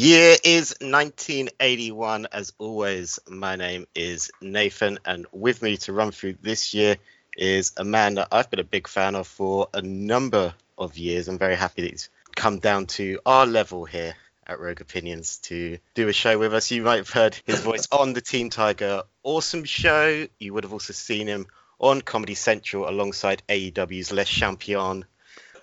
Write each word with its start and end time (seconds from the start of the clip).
year 0.00 0.34
is 0.42 0.74
1981. 0.80 2.26
As 2.32 2.54
always, 2.58 3.18
my 3.28 3.56
name 3.56 3.86
is 3.94 4.30
Nathan, 4.40 4.98
and 5.04 5.26
with 5.30 5.60
me 5.60 5.76
to 5.78 5.92
run 5.92 6.10
through 6.10 6.36
this 6.40 6.72
year 6.72 6.96
is 7.36 7.72
a 7.76 7.84
man 7.84 8.14
that 8.14 8.28
I've 8.32 8.50
been 8.50 8.60
a 8.60 8.64
big 8.64 8.88
fan 8.88 9.14
of 9.14 9.26
for 9.26 9.68
a 9.74 9.82
number 9.82 10.54
of 10.78 10.96
years. 10.96 11.28
I'm 11.28 11.36
very 11.38 11.54
happy 11.54 11.82
that 11.82 11.90
he's 11.90 12.08
come 12.34 12.60
down 12.60 12.86
to 12.86 13.18
our 13.26 13.44
level 13.44 13.84
here 13.84 14.14
at 14.46 14.58
Rogue 14.58 14.80
Opinions 14.80 15.36
to 15.44 15.76
do 15.94 16.08
a 16.08 16.14
show 16.14 16.38
with 16.38 16.54
us. 16.54 16.70
You 16.70 16.82
might 16.82 16.96
have 16.96 17.10
heard 17.10 17.38
his 17.44 17.60
voice 17.60 17.86
on 17.92 18.14
the 18.14 18.22
Team 18.22 18.48
Tiger 18.48 19.02
Awesome 19.22 19.64
show. 19.64 20.26
You 20.38 20.54
would 20.54 20.64
have 20.64 20.72
also 20.72 20.94
seen 20.94 21.26
him 21.26 21.46
on 21.78 22.00
Comedy 22.00 22.34
Central 22.34 22.88
alongside 22.88 23.42
AEW's 23.50 24.12
Les 24.12 24.28
Champions. 24.28 25.04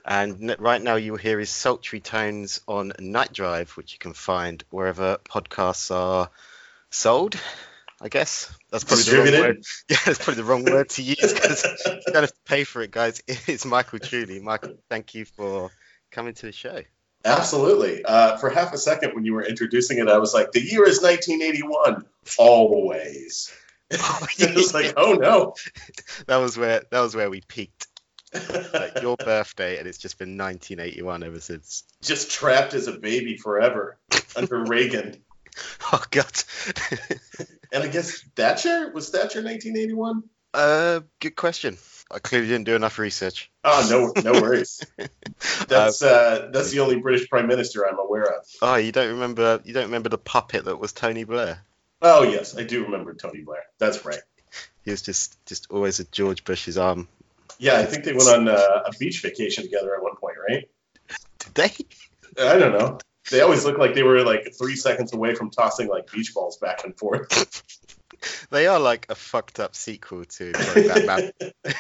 And 0.08 0.56
right 0.58 0.82
now, 0.82 0.96
you 0.96 1.12
will 1.12 1.20
hear 1.20 1.38
his 1.38 1.50
sultry 1.50 2.00
tones 2.00 2.62
on 2.66 2.94
Night 2.98 3.34
Drive, 3.34 3.72
which 3.72 3.92
you 3.92 4.00
can 4.00 4.14
find 4.14 4.64
wherever 4.70 5.18
podcasts 5.18 5.94
are 5.94 6.30
sold. 6.90 7.36
I 8.00 8.08
guess 8.08 8.56
that's 8.72 8.86
probably 8.86 9.04
the 9.04 9.18
wrong 9.18 9.42
word. 9.42 9.64
Yeah, 9.90 9.98
that's 10.06 10.20
probably 10.20 10.36
the 10.36 10.44
wrong 10.44 10.64
word 10.64 10.90
to 10.92 11.02
use 11.02 11.34
because 11.34 11.66
you 11.86 12.14
don't 12.14 12.24
have 12.24 12.32
to 12.32 12.42
pay 12.46 12.64
for 12.64 12.82
it, 12.82 12.92
guys. 12.92 13.22
It's 13.28 13.66
Michael 13.66 14.00
Julie. 14.00 14.40
Michael, 14.40 14.76
thank 14.90 15.14
you 15.14 15.26
for 15.26 15.72
coming 16.12 16.36
to 16.36 16.46
the 16.46 16.52
show. 16.54 16.84
Absolutely. 17.26 18.06
Uh, 18.06 18.38
for 18.38 18.50
half 18.50 18.72
a 18.74 18.78
second, 18.78 19.14
when 19.14 19.26
you 19.26 19.34
were 19.34 19.44
introducing 19.44 19.98
it, 19.98 20.08
I 20.08 20.20
was 20.20 20.34
like, 20.34 20.52
"The 20.52 20.62
year 20.62 20.88
is 20.88 21.02
1981." 21.02 22.06
Always. 22.38 23.52
It 24.40 24.56
was 24.56 24.74
like, 24.74 24.94
"Oh 24.96 25.14
no." 25.14 25.56
That 26.28 26.38
was 26.38 26.58
where 26.58 26.84
that 26.92 27.00
was 27.02 27.16
where 27.16 27.30
we 27.30 27.42
peaked. 27.42 27.87
Like 28.34 29.02
your 29.02 29.18
birthday, 29.18 29.78
and 29.78 29.88
it's 29.88 29.98
just 29.98 30.18
been 30.20 30.38
1981 30.38 31.24
ever 31.24 31.40
since. 31.40 31.84
Just 32.02 32.32
trapped 32.32 32.74
as 32.74 32.88
a 32.88 32.98
baby 32.98 33.38
forever 33.38 33.98
under 34.36 34.64
Reagan. 34.64 35.18
Oh 35.92 36.04
God. 36.12 36.44
and 37.72 37.84
I 37.84 37.88
guess 37.88 38.22
Thatcher 38.36 38.92
was 38.94 39.10
Thatcher 39.10 39.42
1981. 39.42 40.22
Uh, 40.54 41.00
good 41.20 41.36
question. 41.36 41.78
I 42.12 42.20
clearly 42.20 42.48
didn't 42.48 42.66
do 42.66 42.76
enough 42.76 43.00
research. 43.00 43.52
Oh 43.64 43.88
no, 43.90 44.22
no 44.22 44.40
worries. 44.40 44.86
that's 45.68 46.02
uh, 46.02 46.50
that's 46.54 46.72
the 46.72 46.80
only 46.80 46.98
British 46.98 47.28
Prime 47.28 47.48
Minister 47.48 47.88
I'm 47.88 48.00
aware 48.00 48.24
of. 48.24 48.46
Oh, 48.62 48.76
you 48.76 48.92
don't 48.92 49.14
remember? 49.14 49.62
You 49.66 49.74
don't 49.74 49.86
remember 49.86 50.10
the 50.10 50.18
puppet 50.18 50.66
that 50.66 50.80
was 50.80 50.94
Tony 50.94 51.24
Blair? 51.24 51.62
Oh 52.02 52.24
yes, 52.24 52.56
I 52.56 52.64
do 52.64 52.84
remember 52.84 53.14
Tony 53.14 53.42
Blair. 53.42 53.64
That's 53.78 54.06
right. 54.06 54.22
He 54.84 54.92
was 54.92 55.02
just 55.02 55.44
just 55.46 55.70
always 55.70 56.00
at 56.00 56.12
George 56.12 56.44
Bush's 56.46 56.78
arm. 56.78 57.08
Yeah, 57.60 57.78
I 57.78 57.86
think 57.86 58.04
they 58.04 58.14
went 58.14 58.30
on 58.30 58.48
uh, 58.48 58.84
a 58.86 58.92
beach 59.00 59.22
vacation 59.22 59.64
together 59.64 59.96
at 59.96 60.04
one 60.04 60.16
point, 60.16 60.38
right? 60.48 60.70
Did 61.40 61.56
they? 61.56 62.44
I 62.44 62.58
don't 62.58 62.78
know. 62.78 63.00
They 63.30 63.42
always 63.42 63.66
look 63.66 63.78
like 63.78 63.94
they 63.94 64.04
were 64.04 64.24
like 64.24 64.54
three 64.58 64.76
seconds 64.76 65.14
away 65.14 65.36
from 65.36 65.50
tossing 65.50 65.88
like 65.88 66.12
beach 66.12 66.34
balls 66.34 66.58
back 66.58 66.86
and 66.86 66.98
forth. 66.98 67.64
they 68.52 68.68
are 68.68 68.80
like 68.80 69.08
a 69.10 69.16
fucked 69.16 69.60
up 69.60 69.76
sequel 69.76 70.26
to 70.26 70.54
Batman. 70.54 71.32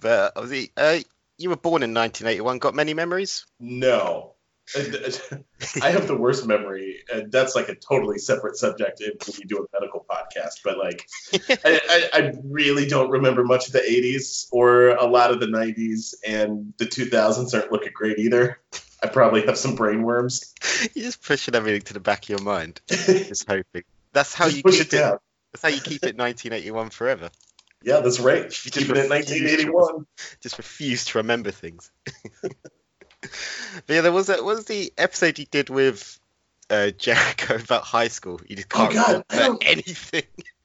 but 0.00 0.32
obviously, 0.36 0.72
uh, 0.76 0.98
you 1.38 1.50
were 1.50 1.56
born 1.56 1.82
in 1.82 1.94
1981. 1.94 2.58
Got 2.58 2.74
many 2.74 2.94
memories? 2.94 3.46
No. 3.58 4.34
Uh, 4.76 5.36
I 5.82 5.90
have 5.90 6.06
the 6.06 6.16
worst 6.16 6.46
memory, 6.46 7.02
and 7.12 7.30
that's 7.32 7.54
like 7.54 7.68
a 7.68 7.74
totally 7.74 8.18
separate 8.18 8.56
subject 8.56 9.00
when 9.00 9.36
we 9.38 9.44
do 9.44 9.58
a 9.58 9.66
medical 9.72 10.04
podcast. 10.08 10.60
But 10.64 10.78
like, 10.78 11.06
I, 11.64 11.80
I, 11.88 12.08
I, 12.12 12.32
really 12.44 12.86
don't 12.86 13.10
remember 13.10 13.44
much 13.44 13.66
of 13.66 13.72
the 13.72 13.80
'80s 13.80 14.48
or 14.52 14.88
a 14.88 15.06
lot 15.06 15.30
of 15.30 15.40
the 15.40 15.46
'90s, 15.46 16.14
and 16.26 16.72
the 16.78 16.86
2000s 16.86 17.54
aren't 17.54 17.72
looking 17.72 17.92
great 17.94 18.18
either. 18.18 18.60
I 19.02 19.06
probably 19.08 19.46
have 19.46 19.56
some 19.56 19.74
brain 19.74 20.02
worms. 20.02 20.54
You're 20.94 21.06
just 21.06 21.22
pushing 21.22 21.54
everything 21.54 21.82
to 21.82 21.94
the 21.94 22.00
back 22.00 22.24
of 22.24 22.28
your 22.28 22.42
mind, 22.42 22.80
just 22.88 23.48
hoping. 23.48 23.84
That's 24.12 24.34
how 24.34 24.46
just 24.46 24.58
you 24.58 24.62
push 24.62 24.78
keep 24.78 24.86
it 24.86 24.90
down. 24.90 25.18
That's 25.52 25.62
how 25.62 25.68
you 25.68 25.80
keep 25.80 26.02
it 26.04 26.16
1981 26.16 26.90
forever. 26.90 27.30
Yeah, 27.82 28.00
that's 28.00 28.20
right. 28.20 28.42
You 28.64 28.70
keep 28.70 28.90
it 28.90 28.96
in 28.96 29.08
1981. 29.08 30.06
Just 30.42 30.58
refuse 30.58 31.06
to 31.06 31.18
remember 31.18 31.50
things. 31.50 31.90
But 33.20 33.30
yeah, 33.88 34.00
there 34.00 34.12
was 34.12 34.28
a, 34.28 34.34
what 34.36 34.56
was 34.56 34.64
the 34.66 34.92
episode 34.96 35.38
you 35.38 35.46
did 35.46 35.70
with 35.70 36.18
uh, 36.68 36.90
Jericho 36.90 37.56
about 37.56 37.82
high 37.82 38.08
school? 38.08 38.40
You 38.46 38.56
just 38.56 38.68
can't 38.68 38.94
oh, 38.96 39.22
remember 39.30 39.58
anything. 39.66 40.22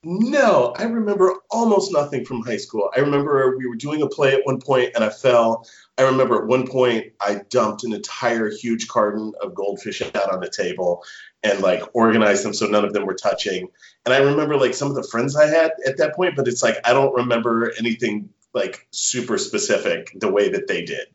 No, 0.07 0.71
I 0.77 0.83
remember 0.83 1.33
almost 1.49 1.91
nothing 1.91 2.25
from 2.25 2.43
high 2.43 2.57
school. 2.57 2.91
I 2.95 2.99
remember 2.99 3.57
we 3.57 3.66
were 3.66 3.75
doing 3.75 4.03
a 4.03 4.07
play 4.07 4.35
at 4.35 4.45
one 4.45 4.61
point 4.61 4.91
and 4.93 5.03
I 5.03 5.09
fell. 5.09 5.67
I 5.97 6.03
remember 6.03 6.35
at 6.35 6.45
one 6.45 6.67
point 6.67 7.13
I 7.19 7.41
dumped 7.49 7.83
an 7.85 7.91
entire 7.91 8.51
huge 8.51 8.87
carton 8.87 9.33
of 9.41 9.55
goldfish 9.55 10.03
out 10.03 10.31
on 10.31 10.41
the 10.41 10.49
table 10.49 11.03
and 11.41 11.59
like 11.61 11.81
organized 11.93 12.45
them 12.45 12.53
so 12.53 12.67
none 12.67 12.85
of 12.85 12.93
them 12.93 13.07
were 13.07 13.16
touching. 13.16 13.69
And 14.05 14.13
I 14.13 14.19
remember 14.19 14.57
like 14.57 14.75
some 14.75 14.89
of 14.89 14.95
the 14.95 15.07
friends 15.09 15.35
I 15.35 15.47
had 15.47 15.72
at 15.87 15.97
that 15.97 16.16
point, 16.16 16.35
but 16.35 16.47
it's 16.47 16.61
like 16.61 16.77
I 16.85 16.93
don't 16.93 17.16
remember 17.16 17.73
anything 17.79 18.29
like 18.53 18.87
super 18.91 19.39
specific 19.39 20.11
the 20.19 20.31
way 20.31 20.49
that 20.49 20.67
they 20.67 20.85
did. 20.85 21.07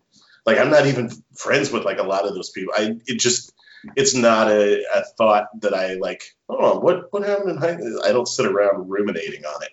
Like 0.51 0.59
I'm 0.59 0.71
not 0.71 0.87
even 0.87 1.11
friends 1.37 1.71
with 1.71 1.85
like 1.85 1.99
a 1.99 2.03
lot 2.03 2.27
of 2.27 2.35
those 2.35 2.51
people. 2.51 2.75
I 2.77 2.97
it 3.07 3.21
just 3.21 3.53
it's 3.95 4.15
not 4.15 4.51
a, 4.51 4.83
a 4.93 5.05
thought 5.17 5.47
that 5.61 5.75
I 5.75 5.95
like. 5.95 6.25
Oh, 6.49 6.81
what 6.81 7.13
what 7.13 7.23
happened 7.23 7.51
in 7.51 7.57
high? 7.57 7.79
I 8.05 8.11
don't 8.11 8.27
sit 8.27 8.47
around 8.47 8.91
ruminating 8.91 9.45
on 9.45 9.63
it. 9.63 9.71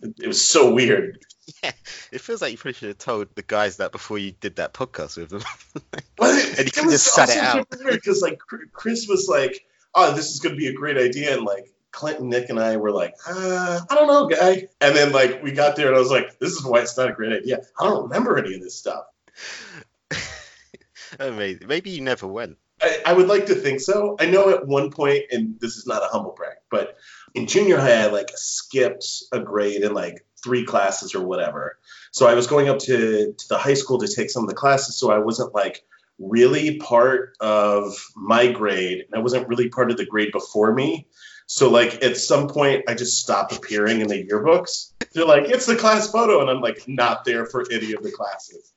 It, 0.00 0.14
it 0.22 0.28
was 0.28 0.46
so 0.46 0.72
weird. 0.72 1.18
Yeah, 1.62 1.72
it 2.12 2.20
feels 2.20 2.40
like 2.40 2.52
you 2.52 2.56
probably 2.58 2.74
should 2.74 2.88
have 2.88 2.98
told 2.98 3.34
the 3.34 3.42
guys 3.42 3.78
that 3.78 3.90
before 3.90 4.16
you 4.16 4.30
did 4.30 4.56
that 4.56 4.74
podcast 4.74 5.16
with 5.16 5.30
them. 5.30 5.42
It, 6.20 6.58
and 6.58 6.58
you 6.58 6.64
it 6.66 6.72
can 6.72 6.86
was 6.86 6.94
just 6.94 7.14
set 7.14 7.30
it 7.30 7.36
out. 7.36 7.68
because 7.68 8.22
like 8.22 8.38
Chris 8.72 9.06
was 9.08 9.28
like, 9.28 9.66
"Oh, 9.92 10.14
this 10.14 10.30
is 10.30 10.38
going 10.38 10.54
to 10.54 10.58
be 10.58 10.68
a 10.68 10.72
great 10.72 10.96
idea," 10.96 11.34
and 11.34 11.44
like 11.44 11.66
Clinton, 11.90 12.28
Nick, 12.28 12.48
and 12.48 12.60
I 12.60 12.76
were 12.76 12.92
like, 12.92 13.14
uh, 13.28 13.80
"I 13.90 13.94
don't 13.94 14.06
know, 14.06 14.28
guy." 14.28 14.68
And 14.80 14.96
then 14.96 15.12
like 15.12 15.42
we 15.42 15.50
got 15.50 15.74
there, 15.76 15.88
and 15.88 15.96
I 15.96 15.98
was 15.98 16.10
like, 16.10 16.38
"This 16.38 16.52
is 16.52 16.64
why 16.64 16.80
it's 16.80 16.96
not 16.96 17.10
a 17.10 17.12
great 17.12 17.32
idea." 17.32 17.60
I 17.78 17.84
don't 17.84 18.04
remember 18.04 18.38
any 18.38 18.54
of 18.54 18.62
this 18.62 18.76
stuff. 18.76 19.04
Amazing. 21.18 21.68
Maybe 21.68 21.90
you 21.90 22.00
never 22.00 22.26
went. 22.26 22.56
I, 22.80 23.00
I 23.06 23.12
would 23.12 23.28
like 23.28 23.46
to 23.46 23.54
think 23.54 23.80
so. 23.80 24.16
I 24.18 24.26
know 24.26 24.50
at 24.50 24.66
one 24.66 24.90
point, 24.90 25.24
and 25.30 25.58
this 25.60 25.76
is 25.76 25.86
not 25.86 26.02
a 26.02 26.08
humble 26.08 26.32
brag, 26.32 26.56
but 26.70 26.96
in 27.34 27.46
junior 27.46 27.78
high, 27.78 28.04
I 28.04 28.06
like 28.06 28.30
skipped 28.34 29.06
a 29.32 29.40
grade 29.40 29.82
in 29.82 29.94
like 29.94 30.24
three 30.42 30.64
classes 30.64 31.14
or 31.14 31.24
whatever. 31.24 31.78
So 32.10 32.26
I 32.26 32.34
was 32.34 32.46
going 32.46 32.68
up 32.68 32.78
to, 32.80 33.32
to 33.32 33.48
the 33.48 33.58
high 33.58 33.74
school 33.74 33.98
to 33.98 34.08
take 34.08 34.30
some 34.30 34.42
of 34.42 34.48
the 34.48 34.54
classes. 34.54 34.96
So 34.96 35.10
I 35.10 35.18
wasn't 35.18 35.54
like 35.54 35.84
really 36.18 36.78
part 36.78 37.36
of 37.40 37.96
my 38.14 38.52
grade, 38.52 39.04
and 39.06 39.14
I 39.14 39.22
wasn't 39.22 39.48
really 39.48 39.68
part 39.68 39.90
of 39.90 39.96
the 39.96 40.06
grade 40.06 40.32
before 40.32 40.72
me. 40.72 41.06
So 41.46 41.70
like 41.70 42.02
at 42.02 42.16
some 42.16 42.48
point, 42.48 42.84
I 42.88 42.94
just 42.94 43.20
stopped 43.20 43.54
appearing 43.54 44.00
in 44.00 44.08
the 44.08 44.24
yearbooks. 44.24 44.92
They're 45.12 45.26
like, 45.26 45.44
"It's 45.44 45.66
the 45.66 45.76
class 45.76 46.10
photo," 46.10 46.40
and 46.40 46.50
I'm 46.50 46.60
like 46.60 46.84
not 46.86 47.24
there 47.24 47.46
for 47.46 47.64
any 47.70 47.92
of 47.92 48.02
the 48.02 48.10
classes. 48.10 48.72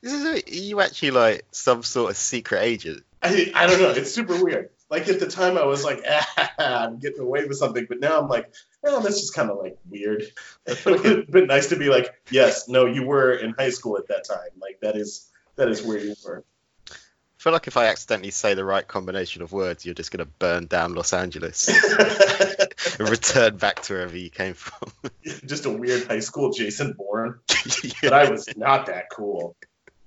This 0.00 0.12
is 0.12 0.24
a, 0.24 0.54
you 0.54 0.80
actually 0.80 1.12
like 1.12 1.44
some 1.50 1.82
sort 1.82 2.10
of 2.10 2.16
secret 2.16 2.62
agent. 2.62 3.04
I, 3.22 3.52
I 3.54 3.66
don't 3.66 3.80
know. 3.80 3.90
It's 3.90 4.12
super 4.12 4.42
weird. 4.42 4.70
Like 4.90 5.08
at 5.08 5.18
the 5.18 5.26
time, 5.26 5.56
I 5.56 5.64
was 5.64 5.82
like, 5.82 6.04
ah, 6.08 6.52
I'm 6.58 6.98
getting 6.98 7.20
away 7.20 7.46
with 7.46 7.56
something, 7.56 7.86
but 7.88 8.00
now 8.00 8.20
I'm 8.20 8.28
like, 8.28 8.52
oh, 8.84 9.00
that's 9.00 9.20
just 9.20 9.34
kind 9.34 9.50
of 9.50 9.58
like 9.58 9.78
weird. 9.88 10.24
It 10.66 10.84
would 10.84 11.04
have 11.04 11.30
been 11.30 11.46
nice 11.46 11.68
to 11.70 11.76
be 11.76 11.88
like, 11.88 12.14
yes, 12.30 12.68
no, 12.68 12.86
you 12.86 13.04
were 13.04 13.32
in 13.32 13.54
high 13.58 13.70
school 13.70 13.96
at 13.96 14.08
that 14.08 14.24
time. 14.24 14.50
Like 14.60 14.80
that 14.80 14.96
is 14.96 15.30
that 15.56 15.68
is 15.68 15.82
where 15.82 15.98
you 15.98 16.14
were. 16.24 16.44
I 16.90 16.94
feel 17.38 17.52
like 17.52 17.66
if 17.66 17.76
I 17.76 17.86
accidentally 17.86 18.30
say 18.30 18.54
the 18.54 18.64
right 18.64 18.86
combination 18.86 19.42
of 19.42 19.52
words, 19.52 19.84
you're 19.84 19.94
just 19.94 20.10
going 20.10 20.24
to 20.24 20.30
burn 20.38 20.66
down 20.66 20.94
Los 20.94 21.12
Angeles 21.12 21.68
return 22.98 23.56
back 23.56 23.82
to 23.82 23.94
wherever 23.94 24.16
you 24.16 24.30
came 24.30 24.54
from. 24.54 24.90
just 25.46 25.66
a 25.66 25.70
weird 25.70 26.06
high 26.06 26.20
school 26.20 26.52
Jason 26.52 26.92
Bourne, 26.92 27.40
but 28.02 28.12
I 28.12 28.30
was 28.30 28.48
not 28.56 28.86
that 28.86 29.10
cool 29.10 29.56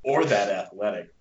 or 0.04 0.26
that 0.26 0.50
athletic. 0.50 1.14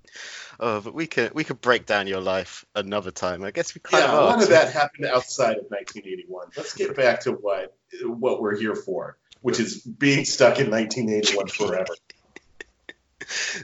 Oh, 0.59 0.81
but 0.81 0.95
we 0.95 1.07
could 1.07 1.35
we 1.35 1.45
could 1.45 1.61
break 1.61 1.85
down 1.85 2.07
your 2.07 2.21
life 2.21 2.65
another 2.75 3.11
time. 3.11 3.45
I 3.45 3.51
guess 3.51 3.75
we 3.75 3.81
kind 3.81 4.03
Yeah, 4.03 4.09
of 4.13 4.15
a 4.15 4.17
are. 4.17 4.25
lot 4.25 4.43
of 4.43 4.49
that 4.51 4.73
happened 4.73 5.07
outside 5.07 5.59
of 5.59 5.65
1981. 5.69 6.49
Let's 6.57 6.75
get 6.75 6.97
back 6.97 7.21
to 7.23 7.33
what 7.33 7.77
what 8.05 8.41
we're 8.41 8.57
here 8.57 8.75
for, 8.75 9.19
which 9.43 9.61
is 9.61 9.83
being 9.83 10.25
stuck 10.25 10.59
in 10.59 10.71
1981 10.71 11.49
forever. 11.49 11.95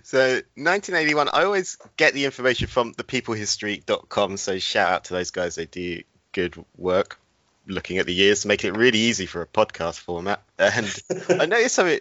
So 0.03 0.19
1981, 0.56 1.29
I 1.33 1.45
always 1.45 1.79
get 1.97 2.15
the 2.15 2.25
information 2.25 2.67
from 2.67 2.95
thepeoplehistory.com. 2.95 4.37
So 4.37 4.59
shout 4.59 4.93
out 4.93 5.05
to 5.05 5.15
those 5.15 5.31
guys; 5.31 5.55
they 5.55 5.67
do 5.67 6.03
good 6.33 6.62
work 6.77 7.21
looking 7.67 7.99
at 7.99 8.06
the 8.06 8.14
years, 8.14 8.43
to 8.43 8.49
make 8.49 8.64
it 8.64 8.76
really 8.76 8.99
easy 8.99 9.26
for 9.26 9.43
a 9.43 9.47
podcast 9.47 9.99
format. 9.99 10.43
And 10.59 11.03
I 11.41 11.47
noticed 11.47 11.75
something 11.75 12.00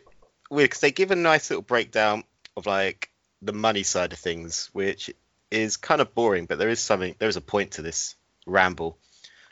weird 0.50 0.70
because 0.70 0.82
they 0.82 0.92
give 0.92 1.12
a 1.12 1.16
nice 1.16 1.50
little 1.50 1.64
breakdown 1.64 2.24
of 2.58 2.66
like 2.66 3.10
the 3.42 3.54
money 3.54 3.84
side 3.84 4.14
of 4.14 4.20
things, 4.20 4.70
which 4.74 5.12
is 5.50 5.78
kind 5.78 6.02
of 6.02 6.14
boring, 6.14 6.46
but 6.46 6.58
there 6.60 6.70
is 6.70 6.80
something, 6.80 7.16
there 7.20 7.30
is 7.30 7.38
a 7.38 7.42
point 7.42 7.72
to 7.72 7.82
this 7.82 8.16
ramble. 8.46 8.98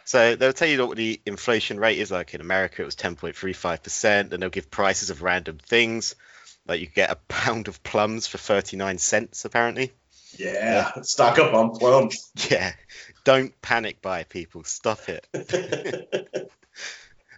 So 0.06 0.36
they'll 0.36 0.54
tell 0.54 0.68
you 0.68 0.88
what 0.88 0.98
the 0.98 1.22
inflation 1.26 1.80
rate 1.80 2.00
is 2.00 2.10
like 2.10 2.34
in 2.34 2.42
America. 2.42 2.82
It 2.82 2.86
was 2.86 2.96
10.35%, 2.96 4.34
and 4.34 4.42
they'll 4.42 4.50
give 4.50 4.72
prices 4.72 5.12
of 5.12 5.22
random 5.22 5.60
things. 5.60 6.16
Like 6.68 6.80
you 6.82 6.88
get 6.88 7.12
a 7.12 7.16
pound 7.16 7.68
of 7.68 7.84
plums 7.84 8.26
for 8.26 8.38
39 8.38 8.98
cents, 8.98 9.46
apparently. 9.46 9.92
Yeah, 10.40 11.02
stock 11.02 11.38
up 11.38 11.54
on 11.54 11.72
plums. 11.72 12.32
Yeah, 12.50 12.74
don't 13.26 13.60
panic 13.62 14.02
buy 14.02 14.24
people. 14.24 14.64
Stop 14.64 15.00
it. 15.10 15.28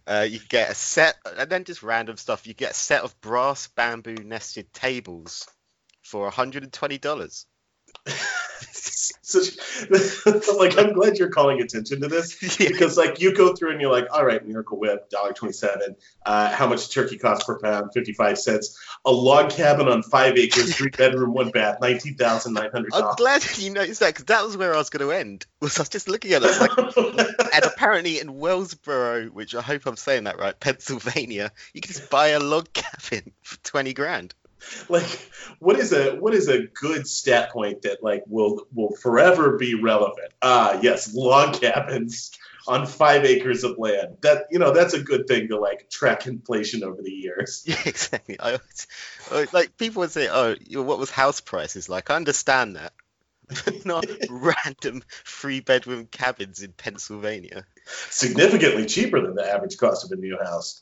Uh, 0.07 0.25
you 0.27 0.39
get 0.49 0.71
a 0.71 0.73
set, 0.73 1.15
and 1.37 1.49
then 1.49 1.63
just 1.63 1.83
random 1.83 2.17
stuff. 2.17 2.47
You 2.47 2.55
get 2.55 2.71
a 2.71 2.73
set 2.73 3.03
of 3.03 3.21
brass 3.21 3.67
bamboo 3.67 4.15
nested 4.15 4.73
tables 4.73 5.47
for 6.01 6.29
$120. 6.29 7.45
Such, 8.71 9.57
like 10.57 10.77
I'm 10.77 10.93
glad 10.93 11.17
you're 11.17 11.29
calling 11.29 11.61
attention 11.61 12.01
to 12.01 12.07
this 12.07 12.41
Yeah. 12.59 12.69
because 12.69 12.97
like 12.97 13.21
you 13.21 13.33
go 13.33 13.53
through 13.53 13.71
and 13.71 13.81
you're 13.81 13.91
like, 13.91 14.07
all 14.11 14.25
right, 14.25 14.45
Miracle 14.45 14.79
Whip, 14.79 15.09
dollar 15.09 15.33
twenty 15.33 15.53
seven. 15.53 15.95
Uh, 16.25 16.51
how 16.53 16.67
much 16.67 16.93
turkey 16.93 17.17
cost 17.17 17.45
per 17.45 17.59
pound? 17.59 17.91
Fifty 17.93 18.13
five 18.13 18.37
cents. 18.37 18.77
A 19.05 19.11
log 19.11 19.51
cabin 19.51 19.87
on 19.87 20.03
five 20.03 20.37
acres, 20.37 20.75
three 20.75 20.89
bedroom, 20.89 21.33
one 21.33 21.49
bath, 21.49 21.77
nineteen 21.81 22.15
thousand 22.15 22.53
nine 22.53 22.71
hundred 22.71 22.93
I'm 22.93 23.15
glad 23.15 23.43
you 23.57 23.71
noticed 23.71 24.01
that 24.01 24.09
because 24.13 24.25
that 24.25 24.43
was 24.43 24.57
where 24.57 24.73
I 24.73 24.77
was 24.77 24.89
going 24.89 25.07
to 25.07 25.15
end. 25.15 25.45
Was 25.61 25.77
I 25.77 25.83
was 25.83 25.89
just 25.89 26.09
looking 26.09 26.33
at 26.33 26.41
it, 26.43 26.59
like, 26.59 27.53
and 27.53 27.63
apparently 27.63 28.19
in 28.19 28.29
Wellsboro, 28.29 29.29
which 29.29 29.53
I 29.53 29.61
hope 29.61 29.85
I'm 29.85 29.95
saying 29.95 30.23
that 30.23 30.39
right, 30.39 30.59
Pennsylvania, 30.59 31.51
you 31.73 31.81
can 31.81 31.93
just 31.93 32.09
buy 32.09 32.29
a 32.29 32.39
log 32.39 32.73
cabin 32.73 33.31
for 33.43 33.57
20 33.57 33.93
grand. 33.93 34.33
like 34.89 35.31
what 35.59 35.77
is 35.79 35.93
a 35.93 36.15
what 36.17 36.33
is 36.33 36.47
a 36.47 36.63
good 36.67 37.07
stat 37.07 37.51
point 37.51 37.83
that 37.83 38.03
like 38.03 38.23
will 38.27 38.65
will 38.73 38.95
forever 38.95 39.57
be 39.57 39.75
relevant 39.75 40.31
ah 40.41 40.79
yes 40.81 41.13
log 41.13 41.59
cabins 41.59 42.31
on 42.67 42.85
five 42.85 43.25
acres 43.25 43.63
of 43.63 43.77
land 43.77 44.17
that 44.21 44.45
you 44.51 44.59
know 44.59 44.71
that's 44.71 44.93
a 44.93 45.01
good 45.01 45.27
thing 45.27 45.47
to 45.47 45.57
like 45.57 45.89
track 45.89 46.27
inflation 46.27 46.83
over 46.83 47.01
the 47.01 47.11
years 47.11 47.63
Yeah, 47.65 47.81
exactly. 47.85 48.37
I, 48.39 48.59
like 49.53 49.77
people 49.77 50.01
would 50.01 50.11
say, 50.11 50.27
"Oh, 50.29 50.55
what 50.81 50.99
was 50.99 51.09
house 51.09 51.41
prices 51.41 51.89
like?" 51.89 52.09
I 52.09 52.15
understand 52.15 52.75
that, 52.75 52.93
but 53.47 53.85
not 53.85 54.05
random 54.29 55.03
three 55.25 55.59
bedroom 55.59 56.07
cabins 56.07 56.61
in 56.61 56.73
Pennsylvania. 56.73 57.65
significantly 58.09 58.85
cheaper 58.85 59.21
than 59.21 59.35
the 59.35 59.45
average 59.45 59.77
cost 59.77 60.05
of 60.05 60.11
a 60.11 60.21
new 60.21 60.37
house 60.37 60.81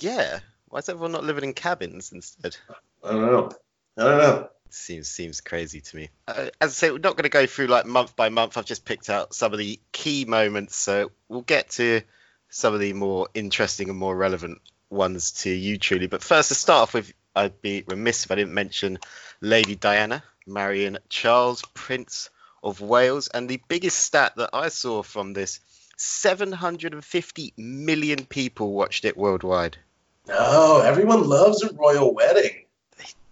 Yeah, 0.00 0.40
why 0.68 0.78
is 0.78 0.88
everyone 0.88 1.12
not 1.12 1.24
living 1.24 1.44
in 1.44 1.54
cabins 1.54 2.12
instead? 2.12 2.56
i 3.04 3.12
don't 3.12 3.22
know 3.22 3.50
i 3.98 4.02
don't 4.02 4.18
know 4.18 4.48
Seems 4.70 5.08
seems 5.08 5.40
crazy 5.40 5.80
to 5.80 5.96
me. 5.96 6.10
Uh, 6.26 6.50
as 6.60 6.70
I 6.70 6.74
say, 6.74 6.90
we're 6.90 6.98
not 6.98 7.16
going 7.16 7.22
to 7.22 7.30
go 7.30 7.46
through 7.46 7.68
like 7.68 7.86
month 7.86 8.14
by 8.16 8.28
month. 8.28 8.58
I've 8.58 8.66
just 8.66 8.84
picked 8.84 9.08
out 9.08 9.32
some 9.32 9.52
of 9.52 9.58
the 9.58 9.80
key 9.92 10.26
moments, 10.26 10.76
so 10.76 11.10
we'll 11.28 11.40
get 11.40 11.70
to 11.70 12.02
some 12.50 12.74
of 12.74 12.80
the 12.80 12.92
more 12.92 13.28
interesting 13.32 13.88
and 13.88 13.98
more 13.98 14.14
relevant 14.14 14.60
ones 14.90 15.32
to 15.42 15.50
you 15.50 15.78
truly. 15.78 16.06
But 16.06 16.22
first, 16.22 16.48
to 16.48 16.54
start 16.54 16.82
off 16.82 16.94
with, 16.94 17.12
I'd 17.34 17.62
be 17.62 17.84
remiss 17.86 18.24
if 18.24 18.30
I 18.30 18.34
didn't 18.34 18.54
mention 18.54 18.98
Lady 19.40 19.74
Diana 19.74 20.22
marrying 20.46 20.98
Charles, 21.08 21.62
Prince 21.72 22.28
of 22.62 22.80
Wales, 22.82 23.28
and 23.28 23.48
the 23.48 23.62
biggest 23.68 23.98
stat 23.98 24.34
that 24.36 24.50
I 24.52 24.68
saw 24.68 25.02
from 25.02 25.32
this: 25.32 25.60
750 25.96 27.54
million 27.56 28.26
people 28.26 28.72
watched 28.74 29.06
it 29.06 29.16
worldwide. 29.16 29.78
No 30.28 30.80
everyone 30.80 31.24
loves 31.28 31.62
a 31.62 31.72
royal 31.74 32.14
wedding 32.14 32.64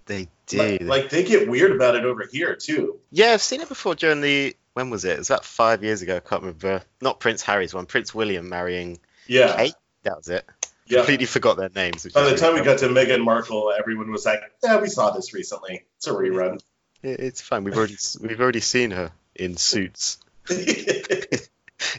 They 0.06 0.28
do. 0.46 0.58
like, 0.58 0.81
like 0.82 1.10
they 1.10 1.22
get 1.25 1.48
weird 1.48 1.72
about 1.72 1.94
it 1.96 2.04
over 2.04 2.25
here 2.31 2.54
too 2.56 2.98
Yeah, 3.10 3.32
I've 3.32 3.43
seen 3.43 3.60
it 3.60 3.69
before 3.69 3.94
during 3.94 4.20
the 4.20 4.56
when 4.75 4.90
was 4.90 5.04
it? 5.04 5.12
It 5.12 5.19
was 5.19 5.31
about 5.31 5.44
five 5.46 5.82
years 5.82 6.02
ago. 6.02 6.16
I 6.16 6.20
can't 6.20 6.43
remember. 6.43 6.82
Not 7.00 7.19
Prince 7.19 7.40
Harry's 7.43 7.72
one. 7.72 7.87
Prince 7.87 8.14
William 8.14 8.48
marrying 8.48 8.98
yeah 9.26 9.56
Kate. 9.56 9.75
That 10.02 10.16
was 10.19 10.28
it. 10.28 10.44
yeah 10.87 10.98
Completely 10.98 11.25
forgot 11.26 11.56
their 11.56 11.70
names. 11.75 12.06
by 12.12 12.22
the 12.28 12.37
time 12.37 12.54
we 12.54 12.60
got 12.60 12.78
to 12.81 12.88
Meghan 12.88 13.25
Markle, 13.25 13.72
everyone 13.76 14.10
was 14.12 14.26
like, 14.26 14.40
"Yeah, 14.62 14.81
we 14.81 14.88
saw 14.88 15.10
this 15.12 15.32
recently. 15.32 15.84
It's 15.96 16.06
a 16.06 16.10
rerun." 16.12 16.60
It- 17.02 17.20
It's 17.20 17.40
fine. 17.40 17.64
We've 17.64 17.76
already 17.76 17.96
we've 18.20 18.40
already 18.40 18.60
seen 18.60 18.90
her 18.92 19.12
in 19.34 19.56
suits. 19.56 20.19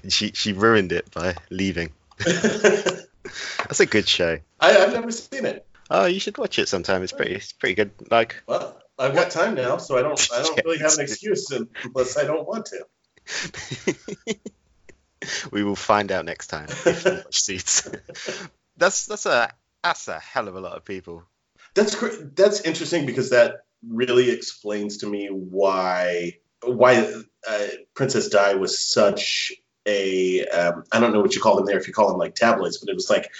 And 0.04 0.12
she 0.12 0.32
she 0.34 0.54
ruined 0.54 0.92
it 0.92 1.10
by 1.12 1.36
leaving. 1.50 1.92
That's 3.60 3.80
a 3.80 3.86
good 3.86 4.08
show. 4.08 4.40
I, 4.60 4.78
I've 4.78 4.94
never 4.94 5.12
seen 5.12 5.46
it. 5.46 5.66
Oh, 5.90 6.06
you 6.06 6.20
should 6.20 6.38
watch 6.38 6.60
it 6.60 6.68
sometime. 6.68 7.04
It's 7.04 7.14
pretty 7.14 7.36
it's 7.36 7.54
pretty 7.54 7.76
good. 7.76 7.92
Like 8.12 8.44
Well, 8.48 8.82
I've 9.00 9.16
got 9.16 9.32
time 9.32 9.56
now, 9.56 9.78
so 9.78 9.98
I 9.98 10.02
don't. 10.02 10.30
I 10.34 10.42
don't 10.42 10.66
really 10.66 10.80
have 10.80 10.94
an 10.94 11.02
excuse 11.02 11.52
unless 11.52 12.18
I 12.18 12.24
don't 12.24 12.48
want 12.48 12.68
to. 12.68 12.86
we 15.52 15.64
will 15.64 15.76
find 15.76 16.12
out 16.12 16.26
next 16.26 16.48
time 16.48 16.68
if 16.86 17.06
you 17.06 17.12
watch 17.12 17.26
Suits. 17.44 17.90
that's 18.78 19.06
that's 19.06 19.26
a 19.26 19.52
that's 19.84 20.08
a 20.08 20.20
hell 20.20 20.48
of 20.48 20.56
a 20.56 20.60
lot 20.60 20.78
of 20.78 20.86
people. 20.86 21.24
That's 21.74 21.96
that's 22.34 22.62
interesting 22.62 23.06
because 23.06 23.30
that 23.30 23.66
really 23.88 24.30
explains 24.32 24.98
to 24.98 25.08
me 25.08 25.28
why 25.28 26.38
why 26.64 27.14
uh, 27.48 27.68
Princess 27.94 28.30
Di 28.30 28.56
was 28.56 28.80
such 28.80 29.54
a 29.88 30.46
um, 30.48 30.84
I 30.92 31.00
don't 31.00 31.14
know 31.14 31.22
what 31.22 31.34
you 31.34 31.42
call 31.42 31.56
them 31.56 31.66
there 31.66 31.80
if 31.80 31.88
you 31.88 31.94
call 31.94 32.10
them 32.10 32.18
like 32.18 32.36
tabloids, 32.36 32.78
but 32.78 32.90
it 32.90 32.96
was 32.96 33.10
like 33.10 33.32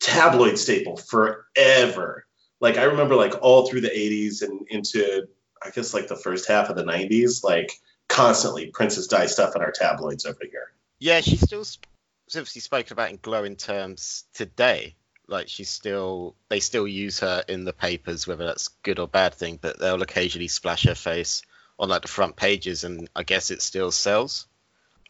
tabloid 0.00 0.58
staple 0.58 0.96
forever. 0.96 2.26
Like 2.60 2.76
I 2.76 2.84
remember 2.84 3.16
like 3.16 3.34
all 3.42 3.66
through 3.66 3.80
the 3.80 3.88
80s 3.88 4.42
and 4.42 4.66
into 4.68 5.26
I 5.62 5.70
guess 5.70 5.94
like 5.94 6.08
the 6.08 6.16
first 6.16 6.46
half 6.46 6.68
of 6.68 6.76
the 6.76 6.84
90s, 6.84 7.42
like 7.42 7.72
constantly 8.08 8.66
Princess 8.66 9.06
Di 9.06 9.26
stuff 9.26 9.56
in 9.56 9.62
our 9.62 9.72
tabloids 9.72 10.26
over 10.26 10.40
here. 10.42 10.72
Yeah, 10.98 11.20
she's 11.20 11.40
still 11.40 11.64
sp- 11.64 11.88
obviously 12.28 12.60
spoken 12.60 12.92
about 12.92 13.10
in 13.10 13.18
glowing 13.20 13.56
terms 13.56 14.24
today. 14.34 14.94
Like 15.26 15.48
she's 15.48 15.70
still, 15.70 16.36
they 16.50 16.60
still 16.60 16.86
use 16.86 17.20
her 17.20 17.42
in 17.48 17.64
the 17.64 17.72
papers, 17.72 18.26
whether 18.26 18.44
that's 18.44 18.68
good 18.82 18.98
or 18.98 19.08
bad 19.08 19.34
thing. 19.34 19.58
But 19.60 19.80
they'll 19.80 20.02
occasionally 20.02 20.48
splash 20.48 20.84
her 20.84 20.94
face 20.94 21.42
on 21.78 21.88
like 21.88 22.02
the 22.02 22.08
front 22.08 22.36
pages, 22.36 22.84
and 22.84 23.08
I 23.16 23.22
guess 23.22 23.50
it 23.50 23.62
still 23.62 23.90
sells. 23.90 24.46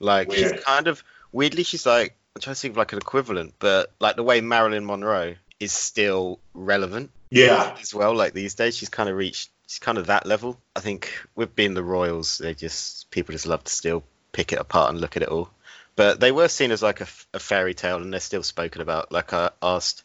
Like 0.01 0.33
she's 0.33 0.53
kind 0.53 0.89
of 0.89 1.03
weirdly, 1.33 1.63
she's 1.63 1.87
like 1.87 2.17
I'm 2.37 2.41
trying 2.41 2.55
to 2.55 2.61
think 2.61 2.73
of 2.73 2.79
like 2.79 2.93
an 2.93 2.99
equivalent, 2.99 3.55
but 3.59 3.93
like 4.01 4.17
the 4.17 4.23
way 4.23 4.41
Marilyn 4.41 4.85
Monroe 4.87 5.37
is 5.61 5.73
still 5.73 6.41
relevant 6.53 7.11
Yeah. 7.31 7.77
as 7.81 7.95
well. 7.95 8.15
Like 8.15 8.33
these 8.35 8.55
days, 8.55 8.77
she's 8.77 8.89
kind 8.89 9.09
of 9.09 9.17
reached, 9.17 9.51
she's 9.67 9.79
kind 9.79 9.99
of 9.99 10.07
that 10.07 10.27
level. 10.27 10.61
I 10.75 10.81
think 10.81 11.13
with 11.37 11.55
being 11.55 11.75
the 11.75 11.83
Royals, 11.85 12.39
they 12.39 12.55
just 12.55 13.11
people 13.11 13.33
just 13.33 13.47
love 13.47 13.63
to 13.65 13.73
still 13.73 14.03
pick 14.33 14.53
it 14.53 14.59
apart 14.59 14.91
and 14.91 15.01
look 15.01 15.17
at 15.17 15.23
it 15.23 15.29
all. 15.29 15.49
But 15.97 16.19
they 16.19 16.33
were 16.33 16.49
seen 16.49 16.73
as 16.73 16.83
like 16.83 17.01
a 17.01 17.07
fairy 17.39 17.73
tale, 17.73 17.99
and 17.99 18.13
they're 18.13 18.19
still 18.19 18.43
spoken 18.43 18.81
about. 18.83 19.13
Like 19.13 19.33
I 19.33 19.51
asked 19.63 20.03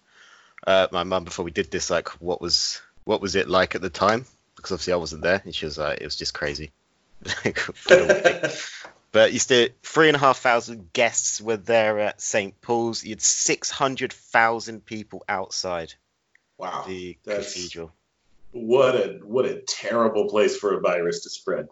uh, 0.68 0.88
my 0.92 1.04
mum 1.04 1.24
before 1.24 1.44
we 1.44 1.50
did 1.52 1.72
this, 1.72 1.90
like 1.90 2.10
what 2.22 2.40
was 2.42 2.80
what 3.06 3.22
was 3.22 3.36
it 3.36 3.50
like 3.50 3.74
at 3.74 3.82
the 3.82 3.90
time? 3.90 4.26
Because 4.56 4.72
obviously 4.72 4.94
I 4.94 4.98
wasn't 4.98 5.24
there, 5.24 5.42
and 5.44 5.56
she 5.56 5.66
was 5.66 5.80
like, 5.80 6.00
it 6.00 6.06
was 6.06 6.16
just 6.16 6.36
crazy. 6.36 6.72
But 9.12 9.34
you 9.34 9.40
still 9.40 9.70
three 9.82 10.08
and 10.08 10.16
a 10.16 10.20
half 10.20 10.40
thousand 10.40 10.94
guests 10.94 11.42
were 11.42 11.58
there 11.58 12.00
at 12.00 12.22
St 12.22 12.60
Paul's. 12.62 13.04
You 13.04 13.12
had 13.12 13.22
six 13.22 13.70
hundred 13.70 14.14
thousand 14.14 14.86
people 14.86 15.24
outside 15.28 15.94
wow. 16.58 16.84
the 16.88 17.18
cathedral. 17.26 17.92
What 18.52 18.96
a 18.96 19.20
what 19.24 19.46
a 19.46 19.62
terrible 19.62 20.30
place 20.30 20.58
for 20.58 20.78
a 20.78 20.80
virus 20.80 21.24
to 21.24 21.30
spread. 21.30 21.70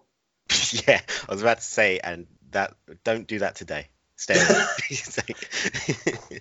yeah, 0.88 1.02
I 1.28 1.32
was 1.32 1.42
about 1.42 1.58
to 1.58 1.64
say, 1.64 2.00
and 2.00 2.26
that 2.52 2.76
don't 3.04 3.28
do 3.28 3.40
that 3.40 3.56
today. 3.56 3.88
Stay. 4.16 4.36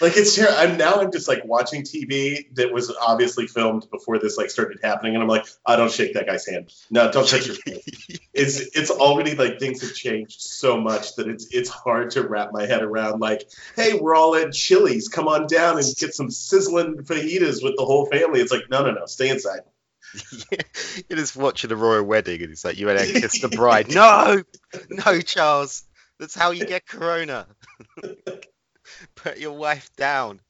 Like- 0.00 0.16
it's 0.16 0.34
here. 0.34 0.48
I'm 0.50 0.76
now. 0.76 0.94
I'm 0.94 1.12
just 1.12 1.28
like 1.28 1.44
watching 1.44 1.82
TV 1.82 2.52
that 2.54 2.72
was 2.72 2.90
obviously 2.90 3.46
filmed 3.46 3.88
before 3.90 4.18
this 4.18 4.36
like 4.36 4.50
started 4.50 4.80
happening, 4.82 5.14
and 5.14 5.22
I'm 5.22 5.28
like, 5.28 5.46
I 5.64 5.76
don't 5.76 5.92
shake 5.92 6.14
that 6.14 6.26
guy's 6.26 6.46
hand. 6.46 6.72
No, 6.90 7.12
don't 7.12 7.28
touch 7.28 7.46
your 7.46 7.56
face. 7.56 8.18
It's 8.34 8.58
it's 8.58 8.90
already 8.90 9.36
like 9.36 9.60
things 9.60 9.80
have 9.82 9.94
changed 9.94 10.40
so 10.40 10.80
much 10.80 11.14
that 11.16 11.28
it's 11.28 11.46
it's 11.52 11.68
hard 11.68 12.10
to 12.10 12.26
wrap 12.26 12.50
my 12.52 12.66
head 12.66 12.82
around. 12.82 13.20
Like, 13.20 13.48
hey, 13.76 13.94
we're 13.94 14.16
all 14.16 14.34
at 14.34 14.52
Chili's. 14.52 15.08
Come 15.08 15.28
on 15.28 15.46
down 15.46 15.78
and 15.78 15.86
get 15.96 16.14
some 16.14 16.30
sizzling 16.30 16.96
fajitas 17.04 17.62
with 17.62 17.76
the 17.76 17.84
whole 17.84 18.06
family. 18.06 18.40
It's 18.40 18.50
like, 18.50 18.64
no, 18.70 18.84
no, 18.84 18.90
no, 18.90 19.06
stay 19.06 19.28
inside. 19.28 19.60
You're 21.08 21.18
just 21.18 21.36
watching 21.36 21.70
a 21.70 21.76
royal 21.76 22.02
wedding, 22.02 22.42
and 22.42 22.50
it's 22.50 22.64
like 22.64 22.76
you 22.76 22.88
and 22.88 22.98
to 22.98 23.20
kiss 23.20 23.40
the 23.40 23.48
bride. 23.48 23.94
No, 23.94 24.42
no, 24.90 25.20
Charles, 25.20 25.84
that's 26.18 26.34
how 26.34 26.50
you 26.50 26.66
get 26.66 26.86
corona. 26.86 27.46
Put 29.14 29.38
your 29.38 29.56
wife 29.56 29.90
down. 29.96 30.40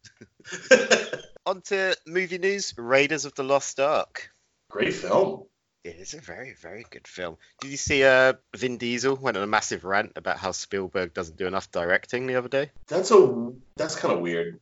On 1.46 1.60
to 1.62 1.96
movie 2.06 2.38
news: 2.38 2.74
Raiders 2.76 3.26
of 3.26 3.34
the 3.34 3.44
Lost 3.44 3.78
Ark. 3.78 4.30
Great 4.70 4.94
film. 4.94 5.44
It 5.84 5.96
is 5.96 6.14
a 6.14 6.20
very, 6.20 6.54
very 6.54 6.86
good 6.88 7.06
film. 7.06 7.36
Did 7.60 7.70
you 7.70 7.76
see 7.76 8.04
uh, 8.04 8.32
Vin 8.56 8.78
Diesel 8.78 9.16
went 9.16 9.36
on 9.36 9.42
a 9.42 9.46
massive 9.46 9.84
rant 9.84 10.12
about 10.16 10.38
how 10.38 10.52
Spielberg 10.52 11.12
doesn't 11.12 11.36
do 11.36 11.46
enough 11.46 11.70
directing 11.70 12.26
the 12.26 12.36
other 12.36 12.48
day? 12.48 12.70
That's 12.86 13.10
a 13.10 13.52
that's 13.76 13.94
kind 13.94 14.14
of 14.14 14.20
weird. 14.20 14.60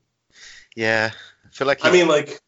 Yeah, 0.75 1.13
I 1.45 1.49
feel 1.53 1.69
like 1.69 1.85
I 1.85 1.93
mean, 1.93 2.09
like 2.09 2.41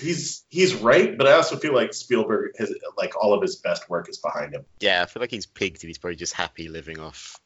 he's 0.00 0.42
he's 0.48 0.74
right, 0.74 1.18
but 1.18 1.26
I 1.26 1.32
also 1.32 1.56
feel 1.56 1.74
like 1.74 1.92
Spielberg 1.92 2.52
has 2.56 2.74
like 2.96 3.14
all 3.22 3.34
of 3.34 3.42
his 3.42 3.56
best 3.56 3.90
work 3.90 4.08
is 4.08 4.16
behind 4.16 4.54
him. 4.54 4.64
yeah, 4.80 5.02
I 5.02 5.06
feel 5.06 5.20
like 5.20 5.30
he's 5.30 5.46
pigged 5.46 5.82
and 5.82 5.88
he's 5.88 5.98
probably 5.98 6.16
just 6.16 6.32
happy 6.32 6.68
living 6.68 7.00
off 7.00 7.38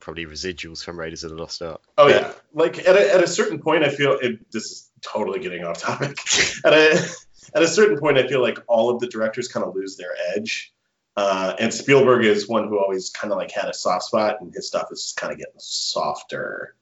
probably 0.00 0.26
residuals 0.26 0.82
from 0.82 0.98
Raiders 0.98 1.22
of 1.22 1.30
the 1.30 1.36
Lost 1.36 1.62
Ark. 1.62 1.80
Oh 1.96 2.08
yeah, 2.08 2.32
like 2.52 2.76
at 2.80 2.96
a, 2.96 3.14
at 3.14 3.22
a 3.22 3.28
certain 3.28 3.60
point, 3.60 3.84
I 3.84 3.90
feel 3.90 4.18
it, 4.20 4.50
this 4.50 4.64
is 4.64 4.90
totally 5.00 5.38
getting 5.38 5.62
off 5.62 5.78
topic. 5.78 6.18
at 6.64 6.72
a 6.72 7.08
at 7.54 7.62
a 7.62 7.68
certain 7.68 7.98
point, 7.98 8.18
I 8.18 8.26
feel 8.28 8.40
like 8.42 8.58
all 8.68 8.90
of 8.90 9.00
the 9.00 9.06
directors 9.06 9.48
kind 9.48 9.64
of 9.66 9.74
lose 9.74 9.96
their 9.96 10.14
edge 10.36 10.72
Uh, 11.16 11.54
and 11.58 11.74
Spielberg 11.74 12.24
is 12.24 12.48
one 12.48 12.68
who 12.68 12.78
always 12.78 13.10
kind 13.10 13.32
of 13.32 13.38
like 13.38 13.50
had 13.50 13.68
a 13.68 13.74
soft 13.74 14.04
spot, 14.04 14.40
and 14.40 14.52
his 14.54 14.66
stuff 14.66 14.88
is 14.90 15.02
just 15.02 15.16
kind 15.16 15.30
of 15.32 15.38
getting 15.38 15.52
softer, 15.58 16.74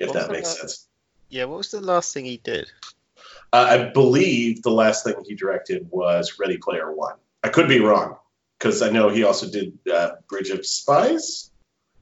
if 0.00 0.08
What 0.08 0.14
that 0.18 0.30
makes 0.30 0.54
that? 0.54 0.60
sense. 0.60 0.88
Yeah, 1.28 1.44
what 1.44 1.58
was 1.58 1.70
the 1.70 1.80
last 1.80 2.12
thing 2.12 2.24
he 2.24 2.38
did? 2.38 2.70
Uh, 3.52 3.66
I 3.70 3.84
believe 3.90 4.62
the 4.62 4.70
last 4.72 5.04
thing 5.04 5.14
he 5.24 5.34
directed 5.36 5.86
was 5.90 6.38
Ready 6.40 6.58
Player 6.58 6.92
One. 6.92 7.14
I 7.44 7.48
could 7.48 7.68
be 7.68 7.78
wrong 7.78 8.16
because 8.58 8.82
I 8.82 8.90
know 8.90 9.08
he 9.08 9.22
also 9.22 9.48
did 9.48 9.78
uh, 9.92 10.16
Bridge 10.28 10.50
of 10.50 10.66
Spies, 10.66 11.50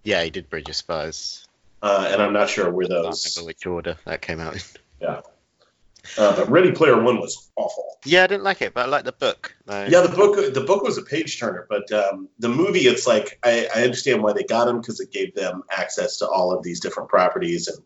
Yeah, 0.04 0.22
he 0.24 0.30
did 0.30 0.48
Bridge 0.48 0.70
of 0.70 0.76
Spies. 0.76 1.46
uh, 1.82 2.08
and 2.10 2.22
I'm 2.22 2.32
not 2.32 2.48
sure 2.48 2.70
where 2.70 2.88
those. 2.88 3.04
I 3.04 3.10
those. 3.10 3.36
remember 3.36 3.46
which 3.48 3.66
order 3.66 3.96
that 4.06 4.22
came 4.22 4.40
out 4.40 4.54
in. 4.54 4.62
Uh, 6.18 6.36
but 6.36 6.50
Ready 6.50 6.72
Player 6.72 7.00
One 7.00 7.20
was 7.20 7.50
awful. 7.56 7.98
Yeah, 8.04 8.24
I 8.24 8.26
didn't 8.26 8.44
like 8.44 8.62
it, 8.62 8.74
but 8.74 8.86
I 8.86 8.88
like 8.88 9.04
the 9.04 9.12
book. 9.12 9.54
No. 9.66 9.84
Yeah, 9.84 10.00
the 10.00 10.14
book 10.14 10.54
the 10.54 10.60
book 10.60 10.82
was 10.82 10.98
a 10.98 11.02
page 11.02 11.38
turner, 11.38 11.66
but 11.68 11.90
um, 11.92 12.28
the 12.38 12.48
movie 12.48 12.80
it's 12.80 13.06
like 13.06 13.38
I, 13.44 13.68
I 13.74 13.82
understand 13.84 14.22
why 14.22 14.32
they 14.32 14.42
got 14.42 14.68
him 14.68 14.80
because 14.80 15.00
it 15.00 15.12
gave 15.12 15.34
them 15.34 15.62
access 15.70 16.18
to 16.18 16.28
all 16.28 16.52
of 16.52 16.62
these 16.62 16.80
different 16.80 17.08
properties, 17.08 17.68
and 17.68 17.78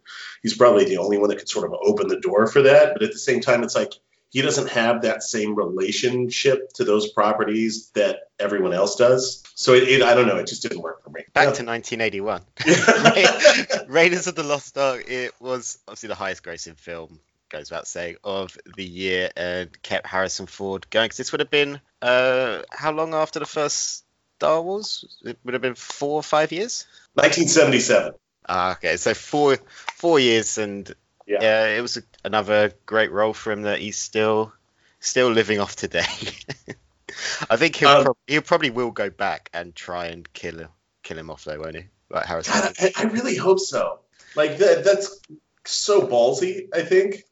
he's 0.43 0.57
probably 0.57 0.85
the 0.85 0.99
only 0.99 1.19
one 1.19 1.29
that 1.29 1.39
could 1.39 1.49
sort 1.49 1.67
of 1.67 1.79
open 1.83 2.09
the 2.09 2.21
door 2.21 2.47
for 2.47 2.63
that. 2.63 2.95
But 2.95 3.03
at 3.03 3.13
the 3.13 3.19
same 3.19 3.41
time, 3.41 3.63
it's 3.63 3.75
like 3.75 3.93
he 4.31 4.43
doesn't 4.43 4.69
have 4.69 5.03
that 5.03 5.23
same 5.23 5.55
relationship 5.55 6.73
to 6.75 6.85
those 6.85 7.11
properties 7.11 7.91
that 7.95 8.31
everyone 8.39 8.73
else 8.73 8.97
does. 8.97 9.43
So 9.55 9.75
it, 9.75 9.85
it 9.85 10.03
I 10.03 10.15
don't 10.15 10.27
know, 10.27 10.37
it 10.37 10.47
just 10.47 10.63
didn't 10.63 10.81
work 10.83 11.03
for 11.03 11.11
me. 11.11 11.23
Back 11.33 11.55
to 11.55 11.65
1981. 11.65 12.43
Yeah. 12.67 13.83
Raiders 13.89 14.27
of 14.27 14.35
the 14.35 14.43
Lost 14.43 14.77
Ark. 14.77 15.05
It 15.09 15.33
was 15.41 15.79
obviously 15.87 16.09
the 16.09 16.15
highest 16.17 16.43
grossing 16.43 16.77
film, 16.77 17.21
goes 17.49 17.71
without 17.71 17.87
saying, 17.87 18.17
of 18.25 18.57
the 18.77 18.85
year, 18.85 19.31
and 19.37 19.71
kept 19.83 20.07
Harrison 20.07 20.47
Ford 20.47 20.89
going. 20.91 21.07
Because 21.07 21.17
this 21.19 21.33
would 21.33 21.41
have 21.41 21.51
been 21.51 21.81
uh, 22.03 22.63
how 22.71 22.93
long 22.93 23.15
after 23.15 23.39
the 23.39 23.47
first 23.47 24.05
Star 24.39 24.61
Wars? 24.63 25.19
It 25.25 25.39
would 25.45 25.55
have 25.55 25.63
been 25.63 25.75
four 25.75 26.17
or 26.17 26.23
five 26.23 26.53
years. 26.53 26.87
1977. 27.15 28.15
Ah, 28.49 28.73
okay, 28.73 28.97
so 28.97 29.15
four 29.15 29.57
four 29.97 30.21
years, 30.21 30.59
and 30.59 30.95
Yeah. 31.27 31.39
yeah, 31.41 31.67
it 31.77 31.81
was 31.81 31.97
a, 31.97 32.03
another 32.25 32.73
great 32.85 33.11
role 33.11 33.33
for 33.33 33.51
him 33.51 33.63
that 33.63 33.81
he's 33.81 33.97
still 33.97 34.53
still 35.01 35.31
living 35.31 35.59
off 35.59 35.75
today. 35.77 36.05
I 37.51 37.57
think 37.57 37.77
he'll 37.77 37.89
Um, 37.89 38.05
prob- 38.05 38.17
he 38.27 38.41
probably 38.41 38.71
will 38.71 38.91
go 38.91 39.11
back 39.11 39.51
and 39.53 39.75
try 39.75 40.07
and 40.07 40.31
kill 40.33 40.59
him 40.59 40.69
kill 41.03 41.19
him 41.19 41.31
off 41.31 41.45
though, 41.45 41.59
won't 41.59 41.77
he? 41.77 41.85
Like 42.11 42.27
Harrison. 42.27 42.55
God, 42.55 42.75
I, 42.79 42.93
I 42.97 43.05
really 43.05 43.37
hope 43.37 43.61
so. 43.61 44.01
Like 44.35 44.59
that, 44.59 44.85
that's 44.85 45.21
so 45.65 46.03
ballsy. 46.03 46.69
I 46.75 46.83
think 46.83 47.25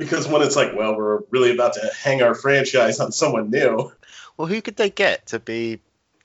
because 0.00 0.26
when 0.26 0.40
it's 0.40 0.56
like, 0.56 0.74
well, 0.74 0.96
we're 0.96 1.20
really 1.30 1.52
about 1.52 1.74
to 1.74 1.90
hang 2.02 2.22
our 2.22 2.34
franchise 2.34 2.98
on 3.00 3.12
someone 3.12 3.50
new. 3.50 3.92
Well, 4.36 4.48
who 4.48 4.62
could 4.62 4.76
they 4.76 4.88
get 4.88 5.26
to 5.26 5.38
be 5.38 5.78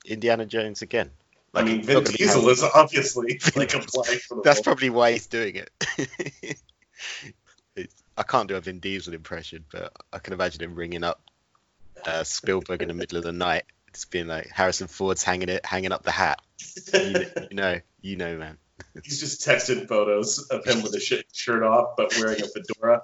Indiana 0.06 0.46
Jones 0.46 0.80
again? 0.80 1.10
I 1.54 1.62
mean, 1.62 1.82
Vin 1.82 1.94
not 1.94 2.04
gonna 2.04 2.16
be 2.16 2.24
Diesel 2.24 2.48
is 2.48 2.62
obviously 2.62 3.38
like 3.56 3.74
applying 3.74 4.18
for 4.18 4.36
the 4.36 4.42
That's 4.42 4.58
role. 4.58 4.64
probably 4.64 4.90
why 4.90 5.12
he's 5.12 5.26
doing 5.26 5.56
it. 5.56 6.58
I 8.18 8.22
can't 8.22 8.48
do 8.48 8.56
a 8.56 8.60
Vin 8.60 8.80
Diesel 8.80 9.12
impression, 9.12 9.64
but 9.70 9.92
I 10.10 10.18
can 10.20 10.32
imagine 10.32 10.62
him 10.62 10.74
ringing 10.74 11.04
up 11.04 11.20
uh, 12.06 12.24
Spielberg 12.24 12.80
in 12.80 12.88
the 12.88 12.94
middle 12.94 13.18
of 13.18 13.24
the 13.24 13.32
night, 13.32 13.64
just 13.92 14.10
being 14.10 14.26
like, 14.26 14.48
"Harrison 14.48 14.86
Ford's 14.86 15.22
hanging 15.22 15.50
it, 15.50 15.66
hanging 15.66 15.92
up 15.92 16.02
the 16.02 16.10
hat." 16.10 16.40
You, 16.94 17.26
you 17.50 17.56
know, 17.56 17.80
you 18.00 18.16
know, 18.16 18.38
man. 18.38 18.56
He's 19.04 19.20
just 19.20 19.46
texting 19.46 19.86
photos 19.86 20.38
of 20.48 20.64
him 20.64 20.82
with 20.82 20.94
a 20.94 21.00
shirt 21.00 21.62
off 21.62 21.96
but 21.96 22.16
wearing 22.18 22.42
a 22.42 22.46
fedora. 22.46 23.02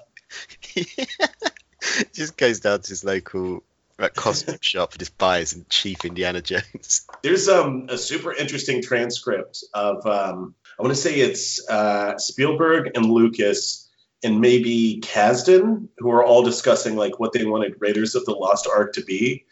just 2.13 2.37
goes 2.37 2.61
down 2.61 2.81
to 2.81 2.89
his 2.89 3.05
local 3.05 3.63
like, 3.99 4.15
costume 4.15 4.59
shop 4.61 4.93
and 4.93 5.01
just 5.01 5.17
buys 5.19 5.53
and 5.55 5.69
cheap 5.69 6.05
Indiana 6.05 6.43
Jones. 6.43 7.07
There's 7.23 7.49
um 7.49 7.87
a 7.89 7.99
super 7.99 8.33
interesting 8.33 8.83
transcript 8.83 9.65
of 9.73 10.07
um 10.07 10.55
I 10.79 10.83
want 10.83 10.95
to 10.95 11.01
say 11.01 11.15
it's 11.17 11.69
uh, 11.69 12.19
Spielberg 12.19 12.93
and 12.95 13.07
Lucas 13.07 13.89
and 14.25 14.41
maybe 14.41 15.01
Kasdan 15.03 15.89
who 15.99 16.11
are 16.11 16.25
all 16.25 16.43
discussing 16.43 16.97
like 16.97 17.21
what 17.21 17.33
they 17.33 17.45
wanted 17.45 17.77
Raiders 17.79 18.15
of 18.15 18.25
the 18.25 18.33
Lost 18.33 18.67
Ark 18.67 18.95
to 18.95 19.05
be, 19.05 19.45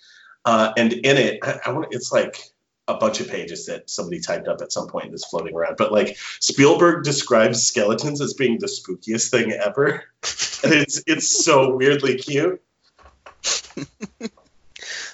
uh, 0.44 0.72
and 0.76 0.92
in 0.92 1.16
it 1.16 1.40
I, 1.42 1.60
I 1.66 1.72
want 1.72 1.88
it's 1.90 2.10
like 2.10 2.36
a 2.88 2.96
bunch 2.96 3.20
of 3.20 3.28
pages 3.28 3.66
that 3.66 3.88
somebody 3.88 4.20
typed 4.20 4.48
up 4.48 4.60
at 4.60 4.72
some 4.72 4.88
point 4.88 5.10
that's 5.10 5.26
floating 5.26 5.54
around. 5.54 5.76
But 5.76 5.92
like 5.92 6.16
Spielberg 6.40 7.04
describes 7.04 7.62
skeletons 7.62 8.20
as 8.20 8.34
being 8.34 8.58
the 8.58 8.66
spookiest 8.66 9.30
thing 9.30 9.52
ever, 9.52 10.04
and 10.62 10.72
it's 10.72 11.02
it's 11.06 11.44
so 11.44 11.74
weirdly 11.76 12.16
cute. 12.16 12.62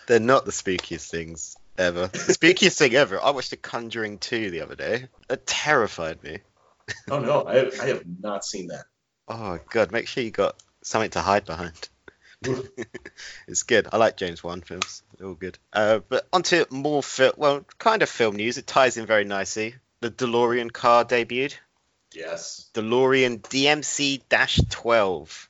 They're 0.07 0.21
not 0.21 0.45
the 0.45 0.53
spookiest 0.53 1.09
things 1.11 1.57
ever. 1.79 2.07
The 2.07 2.19
spookiest 2.19 2.79
thing 2.79 2.95
ever. 2.95 3.23
I 3.23 3.31
watched 3.31 3.51
The 3.51 3.57
Conjuring 3.57 4.19
2 4.19 4.51
the 4.51 4.61
other 4.61 4.77
day. 4.77 5.09
It 5.29 5.47
terrified 5.47 6.23
me. 6.23 6.39
Oh 7.11 7.19
no, 7.19 7.43
I, 7.43 7.71
I 7.83 7.87
have 7.89 8.05
not 8.21 8.45
seen 8.45 8.69
that. 8.69 8.85
Oh 9.29 9.59
god, 9.71 9.91
make 9.91 10.07
sure 10.07 10.23
you 10.23 10.31
got 10.31 10.57
something 10.83 11.11
to 11.11 11.21
hide 11.21 11.45
behind. 11.45 11.89
it's 13.49 13.65
good. 13.65 13.89
I 13.93 13.97
like 13.97 14.17
James 14.17 14.45
Wan 14.45 14.61
films. 14.61 15.03
They're 15.17 15.27
all 15.27 15.35
good. 15.35 15.59
Uh, 15.73 16.01
but 16.09 16.29
onto 16.33 16.65
more 16.71 17.03
film. 17.03 17.33
Well, 17.37 17.65
kind 17.79 18.03
of 18.03 18.09
film 18.09 18.37
news. 18.37 18.59
It 18.59 18.67
ties 18.67 18.97
in 18.97 19.07
very 19.07 19.25
nicely. 19.25 19.75
The 20.01 20.11
DeLorean 20.11 20.73
car 20.73 21.05
debuted. 21.05 21.55
Yes. 22.15 22.71
DeLorean 22.75 23.41
DMC-12. 23.41 25.49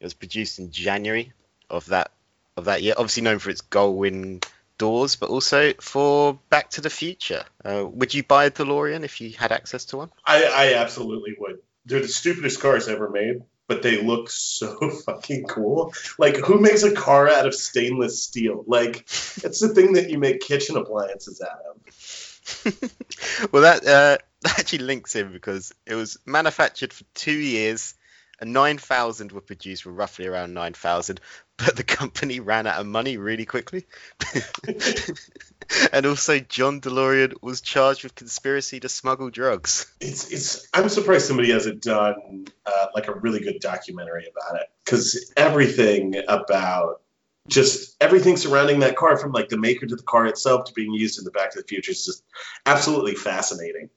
It 0.00 0.04
was 0.04 0.14
produced 0.14 0.58
in 0.58 0.70
January 0.70 1.32
of 1.68 1.86
that 1.86 2.10
of 2.56 2.66
that 2.66 2.82
year. 2.82 2.94
Obviously 2.96 3.22
known 3.22 3.38
for 3.38 3.50
its 3.50 3.60
Gullwing 3.60 4.44
doors, 4.78 5.16
but 5.16 5.30
also 5.30 5.72
for 5.74 6.38
Back 6.48 6.70
to 6.70 6.80
the 6.80 6.90
Future. 6.90 7.44
Uh, 7.64 7.86
would 7.86 8.14
you 8.14 8.22
buy 8.22 8.46
a 8.46 8.50
DeLorean 8.50 9.04
if 9.04 9.20
you 9.20 9.30
had 9.30 9.52
access 9.52 9.84
to 9.86 9.98
one? 9.98 10.10
I, 10.24 10.44
I 10.44 10.74
absolutely 10.74 11.36
would. 11.38 11.58
They're 11.84 12.00
the 12.00 12.08
stupidest 12.08 12.60
cars 12.60 12.88
ever 12.88 13.08
made, 13.08 13.42
but 13.68 13.82
they 13.82 14.02
look 14.02 14.30
so 14.30 14.90
fucking 15.06 15.44
cool. 15.44 15.92
Like, 16.18 16.36
who 16.36 16.58
makes 16.58 16.82
a 16.82 16.94
car 16.94 17.28
out 17.28 17.46
of 17.46 17.54
stainless 17.54 18.22
steel? 18.22 18.64
Like, 18.66 19.00
it's 19.44 19.60
the 19.60 19.74
thing 19.74 19.94
that 19.94 20.10
you 20.10 20.18
make 20.18 20.40
kitchen 20.40 20.76
appliances 20.76 21.42
out 21.42 21.60
of. 21.70 23.52
well, 23.52 23.62
that 23.62 23.86
uh, 23.86 24.18
that 24.42 24.58
actually 24.58 24.78
links 24.78 25.16
in 25.16 25.32
because 25.32 25.72
it 25.86 25.94
was 25.94 26.18
manufactured 26.24 26.92
for 26.92 27.04
two 27.14 27.32
years, 27.32 27.94
and 28.40 28.52
nine 28.52 28.78
thousand 28.78 29.32
were 29.32 29.42
produced, 29.42 29.84
were 29.84 29.92
roughly 29.92 30.26
around 30.26 30.54
nine 30.54 30.72
thousand, 30.72 31.20
but 31.58 31.76
the 31.76 31.84
company 31.84 32.40
ran 32.40 32.66
out 32.66 32.80
of 32.80 32.86
money 32.86 33.18
really 33.18 33.44
quickly. 33.44 33.84
and 35.92 36.06
also, 36.06 36.38
John 36.38 36.80
DeLorean 36.80 37.34
was 37.42 37.60
charged 37.60 38.02
with 38.02 38.14
conspiracy 38.14 38.80
to 38.80 38.88
smuggle 38.88 39.28
drugs. 39.28 39.92
It's 40.00 40.30
it's. 40.30 40.68
I'm 40.72 40.88
surprised 40.88 41.26
somebody 41.26 41.50
hasn't 41.50 41.82
done 41.82 42.46
uh, 42.64 42.86
like 42.94 43.08
a 43.08 43.14
really 43.14 43.40
good 43.40 43.60
documentary 43.60 44.26
about 44.34 44.60
it 44.60 44.68
because 44.84 45.32
everything 45.36 46.16
about 46.26 47.02
just 47.48 47.96
everything 48.00 48.36
surrounding 48.36 48.80
that 48.80 48.96
car, 48.96 49.16
from 49.16 49.32
like 49.32 49.48
the 49.48 49.58
maker 49.58 49.86
to 49.86 49.96
the 49.96 50.02
car 50.02 50.26
itself 50.26 50.64
to 50.66 50.72
being 50.72 50.94
used 50.94 51.18
in 51.18 51.24
the 51.24 51.30
Back 51.30 51.52
to 51.52 51.60
the 51.60 51.66
Future, 51.66 51.92
is 51.92 52.04
just 52.04 52.24
absolutely 52.64 53.14
fascinating. 53.14 53.90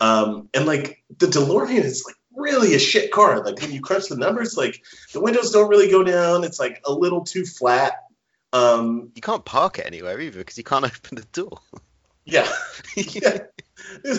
Um, 0.00 0.48
and 0.54 0.66
like 0.66 1.02
the 1.18 1.26
DeLorean 1.26 1.82
is 1.84 2.04
like 2.06 2.16
really 2.34 2.74
a 2.74 2.78
shit 2.78 3.10
car. 3.10 3.44
Like 3.44 3.60
when 3.60 3.72
you 3.72 3.80
crunch 3.80 4.08
the 4.08 4.16
numbers, 4.16 4.56
like 4.56 4.82
the 5.12 5.20
windows 5.20 5.50
don't 5.50 5.68
really 5.68 5.90
go 5.90 6.02
down. 6.02 6.44
It's 6.44 6.60
like 6.60 6.80
a 6.84 6.92
little 6.92 7.24
too 7.24 7.44
flat. 7.44 8.04
Um, 8.52 9.10
You 9.14 9.22
can't 9.22 9.44
park 9.44 9.78
it 9.78 9.86
anywhere 9.86 10.18
either 10.20 10.38
because 10.38 10.56
you 10.56 10.64
can't 10.64 10.84
open 10.84 11.16
the 11.16 11.26
door. 11.32 11.58
yeah, 12.24 12.48
yeah. 12.96 13.38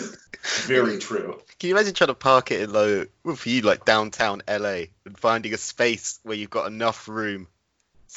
very 0.62 0.98
true. 0.98 1.40
Can 1.58 1.68
you 1.68 1.74
imagine 1.74 1.94
trying 1.94 2.08
to 2.08 2.14
park 2.14 2.50
it 2.50 2.62
in 2.62 2.72
like, 2.72 3.10
well, 3.24 3.36
for 3.36 3.48
you, 3.48 3.62
like 3.62 3.84
downtown 3.84 4.42
LA, 4.48 4.84
and 5.04 5.18
finding 5.18 5.52
a 5.52 5.58
space 5.58 6.18
where 6.22 6.36
you've 6.36 6.50
got 6.50 6.66
enough 6.66 7.08
room 7.08 7.46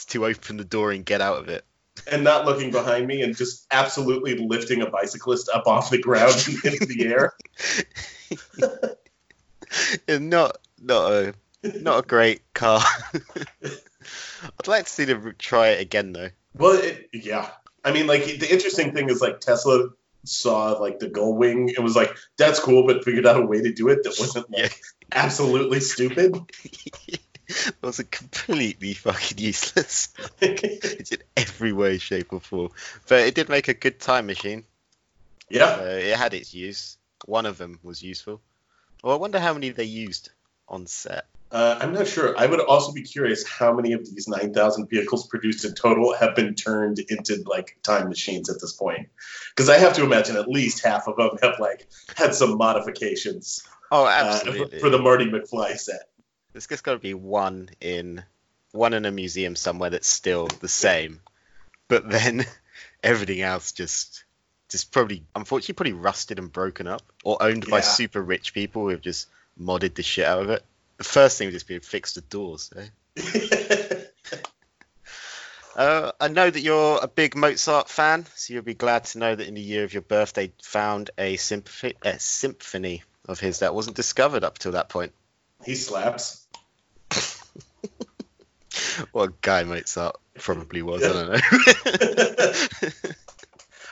to 0.08 0.26
open 0.26 0.58
the 0.58 0.64
door 0.64 0.92
and 0.92 1.06
get 1.06 1.22
out 1.22 1.38
of 1.40 1.50
it? 1.50 1.66
And 2.12 2.24
not 2.24 2.46
looking 2.46 2.72
behind 2.72 3.08
me 3.08 3.22
and 3.22 3.36
just 3.36 3.66
absolutely 3.72 4.36
lifting 4.36 4.82
a 4.82 4.90
bicyclist 4.90 5.50
up 5.54 5.68
off 5.68 5.90
the 5.90 5.98
ground 6.00 6.34
and 6.48 6.66
into 6.74 6.86
the 6.86 7.06
air. 7.06 7.34
Not 10.20 10.58
not 10.82 11.12
a 11.12 11.34
not 11.64 12.04
a 12.04 12.08
great 12.08 12.42
car. 12.54 12.82
I'd 13.64 14.68
like 14.68 14.86
to 14.86 14.92
see 14.92 15.06
them 15.06 15.34
try 15.38 15.70
it 15.70 15.82
again 15.82 16.14
though. 16.14 16.30
Well, 16.56 16.78
it, 16.80 17.10
yeah. 17.14 17.50
I 17.84 17.92
mean, 17.92 18.08
like 18.08 18.26
the 18.26 18.52
interesting 18.52 18.94
thing 18.94 19.10
is 19.10 19.22
like 19.22 19.40
Tesla 19.40 19.90
saw 20.26 20.74
like 20.74 21.00
the 21.00 21.10
gull 21.10 21.34
wing 21.36 21.74
and 21.76 21.84
was 21.84 21.96
like, 21.96 22.16
"That's 22.38 22.60
cool," 22.60 22.86
but 22.86 23.04
figured 23.04 23.26
out 23.26 23.42
a 23.42 23.46
way 23.46 23.62
to 23.62 23.74
do 23.74 23.90
it 23.90 24.04
that 24.04 24.16
wasn't 24.20 24.50
like 24.52 24.62
Yeah. 24.62 24.70
absolutely 25.12 25.80
stupid. 25.80 26.38
it 27.48 27.76
was 27.82 28.02
completely 28.12 28.94
fucking 28.94 29.38
useless. 29.38 30.14
it's 30.42 31.12
in 31.12 31.20
every 31.48 31.74
way, 31.74 31.98
shape, 31.98 32.34
or 32.34 32.40
form. 32.40 32.70
But 33.08 33.22
it 33.22 33.36
did 33.36 33.50
make 33.50 33.68
a 33.68 33.74
good 33.74 34.00
time 34.00 34.26
machine. 34.26 34.66
yeah, 35.50 35.78
Uh, 35.80 35.84
it 35.84 36.18
had 36.18 36.34
its 36.34 36.54
use. 36.54 36.98
One 37.26 37.46
of 37.46 37.58
them 37.58 37.80
was 37.84 38.02
useful. 38.04 38.42
Well, 39.04 39.14
I 39.14 39.18
wonder 39.18 39.40
how 39.40 39.54
many 39.54 39.70
they 39.70 39.84
used 39.84 40.30
on 40.68 40.88
set. 40.88 41.26
Uh, 41.52 41.78
I'm 41.80 41.94
not 41.94 42.08
sure. 42.08 42.36
I 42.36 42.48
would 42.48 42.60
also 42.62 42.94
be 42.94 43.04
curious 43.04 43.48
how 43.48 43.74
many 43.74 43.94
of 43.94 44.04
these 44.10 44.28
9,000 44.28 44.90
vehicles 44.90 45.28
produced 45.28 45.66
in 45.66 45.76
total 45.76 46.16
have 46.16 46.36
been 46.36 46.56
turned 46.56 46.98
into 46.98 47.44
like 47.46 47.78
time 47.84 48.10
machines 48.10 48.50
at 48.50 48.60
this 48.60 48.74
point. 48.74 49.10
Because 49.50 49.70
I 49.70 49.78
have 49.78 49.94
to 49.98 50.04
imagine 50.04 50.36
at 50.36 50.48
least 50.48 50.84
half 50.84 51.08
of 51.08 51.16
them 51.18 51.38
have 51.44 51.60
like 51.60 51.88
had 52.16 52.34
some 52.34 52.58
modifications. 52.58 53.62
Oh, 53.92 54.06
uh, 54.06 54.10
absolutely. 54.10 54.80
for 54.80 54.90
the 54.90 54.98
Marty 54.98 55.26
McFly 55.26 55.78
set. 55.78 56.10
There's 56.54 56.66
just 56.66 56.84
got 56.84 56.94
to 56.94 57.00
be 57.00 57.14
one 57.14 57.70
in 57.80 58.24
one 58.72 58.94
in 58.94 59.06
a 59.06 59.12
museum 59.12 59.56
somewhere 59.56 59.92
that's 59.92 60.08
still 60.08 60.48
the 60.48 60.68
same, 60.68 61.22
but 61.94 62.10
then 62.10 62.44
everything 63.04 63.42
else 63.42 63.72
just 63.72 64.24
just 64.70 64.92
probably 64.92 65.24
unfortunately 65.36 65.74
probably 65.74 65.94
rusted 65.94 66.40
and 66.40 66.52
broken 66.52 66.88
up, 66.88 67.04
or 67.24 67.38
owned 67.40 67.70
by 67.70 67.82
super 67.82 68.22
rich 68.22 68.56
people 68.56 68.84
who 68.84 68.90
have 68.90 69.02
just 69.02 69.28
modded 69.62 69.94
the 69.94 70.02
shit 70.02 70.26
out 70.26 70.42
of 70.42 70.50
it. 70.50 70.66
The 70.98 71.04
first 71.04 71.38
thing 71.38 71.48
would 71.48 71.54
just 71.54 71.68
be 71.68 71.80
to 71.80 71.86
fix 71.86 72.14
the 72.14 72.22
doors. 72.22 72.72
Eh? 72.76 74.00
Uh, 75.76 76.12
I 76.22 76.28
know 76.28 76.48
that 76.48 76.60
you're 76.60 77.00
a 77.02 77.08
big 77.08 77.36
Mozart 77.36 77.90
fan, 77.90 78.28
so 78.36 78.54
you'll 78.54 78.62
be 78.62 78.76
glad 78.76 79.06
to 79.06 79.18
know 79.18 79.34
that 79.34 79.48
in 79.48 79.56
the 79.56 79.62
year 79.62 79.84
of 79.84 79.92
your 79.92 80.04
birthday, 80.04 80.54
found 80.62 81.10
a 81.18 81.36
symphony, 81.38 81.96
a 82.04 82.20
symphony 82.20 83.02
of 83.28 83.40
his 83.40 83.58
that 83.58 83.74
wasn't 83.74 83.96
discovered 83.96 84.44
up 84.44 84.60
till 84.60 84.74
that 84.74 84.88
point. 84.88 85.14
he 85.66 85.74
slaps. 85.74 86.43
What 89.12 89.30
a 89.30 89.34
guy 89.42 89.64
Mozart 89.64 90.16
probably 90.40 90.82
was. 90.82 91.04
I 91.04 91.14
don't 91.14 91.30
know. 91.30 92.90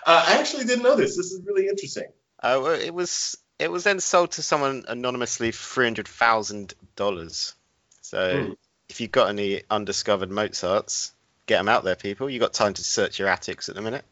Uh, 0.04 0.26
I 0.28 0.40
actually 0.40 0.66
didn't 0.66 0.84
know 0.84 0.96
this. 0.96 1.16
This 1.16 1.28
is 1.32 1.42
really 1.46 1.68
interesting. 1.68 2.06
uh, 2.42 2.78
it 2.82 2.94
was 2.94 3.38
it 3.60 3.72
was 3.72 3.84
then 3.84 4.00
sold 4.00 4.32
to 4.32 4.42
someone 4.42 4.86
anonymously 4.88 5.52
for 5.52 5.74
three 5.76 5.86
hundred 5.86 6.08
thousand 6.08 6.74
dollars. 6.96 7.54
So 8.02 8.46
Hmm. 8.46 8.52
if 8.90 9.00
you've 9.00 9.12
got 9.12 9.30
any 9.30 9.62
undiscovered 9.70 10.32
Mozarts, 10.32 11.12
get 11.46 11.58
them 11.60 11.70
out 11.70 11.84
there, 11.84 11.96
people. 11.96 12.30
You 12.32 12.40
got 12.40 12.54
time 12.54 12.74
to 12.74 12.84
search 12.84 13.20
your 13.20 13.28
attics 13.28 13.70
at 13.70 13.76
the 13.76 13.82
minute. 13.82 14.04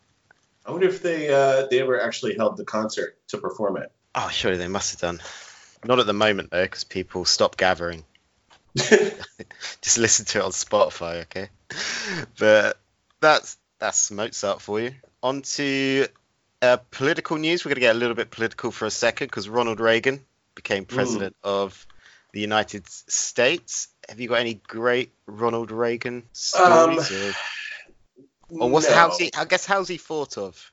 I 0.64 0.72
wonder 0.72 0.88
if 0.88 1.02
they 1.02 1.34
uh, 1.34 1.66
they 1.72 1.80
ever 1.82 2.00
actually 2.00 2.36
held 2.36 2.58
the 2.58 2.66
concert 2.66 3.18
to 3.30 3.40
perform 3.40 3.78
it. 3.78 3.92
Oh, 4.14 4.30
surely 4.32 4.58
they 4.58 4.68
must 4.68 4.92
have 4.92 5.02
done. 5.02 5.22
Not 5.84 5.98
at 6.00 6.06
the 6.06 6.14
moment 6.14 6.52
though, 6.52 6.64
because 6.66 6.84
people 6.84 7.26
stop 7.26 7.58
gathering. 7.58 8.06
Just 9.82 9.98
listen 9.98 10.26
to 10.26 10.40
it 10.40 10.44
on 10.44 10.52
Spotify, 10.52 11.22
okay? 11.24 11.50
But 12.38 12.78
that's 13.22 13.58
that's 13.80 14.12
Mozart 14.12 14.62
for 14.62 14.80
you. 14.80 14.92
On 15.24 15.42
to 15.42 16.08
uh, 16.62 16.78
political 16.92 17.38
news. 17.38 17.64
We're 17.64 17.70
going 17.70 17.76
to 17.76 17.82
get 17.82 17.96
a 17.96 18.00
little 18.00 18.16
bit 18.16 18.32
political 18.32 18.72
for 18.72 18.86
a 18.86 18.92
second 18.92 19.28
because 19.28 19.50
Ronald 19.50 19.80
Reagan 19.80 20.24
became 20.56 20.86
president 20.86 21.36
of 21.44 21.86
the 22.34 22.42
United 22.42 22.88
States. 22.88 23.88
Have 24.08 24.20
you 24.20 24.28
got 24.28 24.40
any 24.40 24.56
great 24.56 25.14
Ronald 25.26 25.72
Reagan 25.72 26.24
stories? 26.32 27.12
or, 27.12 27.34
or 28.50 28.70
what's 28.70 28.90
No. 28.90 28.96
how's 28.96 29.18
he? 29.18 29.32
I 29.36 29.46
guess 29.46 29.66
how's 29.66 29.88
he 29.88 29.98
thought 29.98 30.38
of 30.38 30.72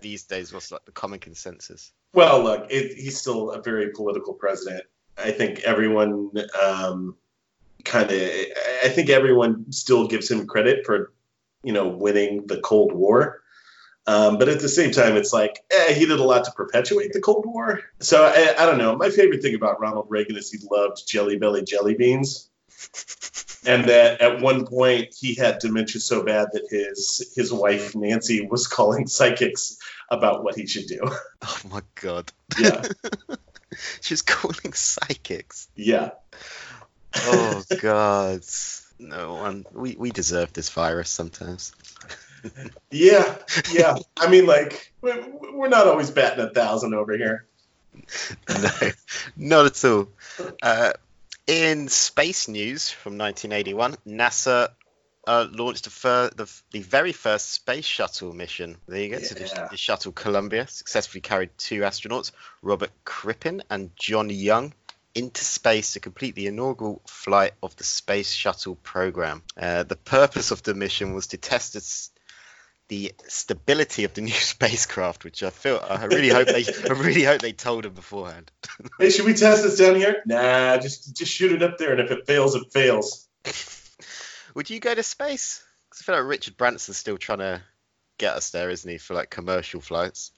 these 0.00 0.24
days? 0.24 0.52
What's 0.52 0.72
like 0.72 0.84
the 0.84 0.92
common 0.92 1.18
consensus? 1.18 1.92
Well, 2.14 2.42
look, 2.42 2.66
it, 2.70 2.96
he's 2.96 3.20
still 3.20 3.50
a 3.50 3.62
very 3.62 3.90
political 3.90 4.34
president. 4.34 4.84
I 5.16 5.32
think 5.32 5.60
everyone 5.60 6.30
um, 6.62 7.16
kind 7.84 8.10
of, 8.10 8.20
I 8.84 8.88
think 8.88 9.10
everyone 9.10 9.72
still 9.72 10.08
gives 10.08 10.30
him 10.30 10.46
credit 10.46 10.84
for, 10.86 11.12
you 11.62 11.72
know, 11.72 11.88
winning 11.88 12.46
the 12.46 12.60
Cold 12.60 12.92
War. 12.92 13.42
Um, 14.06 14.38
but 14.38 14.48
at 14.48 14.60
the 14.60 14.70
same 14.70 14.90
time, 14.90 15.16
it's 15.16 15.34
like 15.34 15.62
eh, 15.70 15.92
he 15.92 16.06
did 16.06 16.18
a 16.18 16.24
lot 16.24 16.44
to 16.44 16.52
perpetuate 16.52 17.12
the 17.12 17.20
Cold 17.20 17.44
War. 17.46 17.82
So 18.00 18.24
I, 18.24 18.54
I 18.58 18.64
don't 18.64 18.78
know. 18.78 18.96
My 18.96 19.10
favorite 19.10 19.42
thing 19.42 19.54
about 19.54 19.80
Ronald 19.80 20.06
Reagan 20.08 20.36
is 20.36 20.50
he 20.50 20.58
loved 20.70 21.06
Jelly 21.06 21.36
Belly 21.36 21.62
jelly 21.62 21.94
beans, 21.94 22.48
and 23.66 23.84
that 23.84 24.22
at 24.22 24.40
one 24.40 24.66
point 24.66 25.14
he 25.18 25.34
had 25.34 25.58
dementia 25.58 26.00
so 26.00 26.22
bad 26.24 26.48
that 26.54 26.68
his 26.70 27.30
his 27.36 27.52
wife 27.52 27.94
Nancy 27.94 28.46
was 28.46 28.66
calling 28.66 29.06
psychics 29.08 29.76
about 30.10 30.42
what 30.42 30.54
he 30.56 30.66
should 30.66 30.86
do. 30.86 31.00
Oh 31.42 31.60
my 31.70 31.82
god. 32.00 32.32
Yeah, 32.58 32.82
She's 34.00 34.22
calling 34.22 34.72
psychics. 34.72 35.68
yeah. 35.76 36.12
Oh 37.16 37.62
god. 37.80 38.42
No 38.98 39.34
one. 39.34 39.64
We 39.72 39.96
we 39.96 40.10
deserve 40.10 40.52
this 40.52 40.68
virus 40.70 41.08
sometimes. 41.10 41.72
Yeah, 42.90 43.36
yeah. 43.72 43.96
I 44.16 44.28
mean, 44.28 44.46
like, 44.46 44.92
we- 45.00 45.12
we're 45.52 45.68
not 45.68 45.86
always 45.88 46.10
batting 46.10 46.44
a 46.44 46.50
thousand 46.50 46.94
over 46.94 47.16
here. 47.16 47.46
no, 48.48 48.70
not 49.36 49.66
at 49.66 49.84
all. 49.84 50.08
Uh, 50.62 50.92
in 51.46 51.88
space 51.88 52.46
news 52.48 52.90
from 52.90 53.18
1981, 53.18 53.96
NASA 54.06 54.68
uh, 55.26 55.46
launched 55.50 55.84
the, 55.84 55.90
fir- 55.90 56.30
the, 56.36 56.50
the 56.70 56.80
very 56.80 57.12
first 57.12 57.50
space 57.50 57.84
shuttle 57.84 58.32
mission. 58.32 58.76
There 58.86 59.00
you 59.02 59.10
go. 59.10 59.18
So 59.18 59.34
the, 59.34 59.68
the 59.70 59.76
shuttle 59.76 60.12
Columbia 60.12 60.66
successfully 60.68 61.20
carried 61.20 61.50
two 61.58 61.80
astronauts, 61.80 62.30
Robert 62.62 62.90
Crippen 63.04 63.62
and 63.68 63.90
John 63.96 64.30
Young, 64.30 64.72
into 65.14 65.44
space 65.44 65.94
to 65.94 66.00
complete 66.00 66.34
the 66.34 66.46
inaugural 66.46 67.02
flight 67.06 67.52
of 67.62 67.74
the 67.76 67.84
space 67.84 68.32
shuttle 68.32 68.76
program. 68.76 69.42
Uh, 69.56 69.82
the 69.82 69.96
purpose 69.96 70.50
of 70.50 70.62
the 70.62 70.74
mission 70.74 71.14
was 71.14 71.28
to 71.28 71.36
test 71.38 71.76
its 71.76 72.10
the 72.88 73.12
stability 73.26 74.04
of 74.04 74.14
the 74.14 74.22
new 74.22 74.32
spacecraft, 74.32 75.24
which 75.24 75.42
I 75.42 75.50
feel 75.50 75.78
I 75.86 76.04
really 76.06 76.30
hope 76.30 76.48
they 76.48 76.64
I 76.88 76.92
really 76.94 77.22
hope 77.24 77.42
they 77.42 77.52
told 77.52 77.84
him 77.84 77.94
beforehand. 77.94 78.50
Hey, 78.98 79.10
should 79.10 79.26
we 79.26 79.34
test 79.34 79.64
this 79.64 79.76
down 79.76 79.96
here? 79.96 80.22
Nah, 80.24 80.78
just 80.78 81.14
just 81.16 81.32
shoot 81.32 81.52
it 81.52 81.62
up 81.62 81.78
there, 81.78 81.90
and 81.92 82.00
if 82.00 82.10
it 82.10 82.26
fails, 82.26 82.54
it 82.54 82.72
fails. 82.72 83.28
Would 84.54 84.70
you 84.70 84.80
go 84.80 84.94
to 84.94 85.02
space? 85.02 85.62
'Cause 85.90 86.00
I 86.00 86.04
feel 86.04 86.14
like 86.16 86.24
Richard 86.30 86.56
Branson's 86.56 86.96
still 86.98 87.18
trying 87.18 87.38
to 87.38 87.62
get 88.18 88.34
us 88.34 88.50
there, 88.50 88.70
isn't 88.70 88.90
he, 88.90 88.98
for 88.98 89.14
like 89.14 89.30
commercial 89.30 89.80
flights? 89.80 90.32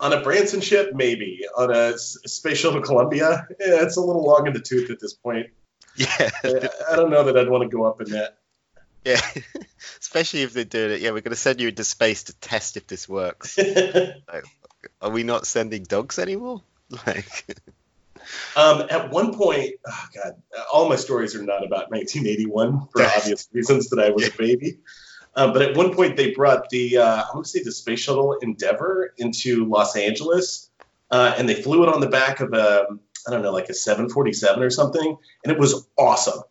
On 0.00 0.12
a 0.14 0.22
Branson 0.22 0.62
ship, 0.62 0.92
maybe. 0.94 1.42
On 1.56 1.70
a 1.70 1.98
space 1.98 2.58
shuttle 2.58 2.80
Columbia, 2.80 3.46
yeah, 3.60 3.82
it's 3.84 3.98
a 3.98 4.00
little 4.00 4.24
long 4.24 4.46
in 4.46 4.54
the 4.54 4.60
tooth 4.60 4.90
at 4.90 4.98
this 4.98 5.12
point. 5.12 5.48
Yeah, 5.94 6.30
I, 6.42 6.96
don't 6.96 7.10
know 7.10 7.24
that 7.24 7.36
I'd 7.36 7.50
want 7.50 7.70
to 7.70 7.76
go 7.76 7.84
up 7.84 8.00
in 8.00 8.12
that. 8.12 8.38
yeah. 9.04 9.20
Especially 10.00 10.42
if 10.42 10.54
they're 10.54 10.64
doing 10.64 10.92
it. 10.92 11.00
Yeah, 11.00 11.10
we're 11.10 11.20
going 11.20 11.30
to 11.30 11.36
send 11.36 11.60
you 11.60 11.68
into 11.68 11.84
space 11.84 12.24
to 12.24 12.32
test 12.34 12.76
if 12.76 12.86
this 12.86 13.08
works. 13.08 13.58
Are 15.02 15.10
we 15.10 15.22
not 15.22 15.46
sending 15.46 15.84
dogs 15.84 16.18
anymore? 16.18 16.62
Like, 17.06 17.46
Um, 18.56 18.86
at 18.90 19.10
one 19.10 19.32
point, 19.34 19.74
oh 19.86 20.06
God, 20.12 20.42
all 20.72 20.88
my 20.88 20.96
stories 20.96 21.36
are 21.36 21.42
not 21.42 21.64
about 21.64 21.90
1981 21.90 22.88
for 22.92 23.02
obvious 23.02 23.48
reasons 23.52 23.90
that 23.90 24.00
I 24.00 24.10
was 24.10 24.26
a 24.26 24.32
baby. 24.32 24.78
Um, 25.34 25.52
but 25.52 25.62
at 25.62 25.76
one 25.76 25.94
point, 25.94 26.16
they 26.16 26.32
brought 26.32 26.68
the 26.70 26.98
uh, 26.98 27.22
I 27.22 27.34
want 27.34 27.46
to 27.46 27.50
say 27.50 27.62
the 27.62 27.72
space 27.72 28.00
shuttle 28.00 28.34
Endeavour 28.42 29.14
into 29.16 29.64
Los 29.66 29.96
Angeles, 29.96 30.70
uh, 31.10 31.34
and 31.36 31.48
they 31.48 31.54
flew 31.54 31.82
it 31.82 31.88
on 31.88 32.00
the 32.00 32.08
back 32.08 32.40
of 32.40 32.52
a 32.52 32.86
I 33.26 33.30
don't 33.30 33.42
know 33.42 33.52
like 33.52 33.68
a 33.68 33.74
747 33.74 34.62
or 34.62 34.70
something, 34.70 35.16
and 35.44 35.52
it 35.52 35.58
was 35.58 35.88
awesome. 35.96 36.42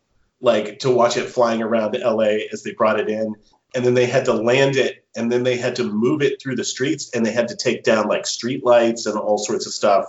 Like 0.42 0.80
to 0.80 0.90
watch 0.90 1.18
it 1.18 1.28
flying 1.28 1.62
around 1.62 1.98
LA 1.98 2.46
as 2.54 2.64
they 2.64 2.74
brought 2.74 3.00
it 3.00 3.10
in, 3.10 3.36
and 3.76 3.86
then 3.86 3.94
they 3.94 4.06
had 4.06 4.26
to 4.26 4.34
land 4.34 4.78
it, 4.78 5.06
and 5.16 5.32
then 5.32 5.44
they 5.44 5.58
had 5.58 5.76
to 5.78 5.84
move 5.84 6.22
it 6.22 6.42
through 6.42 6.56
the 6.56 6.64
streets, 6.64 7.12
and 7.14 7.26
they 7.26 7.34
had 7.34 7.50
to 7.50 7.56
take 7.56 7.84
down 7.84 8.08
like 8.08 8.26
street 8.26 8.64
lights 8.64 9.06
and 9.06 9.18
all 9.18 9.38
sorts 9.38 9.66
of 9.66 9.74
stuff 9.74 10.06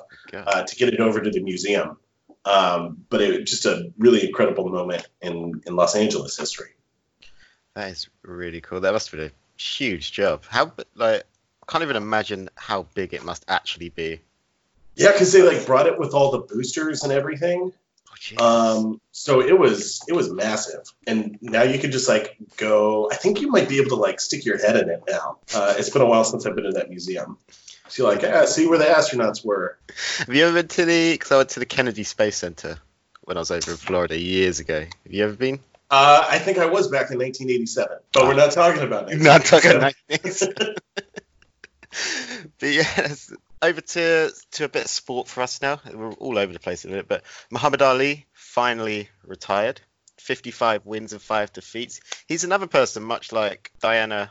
uh, 0.46 0.62
to 0.62 0.76
get 0.76 0.92
it 0.94 1.00
over 1.00 1.20
to 1.20 1.30
the 1.30 1.42
museum. 1.42 1.96
Um, 2.44 3.04
but 3.11 3.20
it 3.20 3.40
was 3.40 3.50
just 3.50 3.66
a 3.66 3.92
really 3.98 4.26
incredible 4.26 4.68
moment 4.68 5.06
in, 5.20 5.61
in 5.66 5.76
Los 5.76 5.94
Angeles 5.94 6.37
history. 6.38 6.70
That 7.74 7.90
is 7.90 8.09
really 8.22 8.61
cool. 8.61 8.80
That 8.80 8.92
must 8.92 9.11
have 9.11 9.18
been 9.18 9.28
a 9.28 9.61
huge 9.61 10.12
job. 10.12 10.44
How, 10.48 10.72
like, 10.94 11.24
I 11.62 11.72
can't 11.72 11.83
even 11.83 11.96
imagine 11.96 12.48
how 12.56 12.87
big 12.94 13.14
it 13.14 13.24
must 13.24 13.44
actually 13.48 13.90
be. 13.90 14.20
Yeah, 14.96 15.12
because 15.12 15.33
they 15.33 15.42
like 15.42 15.64
brought 15.66 15.87
it 15.87 15.98
with 15.98 16.14
all 16.14 16.30
the 16.30 16.40
boosters 16.40 17.04
and 17.04 17.12
everything. 17.12 17.72
Oh. 18.38 18.78
Um, 18.80 19.00
so 19.12 19.40
it 19.40 19.59
was 19.59 20.02
it 20.09 20.12
was 20.12 20.30
massive, 20.30 20.83
and 21.06 21.38
now 21.40 21.62
you 21.62 21.78
can 21.78 21.90
just 21.90 22.09
like 22.09 22.37
go. 22.56 23.09
I 23.11 23.14
think 23.14 23.40
you 23.40 23.48
might 23.50 23.68
be 23.68 23.78
able 23.78 23.90
to 23.90 23.94
like 23.96 24.20
stick 24.20 24.44
your 24.44 24.59
head 24.59 24.76
in 24.76 24.90
it 24.90 25.04
now. 25.09 25.38
Uh, 25.54 25.74
it's 25.78 25.90
been 25.90 26.02
a 26.02 26.06
while 26.06 26.24
since 26.24 26.44
I've 26.44 26.54
been 26.54 26.66
in 26.66 26.74
that 26.74 26.90
museum. 26.90 27.38
So 27.88 28.02
you're 28.02 28.12
like, 28.12 28.24
ah, 28.24 28.44
see 28.44 28.66
where 28.66 28.78
the 28.78 28.85
astronauts 28.85 29.44
were. 29.44 29.78
Have 30.18 30.35
you 30.35 30.44
ever 30.44 30.54
been 30.54 30.68
to 30.68 30.85
the? 30.85 31.12
Because 31.12 31.33
I 31.33 31.37
went 31.38 31.48
to 31.50 31.61
the 31.61 31.66
Kennedy 31.66 32.04
Space 32.04 32.37
Center 32.37 32.78
when 33.22 33.37
I 33.37 33.40
was 33.40 33.50
over 33.50 33.70
in 33.70 33.76
Florida 33.76 34.18
years 34.18 34.61
ago. 34.61 34.80
Have 34.80 35.12
you 35.12 35.24
ever 35.24 35.33
been? 35.33 35.61
Uh, 35.90 36.24
I 36.29 36.38
think 36.38 36.59
I 36.59 36.66
was 36.66 36.87
back 36.88 37.11
in 37.11 37.18
1987, 37.18 37.98
but 38.12 38.24
we're 38.24 38.35
not 38.35 38.53
talking 38.53 38.83
about 38.83 39.11
it. 39.11 39.20
Not 39.20 39.44
talking 39.44 39.72
about 39.72 39.94
but 42.59 42.68
yes, 42.68 43.33
over 43.61 43.81
to 43.81 44.31
to 44.53 44.64
a 44.64 44.68
bit 44.68 44.85
of 44.85 44.90
sport 44.90 45.26
for 45.26 45.42
us 45.42 45.61
now. 45.61 45.81
We're 45.92 46.12
all 46.12 46.38
over 46.38 46.53
the 46.53 46.61
place 46.61 46.85
a 46.85 46.88
minute, 46.88 47.09
but 47.09 47.24
Muhammad 47.50 47.83
Ali 47.83 48.26
finally 48.33 49.09
retired. 49.24 49.81
55 50.20 50.87
wins 50.87 51.12
and 51.12 51.20
five 51.20 51.53
defeats. 51.53 52.00
He's 52.29 52.44
another 52.44 52.66
person, 52.66 53.03
much 53.03 53.33
like 53.33 53.72
Diana, 53.81 54.31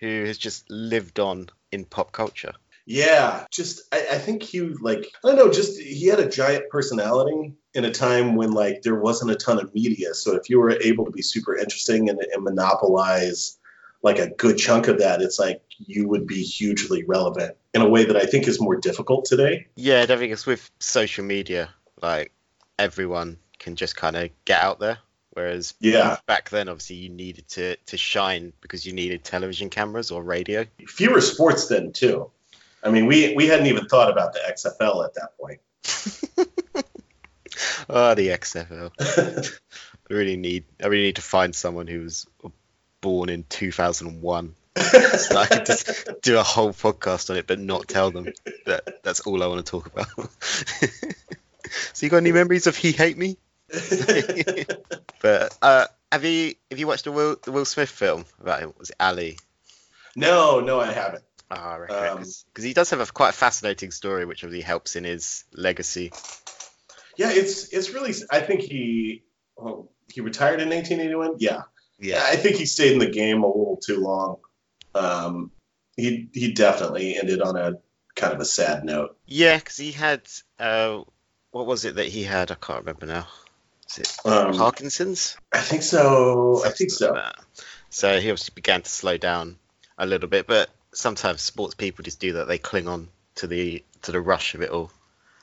who 0.00 0.24
has 0.24 0.36
just 0.36 0.68
lived 0.68 1.20
on 1.20 1.48
in 1.70 1.84
pop 1.84 2.12
culture. 2.12 2.52
Yeah, 2.84 3.46
just 3.50 3.82
I, 3.92 4.06
I 4.12 4.18
think 4.18 4.42
he 4.42 4.60
like 4.60 5.06
I 5.24 5.28
don't 5.28 5.36
know, 5.36 5.50
just 5.50 5.80
he 5.80 6.06
had 6.06 6.20
a 6.20 6.28
giant 6.28 6.70
personality 6.70 7.54
in 7.78 7.84
a 7.84 7.92
time 7.92 8.34
when 8.34 8.50
like 8.50 8.82
there 8.82 8.96
wasn't 8.96 9.30
a 9.30 9.36
ton 9.36 9.58
of 9.58 9.72
media. 9.72 10.12
So 10.12 10.34
if 10.34 10.50
you 10.50 10.58
were 10.58 10.72
able 10.72 11.04
to 11.04 11.12
be 11.12 11.22
super 11.22 11.56
interesting 11.56 12.10
and, 12.10 12.18
and 12.20 12.42
monopolize 12.42 13.56
like 14.02 14.18
a 14.18 14.28
good 14.28 14.58
chunk 14.58 14.88
of 14.88 14.98
that, 14.98 15.22
it's 15.22 15.38
like 15.38 15.62
you 15.78 16.08
would 16.08 16.26
be 16.26 16.42
hugely 16.42 17.04
relevant 17.04 17.56
in 17.72 17.80
a 17.80 17.88
way 17.88 18.04
that 18.04 18.16
I 18.16 18.26
think 18.26 18.48
is 18.48 18.60
more 18.60 18.76
difficult 18.76 19.24
today. 19.26 19.68
Yeah, 19.76 20.00
I 20.00 20.06
don't 20.06 20.18
think 20.18 20.32
it's 20.32 20.44
with 20.44 20.68
social 20.80 21.24
media. 21.24 21.70
Like 22.02 22.32
everyone 22.78 23.38
can 23.58 23.76
just 23.76 23.96
kind 23.96 24.16
of 24.16 24.30
get 24.44 24.60
out 24.60 24.80
there. 24.80 24.98
Whereas 25.30 25.74
Yeah. 25.78 26.16
back 26.26 26.50
then, 26.50 26.68
obviously, 26.68 26.96
you 26.96 27.10
needed 27.10 27.48
to, 27.50 27.76
to 27.76 27.96
shine 27.96 28.52
because 28.60 28.84
you 28.84 28.92
needed 28.92 29.22
television 29.22 29.70
cameras 29.70 30.10
or 30.10 30.20
radio. 30.20 30.66
Fewer 30.88 31.20
sports 31.20 31.68
then 31.68 31.92
too. 31.92 32.30
I 32.82 32.90
mean, 32.90 33.06
we 33.06 33.34
we 33.34 33.46
hadn't 33.46 33.66
even 33.66 33.86
thought 33.86 34.10
about 34.10 34.32
the 34.32 34.40
XFL 34.40 35.04
at 35.04 35.14
that 35.14 35.38
point. 35.38 35.60
Oh, 37.88 38.14
the 38.14 38.28
XFL. 38.28 38.92
I 40.10 40.14
really 40.14 40.36
need 40.36 40.64
I 40.82 40.86
really 40.88 41.04
need 41.04 41.16
to 41.16 41.22
find 41.22 41.54
someone 41.54 41.86
who 41.86 42.02
was 42.02 42.26
born 43.00 43.28
in 43.28 43.44
2001 43.48 44.54
so 44.76 45.36
I 45.36 45.46
could 45.46 45.66
just 45.66 46.08
do 46.22 46.38
a 46.38 46.42
whole 46.42 46.72
podcast 46.72 47.30
on 47.30 47.36
it, 47.36 47.46
but 47.46 47.58
not 47.58 47.88
tell 47.88 48.10
them 48.10 48.28
that 48.66 49.02
that's 49.02 49.20
all 49.20 49.42
I 49.42 49.46
want 49.46 49.64
to 49.64 49.70
talk 49.70 49.86
about. 49.86 50.08
so 51.92 52.06
you 52.06 52.10
got 52.10 52.18
any 52.18 52.32
memories 52.32 52.66
of 52.66 52.76
He 52.76 52.92
Hate 52.92 53.18
Me? 53.18 53.36
But 55.20 55.58
uh, 55.60 55.86
have 56.12 56.24
you 56.24 56.54
have 56.70 56.78
you 56.78 56.86
watched 56.86 57.04
the 57.04 57.12
Will 57.12 57.36
the 57.42 57.50
Will 57.50 57.64
Smith 57.64 57.90
film 57.90 58.24
about 58.40 58.60
him? 58.60 58.72
Was 58.78 58.90
it 58.90 58.96
Ali? 59.00 59.36
no, 60.14 60.60
no, 60.60 60.78
I 60.80 60.92
haven't. 60.92 61.24
Oh, 61.50 61.56
I 61.56 61.76
reckon 61.78 61.96
Um, 61.96 62.18
because 62.18 62.64
he 62.64 62.72
does 62.72 62.90
have 62.90 63.00
a 63.00 63.06
quite 63.06 63.30
a 63.30 63.32
fascinating 63.32 63.90
story, 63.90 64.24
which 64.26 64.44
obviously 64.44 64.62
helps 64.62 64.94
in 64.94 65.02
his 65.02 65.44
legacy. 65.52 66.12
Yeah, 67.18 67.30
it's 67.32 67.68
it's 67.74 67.90
really. 67.90 68.14
I 68.30 68.40
think 68.40 68.62
he 68.62 69.24
well, 69.56 69.90
he 70.10 70.20
retired 70.22 70.60
in 70.62 70.70
1981. 70.70 71.36
Yeah, 71.40 71.62
Yeah, 71.98 72.22
I 72.24 72.36
think 72.36 72.56
he 72.56 72.64
stayed 72.64 72.92
in 72.92 72.98
the 73.00 73.10
game 73.10 73.42
a 73.42 73.46
little 73.46 73.78
too 73.84 74.00
long. 74.00 74.36
Um, 74.94 75.50
he 75.96 76.28
he 76.32 76.52
definitely 76.52 77.16
ended 77.18 77.42
on 77.42 77.56
a 77.56 77.72
kind 78.16 78.32
of 78.32 78.40
a 78.40 78.44
sad 78.46 78.84
note. 78.84 79.16
yeah, 79.26 79.56
because 79.58 79.76
he 79.76 79.92
had 79.92 80.22
uh, 80.58 81.02
what 81.50 81.66
was 81.66 81.84
it 81.84 81.96
that 81.96 82.06
he 82.06 82.22
had? 82.22 82.50
I 82.50 82.54
can't 82.54 82.80
remember 82.80 83.06
now. 83.06 83.26
Is 83.90 83.98
it 83.98 84.16
Um, 84.24 84.52
Parkinson's? 84.54 85.36
I 85.52 85.60
think 85.60 85.82
so. 85.82 86.62
I 86.64 86.70
think 86.70 86.90
so. 86.90 87.14
Uh, 87.16 87.32
So 87.90 88.20
he 88.20 88.30
obviously 88.30 88.52
began 88.54 88.82
to 88.82 88.88
slow 88.90 89.16
down 89.16 89.56
a 89.96 90.06
little 90.06 90.28
bit, 90.28 90.46
but 90.46 90.68
sometimes 90.92 91.42
sports 91.42 91.74
people 91.74 92.02
just 92.04 92.20
do 92.20 92.34
that. 92.34 92.46
They 92.48 92.58
cling 92.58 92.86
on 92.86 93.08
to 93.36 93.46
the 93.46 93.84
to 94.02 94.12
the 94.12 94.20
rush 94.20 94.54
of 94.54 94.62
it 94.62 94.70
all, 94.70 94.90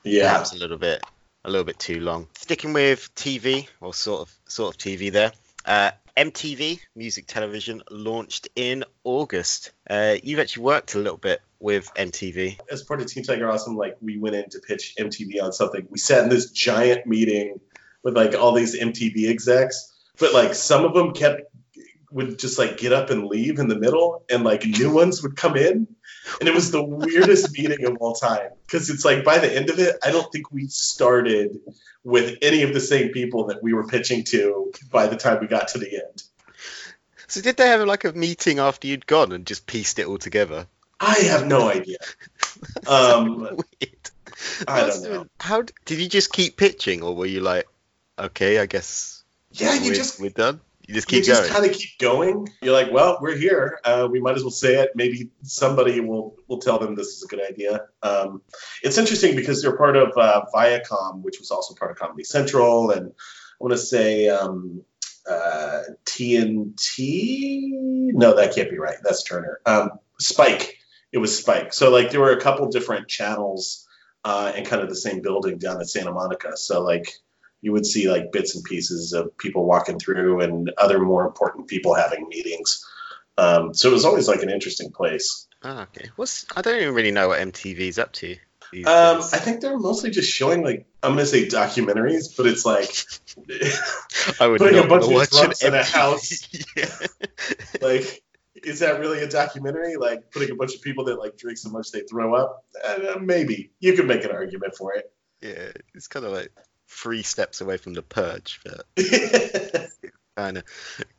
Yeah. 0.04 0.32
perhaps 0.32 0.54
a 0.54 0.58
little 0.58 0.78
bit 0.78 1.04
a 1.46 1.50
little 1.50 1.64
bit 1.64 1.80
too 1.80 2.00
long. 2.00 2.28
Sticking 2.38 2.74
with 2.74 3.14
TV 3.16 3.68
or 3.80 3.94
sort 3.94 4.22
of 4.22 4.36
sort 4.48 4.76
of 4.76 4.80
TV 4.80 5.12
there. 5.12 5.32
Uh, 5.64 5.92
MTV 6.18 6.80
Music 6.96 7.28
Television 7.28 7.84
launched 7.92 8.50
in 8.56 8.84
August. 9.04 9.72
Uh, 9.90 10.16
you've 10.24 10.40
actually 10.40 10.64
worked 10.64 10.96
a 10.96 11.00
little 11.00 11.18
bit 11.18 11.42
with 11.60 11.94
MTV. 11.96 12.60
As 12.72 12.84
part 12.84 13.02
of 13.02 13.08
Team 13.08 13.24
Tiger 13.24 13.50
Awesome, 13.50 13.78
like 13.78 13.98
we 14.02 14.18
went 14.18 14.36
in 14.36 14.50
to 14.50 14.60
pitch 14.60 14.96
MTV 15.00 15.42
on 15.42 15.52
something. 15.52 15.88
We 15.90 15.98
sat 15.98 16.24
in 16.24 16.30
this 16.30 16.52
giant 16.52 17.06
meeting 17.06 17.60
with 18.04 18.16
like 18.16 18.34
all 18.34 18.54
these 18.54 18.80
MTV 18.80 19.30
execs, 19.30 19.94
but 20.20 20.34
like 20.34 20.56
some 20.56 20.86
of 20.86 20.94
them 20.94 21.14
kept 21.14 21.45
would 22.16 22.40
just 22.40 22.58
like 22.58 22.78
get 22.78 22.94
up 22.94 23.10
and 23.10 23.28
leave 23.28 23.60
in 23.60 23.68
the 23.68 23.78
middle, 23.78 24.24
and 24.30 24.44
like 24.46 24.66
new 24.66 24.90
ones 24.90 25.22
would 25.22 25.36
come 25.36 25.58
in, 25.58 25.86
and 26.40 26.50
it 26.50 26.56
was 26.56 26.72
the 26.72 26.82
weirdest 26.82 27.52
meeting 27.58 27.86
of 27.86 27.98
all 28.00 28.14
time. 28.14 28.52
Because 28.66 28.90
it's 28.90 29.04
like 29.04 29.26
by 29.26 29.38
the 29.38 29.54
end 29.54 29.70
of 29.70 29.80
it, 29.80 29.98
I 30.02 30.12
don't 30.12 30.32
think 30.32 30.50
we 30.50 30.68
started 30.68 31.60
with 32.06 32.38
any 32.42 32.64
of 32.64 32.74
the 32.74 32.80
same 32.80 33.10
people 33.10 33.48
that 33.48 33.62
we 33.62 33.74
were 33.74 33.86
pitching 33.86 34.24
to 34.26 34.72
by 34.90 35.08
the 35.08 35.18
time 35.18 35.40
we 35.42 35.48
got 35.48 35.68
to 35.70 35.78
the 35.78 35.94
end. 35.94 36.24
So 37.28 37.42
did 37.42 37.58
they 37.58 37.68
have 37.68 37.86
like 37.86 38.06
a 38.06 38.14
meeting 38.14 38.60
after 38.60 38.88
you'd 38.88 39.06
gone 39.06 39.34
and 39.34 39.46
just 39.46 39.68
pieced 39.68 40.00
it 40.00 40.08
all 40.08 40.18
together? 40.18 40.68
I 41.00 41.16
have 41.32 41.46
no 41.46 41.70
idea. 41.70 41.98
Um, 42.88 43.42
Weird. 43.42 44.10
I 44.66 44.88
don't 44.88 45.04
know. 45.04 45.26
How 45.42 45.64
did 45.64 46.00
you 46.00 46.08
just 46.08 46.32
keep 46.32 46.56
pitching, 46.56 47.04
or 47.04 47.14
were 47.14 47.26
you 47.26 47.42
like, 47.42 47.68
okay, 48.18 48.60
I 48.60 48.66
guess 48.66 49.24
Yeah, 49.52 49.74
you 49.74 49.90
we're, 49.90 49.96
just 49.96 50.22
we're 50.22 50.30
done. 50.30 50.62
You 50.88 50.94
just 50.94 51.12
you 51.12 51.24
just 51.24 51.50
kind 51.50 51.66
of 51.66 51.72
keep 51.72 51.98
going. 52.00 52.48
You're 52.62 52.74
like, 52.74 52.92
well, 52.92 53.18
we're 53.20 53.36
here. 53.36 53.80
Uh, 53.84 54.08
we 54.12 54.20
might 54.20 54.36
as 54.36 54.44
well 54.44 54.52
say 54.52 54.76
it. 54.76 54.92
Maybe 54.94 55.32
somebody 55.42 56.00
will 56.00 56.36
will 56.48 56.60
tell 56.60 56.78
them 56.78 56.96
this 56.96 57.08
is 57.08 57.24
a 57.24 57.28
good 57.28 57.42
idea. 57.42 57.86
Um, 58.04 58.42
it's 58.84 58.98
interesting 58.98 59.36
because 59.36 59.62
they're 59.62 59.78
part 59.78 59.96
of 59.96 60.16
uh, 60.16 60.46
Viacom, 60.54 61.22
which 61.24 61.40
was 61.40 61.50
also 61.50 61.74
part 61.74 61.92
of 61.92 61.98
Comedy 61.98 62.24
Central, 62.24 62.92
and 62.92 63.08
I 63.10 63.14
want 63.60 63.72
to 63.72 63.78
say 63.80 64.30
um, 64.30 64.84
uh, 65.30 65.82
TNT. 66.06 67.62
No, 68.14 68.36
that 68.36 68.54
can't 68.54 68.70
be 68.70 68.78
right. 68.78 68.98
That's 69.04 69.24
Turner. 69.24 69.60
Um, 69.66 69.92
Spike. 70.20 70.78
It 71.12 71.18
was 71.18 71.38
Spike. 71.38 71.74
So 71.74 71.90
like 71.90 72.12
there 72.12 72.20
were 72.20 72.32
a 72.34 72.42
couple 72.42 72.70
different 72.70 73.08
channels 73.08 73.88
uh, 74.24 74.52
in 74.56 74.66
kind 74.66 74.82
of 74.82 74.90
the 74.90 74.96
same 74.96 75.22
building 75.22 75.58
down 75.58 75.80
at 75.80 75.88
Santa 75.88 76.12
Monica. 76.12 76.58
So 76.58 76.84
like 76.84 77.14
you 77.66 77.72
would 77.72 77.86
see 77.86 78.08
like 78.12 78.32
bits 78.32 78.54
and 78.54 78.64
pieces 78.64 79.12
of 79.12 79.36
people 79.40 79.66
walking 79.66 79.98
through 79.98 80.40
and 80.42 80.72
other 80.78 81.00
more 81.00 81.26
important 81.26 81.68
people 81.68 81.96
having 81.96 82.28
meetings. 82.30 82.86
Um, 83.40 83.74
so 83.74 83.90
it 83.90 83.92
was 83.92 84.06
always 84.06 84.28
like 84.28 84.44
an 84.44 84.52
interesting 84.52 84.92
place. 84.92 85.48
Ah, 85.64 85.82
okay. 85.82 86.12
What's 86.16 86.46
I 86.56 86.62
don't 86.62 86.80
even 86.80 86.94
really 86.94 87.10
know 87.10 87.30
what 87.30 87.40
MTV's 87.40 87.98
up 87.98 88.12
to. 88.14 88.34
Um. 88.86 89.18
I 89.18 89.40
think 89.40 89.62
they're 89.62 89.80
mostly 89.80 90.12
just 90.12 90.32
showing 90.32 90.64
like 90.64 90.86
I'm 91.02 91.14
gonna 91.14 91.26
say 91.26 91.48
documentaries, 91.48 92.38
but 92.38 92.46
it's 92.46 92.68
like 92.68 92.92
I 94.40 94.46
would 94.46 94.60
putting 94.60 94.78
a 94.78 94.88
bunch 94.88 95.06
of 95.06 95.30
drunks 95.32 95.64
in 95.64 95.74
a 95.74 95.84
house. 95.84 96.48
yeah. 96.78 96.96
like 97.82 98.22
is 98.64 98.80
that 98.82 99.00
really 99.00 99.24
a 99.24 99.28
documentary? 99.28 99.96
Like 99.96 100.30
putting 100.30 100.52
a 100.52 100.56
bunch 100.56 100.76
of 100.76 100.84
people 100.84 101.06
that 101.06 101.18
like 101.18 101.36
drink 101.36 101.58
so 101.58 101.72
much 101.72 101.92
they 101.92 102.02
throw 102.02 102.36
up? 102.36 102.64
Uh, 102.88 103.18
maybe 103.20 103.72
you 103.80 103.94
could 103.94 104.06
make 104.06 104.24
an 104.24 104.30
argument 104.30 104.76
for 104.76 104.94
it. 104.94 105.12
yeah, 105.42 105.72
it's 105.96 106.08
kind 106.08 106.28
of 106.28 106.32
like 106.32 106.52
three 106.96 107.24
steps 107.24 107.62
away 107.62 107.78
from 107.78 107.94
the 107.94 108.02
purge, 108.02 108.62
but 108.64 108.86
kind 110.38 110.58
of, 110.58 110.64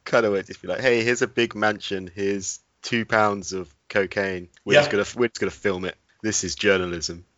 kind 0.05 0.27
of 0.27 0.33
would 0.33 0.47
just 0.47 0.62
be 0.62 0.69
like, 0.69 0.81
hey, 0.81 1.03
here's 1.03 1.23
a 1.23 1.27
big 1.27 1.55
mansion, 1.55 2.11
here's 2.12 2.61
two 2.83 3.05
pounds 3.05 3.53
of 3.53 3.73
cocaine. 3.89 4.49
We're 4.65 4.75
just 4.75 4.91
gonna, 4.91 5.05
we're 5.17 5.29
just 5.29 5.41
gonna 5.41 5.51
film 5.51 5.85
it. 5.85 5.97
This 6.23 6.45
is 6.45 6.55
journalism. 6.55 7.25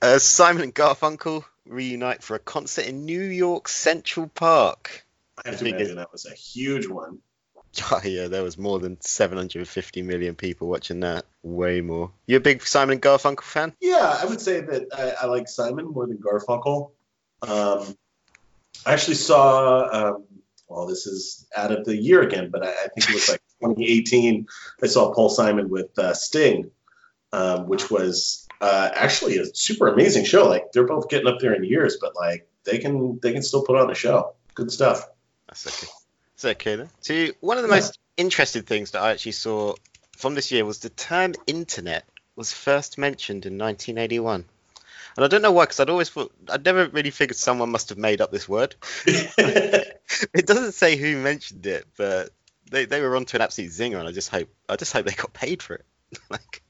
Uh, 0.00 0.18
Simon 0.18 0.62
and 0.62 0.74
Garfunkel 0.74 1.44
reunite 1.66 2.22
for 2.22 2.36
a 2.36 2.38
concert 2.38 2.86
in 2.86 3.04
New 3.04 3.20
York 3.20 3.68
Central 3.68 4.28
Park. 4.28 5.04
I 5.44 5.50
have 5.50 5.58
to 5.58 5.66
imagine 5.66 5.96
that 5.96 6.12
was 6.12 6.24
a 6.24 6.34
huge 6.34 6.86
one. 6.86 7.18
Oh, 7.90 8.00
yeah, 8.04 8.28
there 8.28 8.42
was 8.42 8.58
more 8.58 8.78
than 8.78 9.00
750 9.00 10.02
million 10.02 10.34
people 10.34 10.68
watching 10.68 11.00
that. 11.00 11.24
Way 11.42 11.80
more. 11.80 12.10
You 12.26 12.36
a 12.36 12.40
big 12.40 12.66
Simon 12.66 12.94
and 12.94 13.02
Garfunkel 13.02 13.42
fan? 13.42 13.72
Yeah, 13.80 14.18
I 14.20 14.24
would 14.24 14.40
say 14.40 14.60
that 14.60 14.88
I, 14.92 15.24
I 15.24 15.26
like 15.26 15.48
Simon 15.48 15.86
more 15.86 16.06
than 16.06 16.18
Garfunkel. 16.18 16.90
Um, 17.42 17.96
I 18.84 18.92
actually 18.92 19.14
saw, 19.14 19.88
um, 19.90 20.24
well, 20.68 20.86
this 20.86 21.06
is 21.06 21.46
out 21.56 21.72
of 21.72 21.84
the 21.84 21.96
year 21.96 22.22
again, 22.22 22.50
but 22.50 22.66
I, 22.66 22.70
I 22.70 22.88
think 22.88 23.08
it 23.10 23.14
was 23.14 23.28
like 23.28 23.42
2018. 23.62 24.46
I 24.82 24.86
saw 24.86 25.12
Paul 25.12 25.28
Simon 25.28 25.70
with 25.70 25.96
uh, 25.98 26.14
Sting, 26.14 26.70
um, 27.32 27.68
which 27.68 27.90
was 27.90 28.46
uh, 28.60 28.90
actually 28.92 29.38
a 29.38 29.46
super 29.46 29.88
amazing 29.88 30.24
show. 30.24 30.48
Like 30.48 30.72
they're 30.72 30.86
both 30.86 31.08
getting 31.08 31.28
up 31.28 31.38
there 31.40 31.54
in 31.54 31.64
years, 31.64 31.98
but 32.00 32.16
like 32.16 32.48
they 32.64 32.78
can 32.78 33.18
they 33.22 33.32
can 33.32 33.42
still 33.42 33.64
put 33.64 33.76
on 33.76 33.90
a 33.90 33.94
show. 33.94 34.34
Good 34.54 34.70
stuff. 34.70 35.06
That's 35.46 35.66
okay. 35.66 35.92
It's 36.38 36.44
okay 36.44 36.76
then. 36.76 36.88
So 37.00 37.26
one 37.40 37.56
of 37.56 37.64
the 37.64 37.68
Yeah. 37.68 37.74
most 37.80 37.98
interesting 38.16 38.62
things 38.62 38.92
that 38.92 39.02
I 39.02 39.10
actually 39.10 39.32
saw 39.32 39.74
from 40.16 40.36
this 40.36 40.52
year 40.52 40.64
was 40.64 40.78
the 40.78 40.88
term 40.88 41.34
internet 41.48 42.04
was 42.36 42.52
first 42.52 42.96
mentioned 42.96 43.44
in 43.44 43.58
1981. 43.58 44.44
And 45.16 45.24
I 45.24 45.26
don't 45.26 45.42
know 45.42 45.50
why, 45.50 45.64
because 45.64 45.80
I'd 45.80 45.90
always 45.90 46.10
thought, 46.10 46.32
I'd 46.48 46.64
never 46.64 46.86
really 46.86 47.10
figured 47.10 47.36
someone 47.36 47.70
must 47.70 47.88
have 47.88 47.98
made 47.98 48.20
up 48.20 48.30
this 48.30 48.48
word. 48.48 48.76
It 50.32 50.46
doesn't 50.46 50.72
say 50.72 50.94
who 50.96 51.16
mentioned 51.18 51.66
it, 51.66 51.88
but 51.96 52.30
they, 52.70 52.84
they 52.84 53.00
were 53.00 53.16
onto 53.16 53.36
an 53.36 53.42
absolute 53.42 53.72
zinger, 53.72 53.98
and 53.98 54.08
I 54.08 54.12
just 54.12 54.30
hope 54.30 54.48
I 54.68 54.76
just 54.76 54.92
hope 54.92 55.06
they 55.06 55.12
got 55.12 55.32
paid 55.32 55.60
for 55.60 55.74
it. 55.74 55.84
like, 56.30 56.62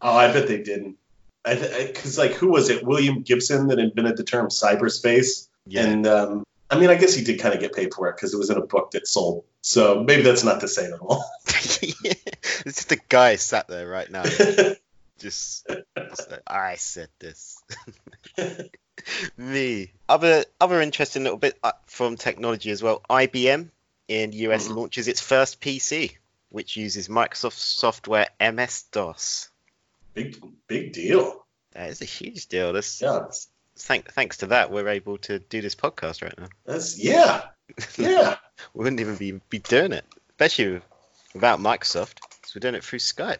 Oh, 0.00 0.16
I 0.16 0.32
bet 0.32 0.48
they 0.48 0.62
didn't. 0.62 0.96
I 1.44 1.54
because 1.54 2.16
like 2.16 2.32
who 2.32 2.48
was 2.48 2.70
it? 2.70 2.84
William 2.84 3.20
Gibson 3.20 3.68
that 3.68 3.78
invented 3.78 4.16
the 4.16 4.24
term 4.24 4.48
cyberspace. 4.48 5.46
yeah, 5.66 5.86
And 5.86 6.06
um, 6.06 6.44
I 6.70 6.78
mean, 6.78 6.88
I 6.90 6.94
guess 6.94 7.14
he 7.14 7.24
did 7.24 7.40
kind 7.40 7.54
of 7.54 7.60
get 7.60 7.72
paid 7.74 7.92
for 7.92 8.08
it 8.08 8.16
because 8.16 8.32
it 8.32 8.38
was 8.38 8.50
in 8.50 8.56
a 8.56 8.64
book 8.66 8.92
that 8.92 9.06
sold. 9.08 9.44
So 9.60 10.02
maybe 10.04 10.22
that's 10.22 10.44
not 10.44 10.60
the 10.60 10.68
same 10.68 10.92
at 10.94 11.00
all. 11.00 11.24
it's 11.46 12.64
just 12.64 12.92
a 12.92 13.00
guy 13.08 13.36
sat 13.36 13.66
there 13.68 13.88
right 13.88 14.10
now, 14.10 14.22
just, 15.18 15.66
just 15.68 16.30
like, 16.30 16.42
I 16.46 16.76
said 16.76 17.08
this. 17.18 17.62
Me. 19.36 19.90
Other 20.08 20.44
other 20.60 20.80
interesting 20.80 21.22
little 21.24 21.38
bit 21.38 21.58
uh, 21.62 21.72
from 21.86 22.16
technology 22.16 22.70
as 22.70 22.82
well. 22.82 23.02
IBM 23.08 23.70
in 24.08 24.32
US 24.32 24.68
Mhm. 24.68 24.76
launches 24.76 25.08
its 25.08 25.20
first 25.20 25.60
PC, 25.60 26.16
which 26.50 26.76
uses 26.76 27.08
Microsoft 27.08 27.52
software 27.58 28.28
MS 28.40 28.84
DOS. 28.92 29.48
big 30.14 30.36
big 30.66 30.92
deal. 30.92 31.46
That 31.72 31.88
is 31.90 32.02
a 32.02 32.04
huge 32.04 32.46
deal. 32.48 32.72
This 32.72 33.00
Yeah. 33.00 33.26
Thank, 33.84 34.12
thanks 34.12 34.38
to 34.38 34.46
that, 34.48 34.70
we're 34.70 34.88
able 34.88 35.18
to 35.18 35.38
do 35.38 35.60
this 35.60 35.74
podcast 35.74 36.22
right 36.22 36.38
now. 36.38 36.48
That's 36.64 37.02
yeah, 37.02 37.42
yeah. 37.96 38.36
we 38.74 38.84
wouldn't 38.84 39.00
even 39.00 39.16
be, 39.16 39.40
be 39.48 39.58
doing 39.58 39.92
it, 39.92 40.04
especially 40.30 40.80
without 41.34 41.60
Microsoft. 41.60 42.18
So 42.44 42.52
we're 42.56 42.60
doing 42.60 42.74
it 42.74 42.84
through 42.84 42.98
Skype. 42.98 43.38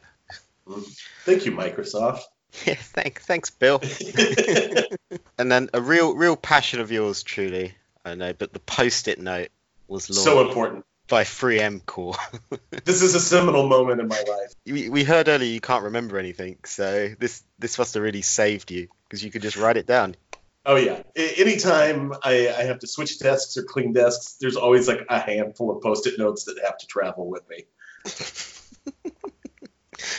Mm. 0.67 0.85
Thank 1.25 1.47
you, 1.47 1.53
Microsoft. 1.53 2.21
Yeah, 2.67 2.75
thank, 2.75 3.21
thanks, 3.21 3.51
Bill. 3.51 3.81
and 5.39 5.53
then 5.53 5.71
a 5.73 5.81
real, 5.81 6.17
real 6.17 6.35
passion 6.35 6.81
of 6.81 6.91
yours, 6.91 7.23
truly. 7.23 7.75
I 8.05 8.17
know, 8.17 8.33
but 8.33 8.53
the 8.53 8.59
post-it 8.59 9.21
note 9.21 9.51
was 9.87 10.07
so 10.07 10.45
important. 10.49 10.85
by 11.07 11.23
3M 11.23 11.87
Core. 11.87 12.17
This 12.85 13.03
is 13.03 13.15
a 13.15 13.21
seminal 13.21 13.69
moment 13.69 14.01
in 14.01 14.09
my 14.09 14.21
life. 14.29 14.53
we, 14.67 14.89
we 14.89 15.05
heard 15.05 15.29
earlier 15.29 15.49
you 15.49 15.61
can't 15.61 15.85
remember 15.85 16.19
anything, 16.19 16.57
so 16.65 17.15
this 17.21 17.45
this 17.61 17.79
must 17.79 17.95
have 17.95 18.03
really 18.03 18.23
saved 18.23 18.73
you 18.73 18.89
because 19.05 19.23
you 19.23 19.31
could 19.31 19.43
just 19.43 19.57
write 19.57 19.77
it 19.77 19.87
down. 19.87 20.17
Oh 20.67 20.77
yeah. 20.77 21.03
A- 21.17 21.41
anytime 21.41 22.13
I, 22.23 22.49
I 22.49 22.65
have 22.65 22.81
to 22.81 22.87
switch 22.87 23.19
desks 23.19 23.57
or 23.57 23.63
clean 23.63 23.93
desks, 23.93 24.37
there's 24.41 24.57
always 24.57 24.89
like 24.89 25.07
a 25.09 25.19
handful 25.19 25.75
of 25.75 25.83
post-it 25.83 26.19
notes 26.19 26.45
that 26.45 26.59
have 26.65 26.79
to 26.79 26.87
travel 26.87 27.29
with 27.29 27.49
me. 27.49 27.65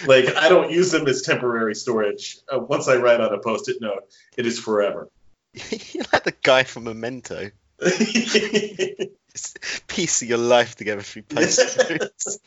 like 0.07 0.35
I 0.35 0.49
don't 0.49 0.71
use 0.71 0.91
them 0.91 1.07
as 1.07 1.21
temporary 1.21 1.75
storage. 1.75 2.39
Uh, 2.51 2.59
once 2.59 2.87
I 2.87 2.95
write 2.95 3.21
on 3.21 3.33
a 3.33 3.39
post-it 3.39 3.77
note, 3.81 4.03
it 4.37 4.45
is 4.45 4.59
forever. 4.59 5.09
You're 5.53 6.05
like 6.11 6.23
the 6.23 6.35
guy 6.41 6.63
from 6.63 6.85
Memento. 6.85 7.51
piece 9.87 10.21
of 10.21 10.27
your 10.27 10.37
life 10.37 10.75
together 10.75 11.01
through 11.01 11.23
post-it 11.23 12.01
notes. 12.01 12.39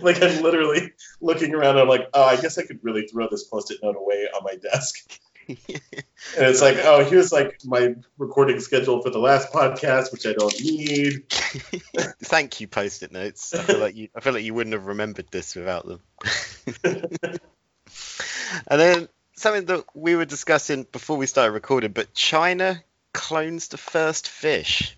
like 0.00 0.22
I'm 0.22 0.42
literally 0.42 0.92
looking 1.20 1.54
around. 1.54 1.72
And 1.72 1.80
I'm 1.80 1.88
like, 1.88 2.08
oh, 2.12 2.24
I 2.24 2.36
guess 2.36 2.58
I 2.58 2.64
could 2.64 2.80
really 2.82 3.06
throw 3.06 3.28
this 3.30 3.44
post-it 3.44 3.78
note 3.82 3.96
away 3.96 4.28
on 4.34 4.42
my 4.44 4.56
desk. 4.56 5.20
And 5.48 6.46
it's 6.46 6.60
like, 6.60 6.78
oh, 6.82 7.04
here's 7.04 7.32
like 7.32 7.60
my 7.64 7.94
recording 8.18 8.60
schedule 8.60 9.00
for 9.02 9.10
the 9.10 9.18
last 9.18 9.52
podcast, 9.52 10.12
which 10.12 10.26
I 10.26 10.32
don't 10.32 10.60
need. 10.60 11.24
Thank 12.22 12.60
you, 12.60 12.66
post-it 12.66 13.12
notes. 13.12 13.54
I 13.54 13.62
feel 13.62 13.78
like 13.78 13.94
you. 13.94 14.08
I 14.14 14.20
feel 14.20 14.32
like 14.32 14.44
you 14.44 14.54
wouldn't 14.54 14.74
have 14.74 14.86
remembered 14.86 15.26
this 15.30 15.54
without 15.54 15.86
them. 15.86 16.00
and 16.84 18.80
then 18.80 19.08
something 19.36 19.66
that 19.66 19.84
we 19.94 20.16
were 20.16 20.24
discussing 20.24 20.86
before 20.90 21.16
we 21.16 21.26
started 21.26 21.52
recording, 21.52 21.92
but 21.92 22.12
China 22.14 22.82
clones 23.12 23.68
the 23.68 23.78
first 23.78 24.28
fish. 24.28 24.96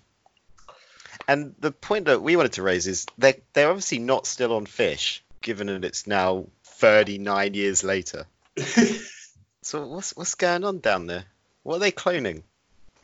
And 1.26 1.54
the 1.58 1.72
point 1.72 2.06
that 2.06 2.22
we 2.22 2.36
wanted 2.36 2.54
to 2.54 2.62
raise 2.62 2.86
is 2.86 3.06
they're, 3.18 3.36
they're 3.52 3.68
obviously 3.68 3.98
not 3.98 4.26
still 4.26 4.54
on 4.54 4.64
fish, 4.64 5.22
given 5.42 5.66
that 5.66 5.84
it's 5.84 6.06
now 6.06 6.46
39 6.64 7.54
years 7.54 7.84
later. 7.84 8.24
So 9.68 9.86
what's 9.86 10.16
what's 10.16 10.34
going 10.34 10.64
on 10.64 10.78
down 10.78 11.08
there? 11.08 11.26
What 11.62 11.76
are 11.76 11.80
they 11.80 11.92
cloning? 11.92 12.42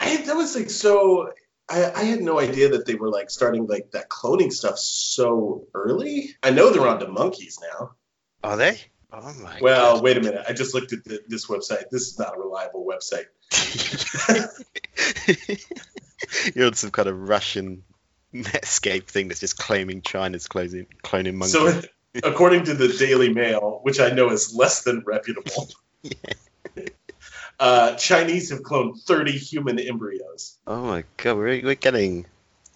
I, 0.01 0.17
that 0.17 0.35
was 0.35 0.57
like 0.57 0.71
so. 0.71 1.31
I, 1.69 1.93
I 1.93 2.05
had 2.05 2.23
no 2.23 2.41
idea 2.41 2.71
that 2.71 2.87
they 2.87 2.95
were 2.95 3.11
like 3.11 3.29
starting 3.29 3.67
like 3.67 3.91
that 3.91 4.09
cloning 4.09 4.51
stuff 4.51 4.79
so 4.79 5.67
early. 5.75 6.35
I 6.43 6.53
know 6.53 6.71
they're 6.71 6.89
onto 6.89 7.07
monkeys 7.07 7.61
now. 7.61 7.91
Are 8.43 8.57
they? 8.57 8.81
Oh 9.13 9.35
my 9.43 9.59
Well, 9.61 9.97
god. 9.97 10.05
wait 10.05 10.17
a 10.17 10.23
minute. 10.23 10.43
I 10.49 10.55
just 10.55 10.73
looked 10.73 10.95
at 10.95 11.05
the, 11.05 11.21
this 11.29 11.49
website. 11.49 11.91
This 11.91 12.09
is 12.09 12.19
not 12.19 12.35
a 12.35 12.41
reliable 12.41 12.87
website. 12.87 13.27
You're 16.55 16.69
on 16.69 16.73
some 16.73 16.93
kind 16.93 17.11
of 17.11 17.29
Russian 17.29 17.83
Netscape 18.35 19.05
thing 19.05 19.29
that's 19.29 19.41
just 19.41 19.59
claiming 19.59 20.01
China's 20.01 20.49
closing, 20.49 20.87
cloning 21.05 21.35
monkeys. 21.35 21.53
So, 21.53 21.83
according 22.27 22.65
to 22.65 22.73
the 22.75 22.89
Daily 22.89 23.35
Mail, 23.35 23.81
which 23.83 24.01
I 24.01 24.09
know 24.13 24.31
is 24.31 24.55
less 24.55 24.83
than 24.83 25.03
reputable, 25.05 25.69
uh, 27.61 27.95
Chinese 27.97 28.51
have 28.51 28.63
cloned 28.63 29.01
30 29.01 29.33
human 29.33 29.79
embryos. 29.79 30.59
oh 30.67 30.83
my 30.83 31.05
god, 31.17 31.37
we're, 31.37 31.63
we're 31.63 31.75
getting 31.75 32.27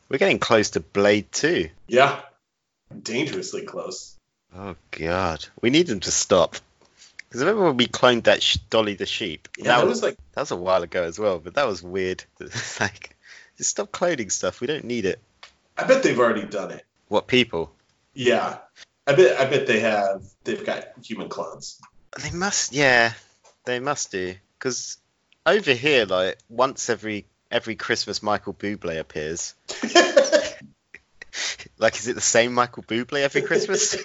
we're 0.09 0.19
getting 0.19 0.39
close 0.39 0.71
to 0.71 0.81
Blade 0.81 1.31
2. 1.33 1.69
Yeah, 1.87 2.21
dangerously 3.03 3.63
close. 3.63 4.17
Oh 4.57 4.77
god, 4.93 5.45
we 5.61 5.71
need 5.71 5.87
them 5.87 6.01
to 6.01 6.11
stop. 6.11 6.57
Because 7.29 7.43
remember 7.43 7.65
when 7.65 7.77
we 7.77 7.87
cloned 7.87 8.25
that 8.25 8.43
sh- 8.43 8.57
Dolly 8.71 8.95
the 8.95 9.05
sheep? 9.05 9.49
Yeah, 9.59 9.77
that 9.77 9.87
was 9.87 10.03
like 10.03 10.17
that 10.33 10.43
was 10.43 10.51
a 10.51 10.57
while 10.57 10.83
ago 10.83 11.03
as 11.03 11.19
well, 11.19 11.39
but 11.39 11.55
that 11.55 11.67
was 11.67 11.83
weird. 11.83 12.25
It's 12.41 12.81
like, 12.81 13.15
just 13.59 13.71
stop 13.71 13.91
cloning 13.93 14.33
stuff. 14.33 14.61
We 14.63 14.67
don't 14.67 14.85
need 14.85 15.05
it. 15.05 15.21
I 15.77 15.85
bet 15.85 16.03
they've 16.03 16.19
already 16.19 16.47
done 16.47 16.71
it. 16.71 16.85
What 17.09 17.27
people? 17.27 17.71
Yeah, 18.15 18.59
I 19.07 19.13
bet 19.15 19.39
I 19.39 19.45
bet 19.45 19.67
they 19.67 19.81
have. 19.81 20.23
They've 20.45 20.65
got 20.65 20.87
human 21.05 21.29
clones. 21.29 21.79
They 22.23 22.31
must, 22.31 22.73
yeah, 22.73 23.13
they 23.67 23.79
must 23.81 24.11
do. 24.11 24.35
Because 24.59 24.99
over 25.47 25.73
here, 25.73 26.05
like 26.05 26.39
once 26.49 26.91
every 26.91 27.27
every 27.51 27.77
Christmas, 27.77 28.23
Michael 28.23 28.55
Bublé 28.55 28.99
appears. 28.99 29.55
Like, 31.79 31.97
is 31.97 32.09
it 32.09 32.15
the 32.15 32.21
same 32.21 32.55
Michael 32.55 32.83
Bublé 32.83 33.23
every 33.23 33.43
Christmas? 33.43 33.95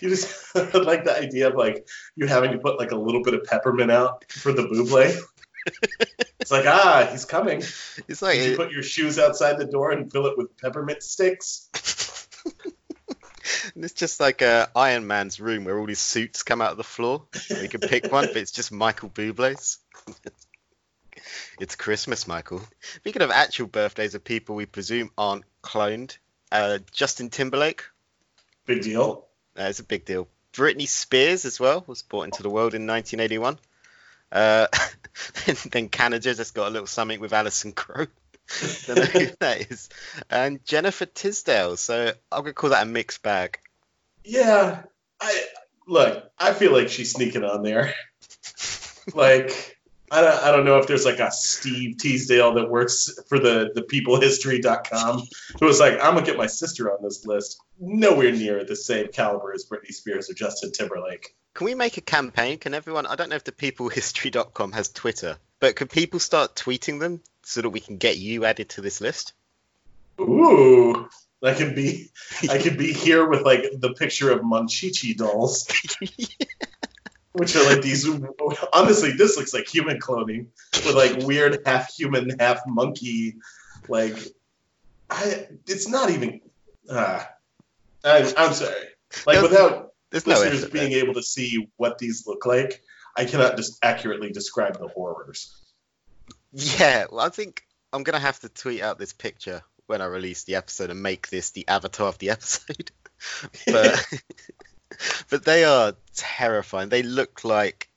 you 0.00 0.08
just 0.08 0.54
like 0.74 1.04
the 1.04 1.16
idea 1.16 1.48
of 1.48 1.54
like 1.54 1.86
you 2.16 2.26
having 2.26 2.52
to 2.52 2.58
put 2.58 2.78
like 2.78 2.90
a 2.90 2.96
little 2.96 3.22
bit 3.22 3.34
of 3.34 3.44
peppermint 3.44 3.90
out 3.90 4.24
for 4.28 4.52
the 4.52 4.62
Bublé. 4.62 5.16
it's 6.40 6.50
like 6.50 6.66
ah, 6.66 7.08
he's 7.10 7.24
coming. 7.24 7.58
it's 8.08 8.22
like 8.22 8.34
Did 8.34 8.50
you 8.50 8.56
put 8.56 8.72
your 8.72 8.82
shoes 8.82 9.18
outside 9.18 9.58
the 9.58 9.66
door 9.66 9.92
and 9.92 10.10
fill 10.10 10.26
it 10.26 10.36
with 10.36 10.56
peppermint 10.58 11.02
sticks? 11.02 11.68
It's 13.76 13.94
just 13.94 14.20
like 14.20 14.42
uh, 14.42 14.66
Iron 14.74 15.06
Man's 15.06 15.40
room 15.40 15.64
where 15.64 15.78
all 15.78 15.86
his 15.86 15.98
suits 15.98 16.42
come 16.42 16.60
out 16.60 16.72
of 16.72 16.76
the 16.76 16.84
floor. 16.84 17.24
You 17.48 17.68
can 17.68 17.80
pick 17.80 18.10
one, 18.10 18.26
but 18.26 18.36
it's 18.36 18.52
just 18.52 18.72
Michael 18.72 19.08
Bublé's. 19.08 19.78
it's 21.60 21.76
Christmas, 21.76 22.26
Michael. 22.26 22.58
We 22.58 22.66
Speaking 22.96 23.22
of 23.22 23.30
actual 23.30 23.66
birthdays 23.66 24.14
of 24.14 24.24
people 24.24 24.56
we 24.56 24.66
presume 24.66 25.10
aren't 25.16 25.44
cloned, 25.62 26.18
uh, 26.52 26.78
Justin 26.92 27.30
Timberlake. 27.30 27.84
Big 28.66 28.82
deal. 28.82 29.26
Uh, 29.58 29.64
it's 29.64 29.80
a 29.80 29.84
big 29.84 30.04
deal. 30.04 30.28
Britney 30.52 30.88
Spears 30.88 31.44
as 31.44 31.60
well 31.60 31.84
was 31.86 32.02
brought 32.02 32.24
into 32.24 32.42
the 32.42 32.50
world 32.50 32.74
in 32.74 32.86
1981. 32.86 33.58
Uh, 34.32 34.66
then 35.70 35.88
Canada 35.88 36.34
just 36.34 36.54
got 36.54 36.68
a 36.68 36.70
little 36.70 36.86
something 36.86 37.20
with 37.20 37.32
Allison 37.32 37.72
Crowe. 37.72 38.06
Don't 38.86 38.96
know 38.96 39.04
who 39.04 39.26
that 39.40 39.70
is. 39.70 39.88
And 40.28 40.64
Jennifer 40.64 41.06
Tisdale. 41.06 41.76
So 41.76 42.12
I'm 42.32 42.42
gonna 42.42 42.52
call 42.52 42.70
that 42.70 42.82
a 42.82 42.86
mixed 42.86 43.22
bag. 43.22 43.58
Yeah, 44.24 44.82
I 45.20 45.44
look. 45.86 46.30
I 46.38 46.52
feel 46.52 46.72
like 46.72 46.88
she's 46.88 47.12
sneaking 47.12 47.44
on 47.44 47.62
there. 47.62 47.94
like 49.14 49.78
I 50.10 50.22
don't, 50.22 50.42
I 50.42 50.50
don't 50.50 50.64
know 50.64 50.78
if 50.78 50.88
there's 50.88 51.04
like 51.04 51.20
a 51.20 51.30
Steve 51.30 51.98
Teasdale 51.98 52.54
that 52.54 52.68
works 52.68 53.10
for 53.28 53.38
the 53.38 53.70
the 53.74 53.82
peoplehistory.com 53.82 55.22
who 55.58 55.66
was 55.66 55.78
like, 55.78 55.94
I'm 55.94 56.14
gonna 56.14 56.26
get 56.26 56.36
my 56.36 56.48
sister 56.48 56.92
on 56.92 57.02
this 57.02 57.24
list. 57.24 57.60
Nowhere 57.78 58.32
near 58.32 58.64
the 58.64 58.76
same 58.76 59.08
caliber 59.08 59.52
as 59.52 59.66
Britney 59.66 59.92
Spears 59.92 60.28
or 60.28 60.34
Justin 60.34 60.72
Timberlake. 60.72 61.34
Can 61.54 61.64
we 61.64 61.74
make 61.74 61.96
a 61.96 62.00
campaign? 62.00 62.58
Can 62.58 62.74
everyone? 62.74 63.06
I 63.06 63.14
don't 63.14 63.28
know 63.28 63.36
if 63.36 63.44
the 63.44 63.52
peoplehistory.com 63.52 64.72
has 64.72 64.88
Twitter, 64.88 65.36
but 65.60 65.76
could 65.76 65.90
people 65.90 66.18
start 66.18 66.56
tweeting 66.56 66.98
them 66.98 67.20
so 67.50 67.62
that 67.62 67.70
we 67.70 67.80
can 67.80 67.96
get 67.96 68.16
you 68.16 68.44
added 68.44 68.68
to 68.70 68.80
this 68.80 69.00
list? 69.00 69.32
Ooh, 70.20 71.08
I 71.42 71.54
could 71.54 71.74
be 71.74 72.10
I 72.48 72.58
could 72.58 72.78
be 72.78 72.92
here 72.92 73.26
with 73.26 73.42
like 73.42 73.64
the 73.74 73.92
picture 73.92 74.30
of 74.30 74.40
Monchichi 74.40 75.16
dolls. 75.16 75.66
Which 77.32 77.54
are 77.56 77.64
like 77.64 77.82
these 77.82 78.08
honestly, 78.72 79.12
this 79.12 79.36
looks 79.36 79.54
like 79.54 79.66
human 79.68 79.98
cloning 80.00 80.46
with 80.72 80.94
like 80.94 81.26
weird 81.26 81.62
half 81.64 81.92
human, 81.92 82.38
half 82.38 82.60
monkey. 82.66 83.36
Like 83.88 84.16
I 85.08 85.46
it's 85.66 85.88
not 85.88 86.10
even 86.10 86.40
uh, 86.88 87.24
I, 88.04 88.32
I'm 88.36 88.52
sorry. 88.52 88.74
Like 89.26 89.40
There's- 89.40 89.42
without 89.42 89.92
There's 90.10 90.26
listeners 90.26 90.62
effort 90.64 90.72
being 90.72 90.92
able 90.92 91.14
to 91.14 91.22
see 91.22 91.68
what 91.76 91.98
these 91.98 92.26
look 92.26 92.46
like, 92.46 92.82
I 93.16 93.24
cannot 93.24 93.56
just 93.56 93.78
accurately 93.82 94.30
describe 94.30 94.78
the 94.78 94.88
horrors. 94.88 95.56
Yeah, 96.52 97.06
well, 97.10 97.20
I 97.24 97.28
think 97.28 97.64
I'm 97.92 98.02
gonna 98.02 98.18
have 98.18 98.40
to 98.40 98.48
tweet 98.48 98.82
out 98.82 98.98
this 98.98 99.12
picture 99.12 99.62
when 99.86 100.00
I 100.00 100.06
release 100.06 100.44
the 100.44 100.56
episode 100.56 100.90
and 100.90 101.02
make 101.02 101.28
this 101.28 101.50
the 101.50 101.66
avatar 101.68 102.08
of 102.08 102.18
the 102.18 102.30
episode. 102.30 102.90
but 103.66 104.06
but 105.30 105.44
they 105.44 105.64
are 105.64 105.94
terrifying. 106.14 106.88
They 106.88 107.02
look 107.02 107.44
like 107.44 107.88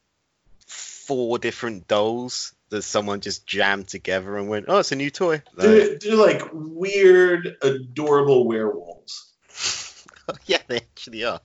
four 0.67 1.37
different 1.37 1.87
dolls 1.87 2.53
that 2.69 2.81
someone 2.81 3.21
just 3.21 3.45
jammed 3.45 3.87
together 3.87 4.37
and 4.37 4.49
went, 4.49 4.65
"Oh, 4.67 4.79
it's 4.79 4.91
a 4.91 4.95
new 4.95 5.11
toy." 5.11 5.43
Like, 5.55 5.55
They're, 5.55 5.97
they're 5.99 6.15
like 6.15 6.49
weird, 6.51 7.57
adorable 7.61 8.47
werewolves. 8.47 9.33
yeah, 10.45 10.59
they 10.67 10.77
actually 10.77 11.23
are. 11.23 11.41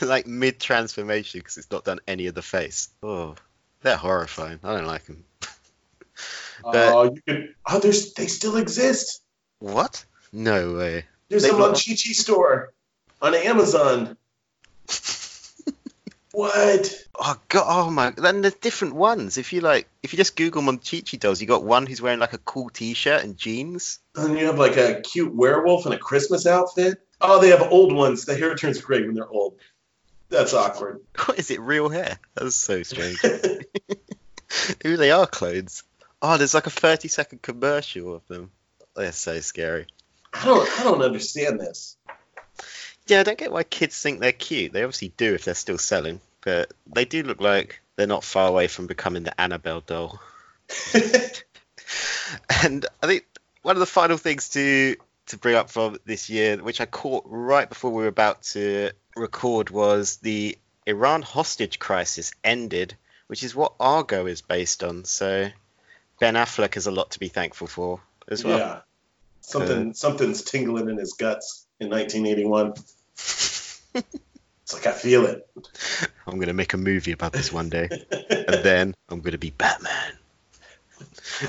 like 0.00 0.26
mid 0.26 0.60
transformation 0.60 1.40
because 1.40 1.56
it's 1.58 1.70
not 1.70 1.84
done 1.84 2.00
any 2.06 2.26
of 2.26 2.34
the 2.34 2.42
face. 2.42 2.88
Oh, 3.02 3.34
they're 3.82 3.96
horrifying. 3.96 4.60
I 4.64 4.76
don't 4.76 4.86
like 4.86 5.04
them. 5.04 5.24
But- 6.62 6.94
Oh, 6.94 7.04
you 7.04 7.22
can. 7.26 7.54
Oh, 7.66 7.78
there's 7.78 8.14
they 8.14 8.26
still 8.26 8.56
exist. 8.56 9.22
What? 9.60 10.04
No 10.32 10.74
way. 10.74 11.04
There's 11.28 11.42
They 11.42 11.50
a 11.50 11.52
Monchichi 11.52 12.14
store 12.14 12.72
on 13.20 13.34
Amazon. 13.34 14.16
What? 16.38 16.94
Oh 17.18 17.36
god! 17.48 17.64
Oh 17.66 17.90
my! 17.90 18.10
Then 18.10 18.42
there's 18.42 18.54
different 18.54 18.94
ones. 18.94 19.38
If 19.38 19.52
you 19.52 19.60
like, 19.60 19.88
if 20.04 20.12
you 20.12 20.18
just 20.18 20.36
Google 20.36 20.62
Monchichi 20.62 21.18
dolls, 21.18 21.40
you 21.40 21.48
got 21.48 21.64
one 21.64 21.84
who's 21.86 22.00
wearing 22.02 22.20
like 22.20 22.34
a 22.34 22.38
cool 22.38 22.68
T-shirt 22.68 23.24
and 23.24 23.36
jeans. 23.36 23.98
And 24.14 24.38
you 24.38 24.46
have 24.46 24.58
like 24.58 24.76
a 24.76 25.00
cute 25.00 25.34
werewolf 25.34 25.86
in 25.86 25.92
a 25.92 25.98
Christmas 25.98 26.46
outfit. 26.46 26.98
Oh, 27.20 27.40
they 27.40 27.48
have 27.48 27.72
old 27.72 27.92
ones. 27.92 28.24
The 28.24 28.36
hair 28.36 28.54
turns 28.54 28.80
gray 28.80 29.02
when 29.02 29.14
they're 29.14 29.28
old. 29.28 29.56
That's 30.28 30.54
awkward. 30.54 31.00
What 31.26 31.38
is 31.38 31.50
it? 31.50 31.60
Real 31.60 31.88
hair? 31.88 32.20
That's 32.34 32.54
so 32.54 32.82
strange. 32.84 33.18
Who 34.82 34.96
they 34.96 35.10
are 35.10 35.26
clothes? 35.26 35.82
Oh, 36.20 36.36
there's 36.36 36.54
like 36.54 36.66
a 36.66 36.70
30 36.70 37.08
second 37.08 37.42
commercial 37.42 38.14
of 38.14 38.26
them. 38.26 38.50
They're 38.96 39.12
so 39.12 39.40
scary. 39.40 39.86
I 40.32 40.44
don't. 40.44 40.68
I 40.80 40.82
don't 40.82 41.02
understand 41.02 41.60
this. 41.60 41.96
Yeah, 43.06 43.20
I 43.20 43.22
don't 43.22 43.38
get 43.38 43.52
why 43.52 43.62
kids 43.62 44.00
think 44.00 44.20
they're 44.20 44.32
cute. 44.32 44.72
They 44.72 44.82
obviously 44.82 45.12
do 45.16 45.34
if 45.34 45.44
they're 45.44 45.54
still 45.54 45.78
selling, 45.78 46.20
but 46.42 46.72
they 46.86 47.04
do 47.04 47.22
look 47.22 47.40
like 47.40 47.80
they're 47.96 48.06
not 48.06 48.24
far 48.24 48.48
away 48.48 48.68
from 48.68 48.86
becoming 48.86 49.22
the 49.22 49.40
Annabelle 49.40 49.80
doll. 49.80 50.20
and 52.62 52.84
I 53.02 53.06
think 53.06 53.24
one 53.62 53.76
of 53.76 53.80
the 53.80 53.86
final 53.86 54.16
things 54.16 54.50
to 54.50 54.96
to 55.26 55.38
bring 55.38 55.54
up 55.54 55.70
from 55.70 55.98
this 56.04 56.28
year, 56.28 56.56
which 56.58 56.80
I 56.80 56.86
caught 56.86 57.24
right 57.26 57.68
before 57.68 57.90
we 57.90 58.02
were 58.02 58.08
about 58.08 58.42
to 58.54 58.90
record, 59.16 59.70
was 59.70 60.16
the 60.16 60.58
Iran 60.86 61.22
hostage 61.22 61.78
crisis 61.78 62.32
ended, 62.42 62.96
which 63.26 63.42
is 63.42 63.54
what 63.54 63.74
Argo 63.78 64.26
is 64.26 64.40
based 64.40 64.82
on. 64.82 65.04
So 65.04 65.50
Ben 66.20 66.34
Affleck 66.34 66.74
has 66.74 66.86
a 66.86 66.90
lot 66.90 67.12
to 67.12 67.18
be 67.18 67.28
thankful 67.28 67.66
for 67.66 68.00
as 68.28 68.44
well. 68.44 68.58
Yeah. 68.58 68.80
Something. 69.40 69.90
Uh, 69.90 69.94
something's 69.94 70.42
tingling 70.42 70.88
in 70.88 70.98
his 70.98 71.14
guts 71.14 71.66
in 71.80 71.88
1981. 71.90 72.74
It's 74.68 74.74
like 74.74 74.86
I 74.86 74.92
feel 74.92 75.24
it. 75.24 75.48
I'm 76.26 76.34
going 76.34 76.48
to 76.48 76.52
make 76.52 76.74
a 76.74 76.76
movie 76.76 77.12
about 77.12 77.32
this 77.32 77.50
one 77.50 77.70
day, 77.70 77.88
and 78.10 78.62
then 78.62 78.94
I'm 79.08 79.20
going 79.20 79.32
to 79.32 79.38
be 79.38 79.48
Batman 79.48 80.12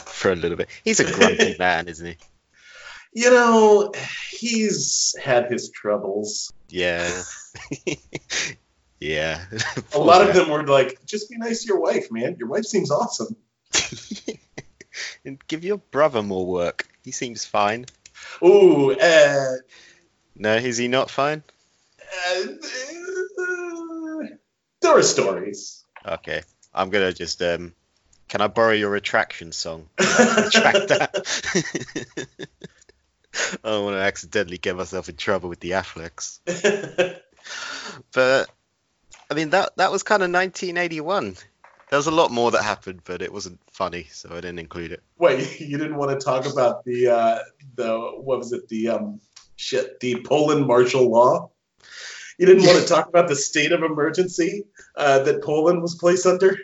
for 0.05 0.31
a 0.31 0.37
little 0.37 0.55
bit. 0.55 0.69
He's 0.85 1.01
a 1.01 1.11
grumpy 1.11 1.53
man, 1.59 1.89
isn't 1.89 2.07
he? 2.07 2.17
You 3.11 3.31
know, 3.31 3.91
he's 4.31 5.17
had 5.21 5.51
his 5.51 5.69
troubles. 5.69 6.53
Yeah. 6.69 7.11
yeah. 9.01 9.43
A 9.93 9.99
lot 9.99 10.25
of 10.25 10.33
them 10.33 10.47
were 10.47 10.65
like, 10.65 11.05
just 11.05 11.29
be 11.29 11.37
nice 11.37 11.63
to 11.63 11.67
your 11.67 11.81
wife, 11.81 12.09
man. 12.13 12.37
Your 12.39 12.47
wife 12.47 12.63
seems 12.63 12.89
awesome. 12.89 13.35
And 15.25 15.37
give 15.47 15.63
your 15.63 15.77
brother 15.77 16.21
more 16.23 16.45
work. 16.45 16.87
He 17.03 17.11
seems 17.11 17.45
fine. 17.45 17.85
Ooh, 18.43 18.91
uh, 18.91 19.55
No, 20.35 20.55
is 20.55 20.77
he 20.77 20.87
not 20.87 21.09
fine? 21.09 21.43
uh, 22.31 22.41
there 24.81 24.97
are 24.97 25.03
stories. 25.03 25.83
Okay. 26.05 26.41
I'm 26.73 26.89
gonna 26.89 27.13
just 27.13 27.41
um 27.41 27.73
can 28.27 28.41
I 28.41 28.47
borrow 28.47 28.73
your 28.73 28.89
retraction 28.91 29.51
song? 29.51 29.89
Retract 29.99 30.87
that. 30.89 32.15
I 33.63 33.69
don't 33.69 33.85
want 33.85 33.95
to 33.95 34.01
accidentally 34.01 34.57
get 34.57 34.75
myself 34.75 35.09
in 35.09 35.15
trouble 35.15 35.49
with 35.49 35.59
the 35.59 35.71
Afflecks. 35.71 36.39
But 38.13 38.49
I 39.31 39.33
mean 39.33 39.49
that 39.51 39.75
that 39.77 39.91
was 39.91 40.03
kind 40.03 40.21
of 40.21 40.29
1981. 40.31 41.35
There 41.89 41.97
was 41.97 42.07
a 42.07 42.11
lot 42.11 42.31
more 42.31 42.51
that 42.51 42.63
happened, 42.63 43.01
but 43.03 43.21
it 43.21 43.33
wasn't 43.33 43.59
funny, 43.71 44.07
so 44.11 44.29
I 44.31 44.35
didn't 44.35 44.59
include 44.59 44.91
it. 44.91 45.03
Wait, 45.17 45.59
you 45.59 45.77
didn't 45.77 45.95
want 45.95 46.17
to 46.17 46.23
talk 46.23 46.45
about 46.45 46.85
the 46.85 47.07
uh, 47.07 47.39
the 47.75 47.97
what 47.97 48.39
was 48.39 48.51
it? 48.53 48.67
The 48.69 48.89
um 48.89 49.21
shit, 49.55 49.99
the 49.99 50.21
Poland 50.23 50.65
martial 50.67 51.09
law. 51.09 51.51
You 52.37 52.45
didn't 52.45 52.65
want 52.65 52.79
to 52.81 52.87
talk 52.93 53.09
about 53.09 53.27
the 53.27 53.35
state 53.35 53.71
of 53.71 53.83
emergency 53.83 54.65
uh, 54.95 55.19
that 55.23 55.43
Poland 55.43 55.81
was 55.81 55.95
placed 55.95 56.25
under. 56.25 56.57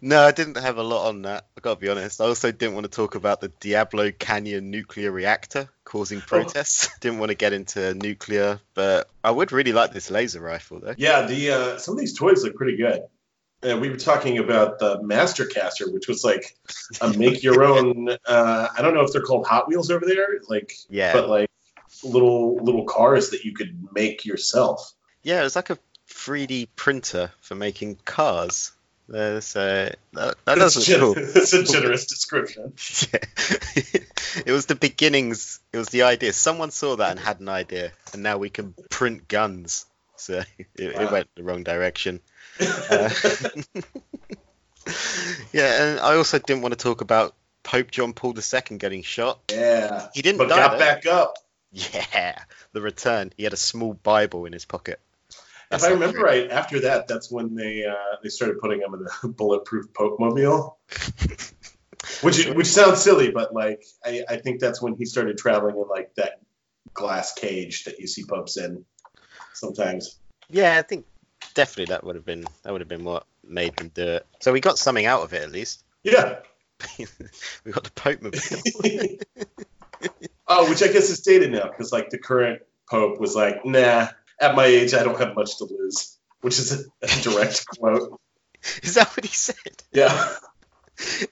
No, 0.00 0.22
I 0.22 0.32
didn't 0.32 0.56
have 0.56 0.76
a 0.76 0.82
lot 0.82 1.08
on 1.08 1.22
that. 1.22 1.46
I 1.56 1.60
gotta 1.60 1.80
be 1.80 1.88
honest. 1.88 2.20
I 2.20 2.26
also 2.26 2.52
didn't 2.52 2.74
want 2.74 2.84
to 2.84 2.90
talk 2.90 3.14
about 3.14 3.40
the 3.40 3.48
Diablo 3.48 4.10
Canyon 4.10 4.70
nuclear 4.70 5.10
reactor 5.10 5.68
causing 5.84 6.20
protests. 6.20 6.90
didn't 7.00 7.18
want 7.18 7.30
to 7.30 7.34
get 7.34 7.52
into 7.52 7.94
nuclear, 7.94 8.60
but 8.74 9.08
I 9.22 9.30
would 9.30 9.52
really 9.52 9.72
like 9.72 9.92
this 9.92 10.10
laser 10.10 10.40
rifle 10.40 10.80
though. 10.80 10.94
Yeah, 10.96 11.26
the 11.26 11.50
uh, 11.50 11.78
some 11.78 11.94
of 11.94 12.00
these 12.00 12.16
toys 12.16 12.44
look 12.44 12.56
pretty 12.56 12.76
good. 12.76 13.02
Uh, 13.64 13.76
we 13.78 13.88
were 13.90 13.96
talking 13.96 14.38
about 14.38 14.78
the 14.78 14.98
Mastercaster, 15.00 15.92
which 15.92 16.08
was 16.08 16.24
like 16.24 16.56
a 17.00 17.12
make 17.16 17.42
your 17.42 17.62
own. 17.64 18.08
Uh, 18.26 18.68
I 18.76 18.82
don't 18.82 18.94
know 18.94 19.02
if 19.02 19.12
they're 19.12 19.22
called 19.22 19.46
Hot 19.46 19.68
Wheels 19.68 19.90
over 19.90 20.04
there, 20.04 20.26
like 20.48 20.72
Yeah, 20.90 21.12
but 21.12 21.28
like 21.28 21.50
little 22.02 22.56
little 22.56 22.84
cars 22.84 23.30
that 23.30 23.44
you 23.44 23.54
could 23.54 23.88
make 23.92 24.24
yourself. 24.24 24.92
yeah, 25.22 25.40
it 25.40 25.44
was 25.44 25.54
like 25.56 25.70
a 25.70 25.78
3D 26.08 26.68
printer 26.76 27.30
for 27.40 27.54
making 27.54 27.96
cars. 28.04 28.72
Uh, 29.12 29.40
that, 29.42 29.96
that 30.12 30.36
doesn't 30.46 30.84
gen- 30.84 31.00
cool. 31.00 31.14
that's 31.34 31.52
a 31.52 31.62
generous 31.64 32.06
description. 32.06 32.72
Yeah. 33.12 33.18
it 34.46 34.52
was 34.52 34.66
the 34.66 34.74
beginnings. 34.74 35.60
It 35.72 35.78
was 35.78 35.90
the 35.90 36.02
idea. 36.02 36.32
Someone 36.32 36.70
saw 36.70 36.96
that 36.96 37.10
and 37.12 37.20
had 37.20 37.40
an 37.40 37.48
idea, 37.48 37.92
and 38.14 38.22
now 38.22 38.38
we 38.38 38.48
can 38.50 38.74
print 38.90 39.28
guns. 39.28 39.84
So 40.16 40.42
it, 40.76 40.94
Wow. 40.96 41.02
it 41.02 41.12
went 41.12 41.28
the 41.34 41.42
wrong 41.42 41.62
direction. 41.62 42.20
Uh, 42.60 43.10
yeah, 45.52 45.82
and 45.82 46.00
I 46.00 46.16
also 46.16 46.38
didn't 46.38 46.62
want 46.62 46.72
to 46.72 46.78
talk 46.78 47.00
about 47.00 47.34
Pope 47.62 47.90
John 47.90 48.12
Paul 48.12 48.34
II 48.36 48.78
getting 48.78 49.02
shot. 49.02 49.40
yeah, 49.50 50.08
He 50.14 50.22
didn't 50.22 50.38
but 50.38 50.48
die. 50.48 50.56
got 50.56 50.72
though. 50.72 50.78
back 50.78 51.06
up. 51.06 51.34
Yeah, 51.72 52.38
the 52.72 52.80
return. 52.82 53.32
He 53.36 53.44
had 53.44 53.52
a 53.54 53.56
small 53.58 53.94
Bible 53.94 54.44
in 54.44 54.52
his 54.52 54.64
pocket. 54.66 55.00
If 55.70 55.82
I 55.82 55.88
remember 55.88 56.18
true. 56.18 56.26
right, 56.26 56.50
after 56.50 56.80
that, 56.80 57.08
that's 57.08 57.30
when 57.30 57.54
they 57.54 57.84
uh, 57.86 57.94
they 58.22 58.28
started 58.28 58.58
putting 58.60 58.80
him 58.82 58.92
in 58.92 59.04
the 59.04 59.28
bulletproof 59.36 59.94
Pope 59.94 60.20
mobile. 60.20 60.78
Which 62.20 62.46
which 62.48 62.66
sounds 62.66 63.00
silly, 63.00 63.30
but 63.30 63.54
like 63.54 63.84
I, 64.04 64.22
I 64.28 64.36
think 64.36 64.60
that's 64.60 64.82
when 64.82 64.96
he 64.96 65.04
started 65.04 65.38
traveling 65.38 65.76
in 65.76 65.88
like 65.88 66.12
that 66.16 66.40
glass 66.92 67.32
cage 67.32 67.84
that 67.84 67.98
you 68.00 68.06
see 68.08 68.24
popes 68.24 68.56
in 68.56 68.84
sometimes. 69.54 70.18
Yeah, 70.50 70.76
I 70.78 70.82
think 70.82 71.06
definitely 71.54 71.92
that 71.92 72.04
would 72.04 72.16
have 72.16 72.24
been 72.24 72.44
that 72.62 72.72
would 72.72 72.80
have 72.80 72.88
been 72.88 73.04
what 73.04 73.26
made 73.44 73.76
them 73.76 73.90
do 73.94 74.06
it. 74.06 74.26
So 74.40 74.52
we 74.52 74.60
got 74.60 74.78
something 74.78 75.06
out 75.06 75.22
of 75.22 75.32
it 75.32 75.42
at 75.42 75.52
least. 75.52 75.84
Yeah. 76.02 76.38
we 76.98 77.72
got 77.72 77.84
the 77.84 77.90
Pope 77.90 78.22
mobile. 78.22 78.38
oh, 80.48 80.68
which 80.68 80.82
I 80.82 80.88
guess 80.88 81.10
is 81.10 81.20
dated 81.20 81.52
now 81.52 81.68
because 81.68 81.92
like 81.92 82.10
the 82.10 82.18
current 82.18 82.62
pope 82.88 83.20
was 83.20 83.34
like, 83.34 83.64
nah, 83.64 84.08
at 84.40 84.54
my 84.54 84.66
age 84.66 84.94
I 84.94 85.02
don't 85.02 85.18
have 85.18 85.34
much 85.34 85.58
to 85.58 85.64
lose, 85.64 86.18
which 86.40 86.58
is 86.58 86.72
a, 86.72 87.22
direct 87.22 87.66
quote. 87.78 88.20
Is 88.82 88.94
that 88.94 89.08
what 89.08 89.24
he 89.24 89.32
said? 89.32 89.56
Yeah. 89.92 90.34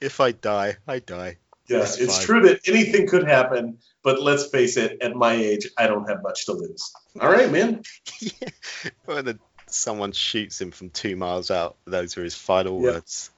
If 0.01 0.19
I 0.19 0.31
die, 0.31 0.77
I 0.87 0.99
die. 0.99 1.37
Yeah, 1.67 1.79
That's 1.79 1.97
it's 1.97 2.17
fine. 2.17 2.25
true 2.25 2.41
that 2.47 2.67
anything 2.67 3.07
could 3.07 3.25
happen, 3.25 3.77
but 4.03 4.21
let's 4.21 4.47
face 4.47 4.75
it, 4.75 4.97
at 5.01 5.15
my 5.15 5.33
age, 5.33 5.67
I 5.77 5.87
don't 5.87 6.09
have 6.09 6.21
much 6.21 6.47
to 6.47 6.53
lose. 6.53 6.91
All 7.19 7.29
right, 7.29 7.49
man. 7.49 7.83
yeah. 8.19 8.49
When 9.05 9.25
the, 9.25 9.39
someone 9.73 10.11
shoots 10.11 10.59
him 10.61 10.71
from 10.71 10.89
two 10.89 11.15
miles 11.15 11.51
out, 11.51 11.75
those 11.85 12.15
were 12.15 12.23
his 12.23 12.35
final 12.35 12.81
Yeah. 12.81 12.91
words. 12.93 13.29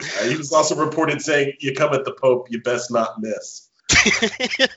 Uh, 0.00 0.28
he 0.28 0.36
was 0.36 0.52
also 0.52 0.76
reported 0.76 1.20
saying, 1.20 1.54
"You 1.60 1.74
come 1.74 1.92
at 1.94 2.04
the 2.04 2.12
Pope, 2.12 2.50
you 2.50 2.62
best 2.62 2.90
not 2.90 3.20
miss." 3.20 3.68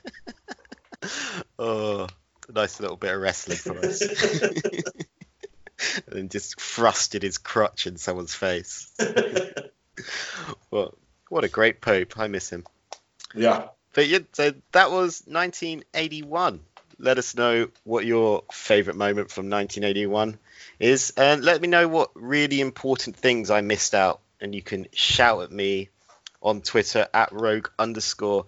oh, 1.59 2.07
nice 2.53 2.79
little 2.79 2.97
bit 2.97 3.13
of 3.13 3.21
wrestling 3.21 3.57
for 3.57 3.77
us. 3.85 4.01
and 6.11 6.29
just 6.31 6.57
thrusted 6.57 7.21
his 7.23 7.37
crutch 7.37 7.87
in 7.87 7.97
someone's 7.97 8.35
face. 8.35 8.91
Well, 10.71 10.97
what 11.29 11.43
a 11.43 11.49
great 11.49 11.81
Pope. 11.81 12.17
I 12.17 12.27
miss 12.27 12.49
him. 12.49 12.65
yeah. 13.35 13.67
But 13.93 14.07
yeah, 14.07 14.19
so 14.31 14.53
that 14.71 14.89
was 14.89 15.21
1981. 15.27 16.61
Let 17.01 17.17
us 17.17 17.35
know 17.35 17.67
what 17.83 18.05
your 18.05 18.43
favorite 18.51 18.95
moment 18.95 19.31
from 19.31 19.49
1981 19.49 20.37
is, 20.79 21.13
and 21.17 21.43
let 21.43 21.61
me 21.61 21.67
know 21.67 21.87
what 21.87 22.11
really 22.15 22.61
important 22.61 23.15
things 23.15 23.49
I 23.49 23.61
missed 23.61 23.95
out. 23.95 24.21
And 24.39 24.55
you 24.55 24.61
can 24.61 24.87
shout 24.93 25.43
at 25.43 25.51
me 25.51 25.89
on 26.41 26.61
Twitter 26.61 27.07
at 27.13 27.31
rogue 27.31 27.69
underscore 27.77 28.45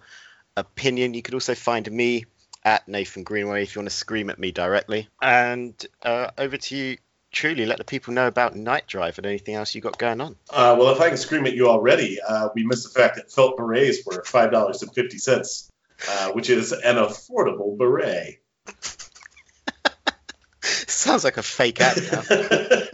opinion. 0.56 1.14
You 1.14 1.22
could 1.22 1.34
also 1.34 1.54
find 1.54 1.90
me 1.90 2.26
at 2.64 2.88
Nathan 2.88 3.22
Greenway 3.24 3.62
if 3.62 3.74
you 3.74 3.80
want 3.80 3.90
to 3.90 3.96
scream 3.96 4.30
at 4.30 4.38
me 4.38 4.52
directly. 4.52 5.08
And 5.20 5.74
uh, 6.02 6.30
over 6.38 6.56
to 6.56 6.76
you, 6.76 6.96
truly. 7.32 7.66
Let 7.66 7.78
the 7.78 7.84
people 7.84 8.14
know 8.14 8.26
about 8.26 8.56
Night 8.56 8.86
Drive 8.86 9.18
and 9.18 9.26
anything 9.26 9.54
else 9.54 9.74
you 9.74 9.80
got 9.80 9.98
going 9.98 10.20
on. 10.20 10.36
Uh, 10.50 10.76
well, 10.78 10.90
if 10.90 11.00
I 11.00 11.08
can 11.08 11.18
scream 11.18 11.46
at 11.46 11.54
you 11.54 11.68
already, 11.68 12.18
uh, 12.26 12.48
we 12.54 12.64
missed 12.64 12.84
the 12.84 12.98
fact 12.98 13.16
that 13.16 13.30
felt 13.30 13.56
berets 13.56 14.06
were 14.06 14.22
five 14.24 14.50
dollars 14.50 14.82
and 14.82 14.94
fifty 14.94 15.18
cents, 15.18 15.70
uh, 16.08 16.30
which 16.32 16.48
is 16.48 16.72
an 16.72 16.96
affordable 16.96 17.76
beret. 17.76 18.40
Sounds 20.62 21.24
like 21.24 21.36
a 21.36 21.42
fake 21.42 21.80
ad 21.80 21.98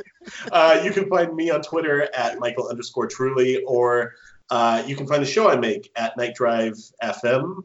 uh, 0.53 0.83
you 0.85 0.91
can 0.91 1.09
find 1.09 1.35
me 1.35 1.51
on 1.51 1.63
Twitter 1.63 2.09
at 2.15 2.39
Michael 2.39 2.69
underscore 2.69 3.07
Truly, 3.07 3.63
or 3.65 4.15
uh, 4.51 4.83
you 4.87 4.97
can 4.97 5.07
find 5.07 5.23
the 5.23 5.27
show 5.27 5.49
I 5.49 5.57
make 5.57 5.91
at 5.95 6.17
Night 6.17 6.35
Drive 6.35 6.75
FM, 7.03 7.63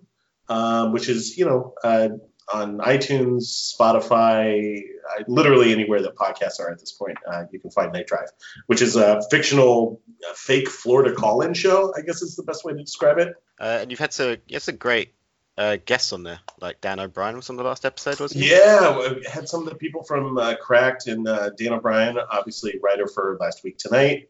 um, 0.49 0.93
which 0.93 1.09
is 1.09 1.37
you 1.37 1.45
know 1.45 1.73
uh, 1.83 2.09
on 2.53 2.77
iTunes, 2.77 3.73
Spotify, 3.79 4.79
uh, 4.79 5.23
literally 5.27 5.71
anywhere 5.71 6.01
that 6.03 6.15
podcasts 6.15 6.59
are 6.59 6.71
at 6.71 6.79
this 6.79 6.91
point. 6.91 7.17
Uh, 7.27 7.45
you 7.51 7.59
can 7.59 7.71
find 7.71 7.91
Night 7.91 8.07
Drive, 8.07 8.29
which 8.67 8.81
is 8.81 8.95
a 8.95 9.21
fictional, 9.31 10.01
uh, 10.27 10.33
fake 10.35 10.69
Florida 10.69 11.15
call-in 11.15 11.53
show. 11.53 11.93
I 11.97 12.01
guess 12.01 12.21
is 12.21 12.35
the 12.35 12.43
best 12.43 12.63
way 12.63 12.73
to 12.73 12.79
describe 12.79 13.17
it. 13.17 13.33
Uh, 13.59 13.79
and 13.81 13.91
you've 13.91 13.99
had 13.99 14.13
some, 14.13 14.37
you 14.47 14.59
a 14.67 14.71
great 14.71 15.13
uh, 15.57 15.77
guests 15.85 16.11
on 16.13 16.23
there, 16.23 16.39
like 16.59 16.81
Dan 16.81 16.99
O'Brien 16.99 17.35
was 17.35 17.49
on 17.49 17.55
the 17.55 17.63
last 17.63 17.85
episode, 17.85 18.19
wasn't 18.19 18.43
he? 18.43 18.51
Yeah, 18.51 18.97
we 18.97 19.23
had 19.23 19.47
some 19.47 19.61
of 19.61 19.69
the 19.69 19.75
people 19.75 20.03
from 20.03 20.37
uh, 20.37 20.55
Cracked 20.55 21.07
and 21.07 21.27
uh, 21.27 21.51
Dan 21.51 21.73
O'Brien, 21.73 22.17
obviously 22.17 22.79
writer 22.81 23.07
for 23.07 23.37
Last 23.39 23.63
Week 23.63 23.77
Tonight, 23.77 24.29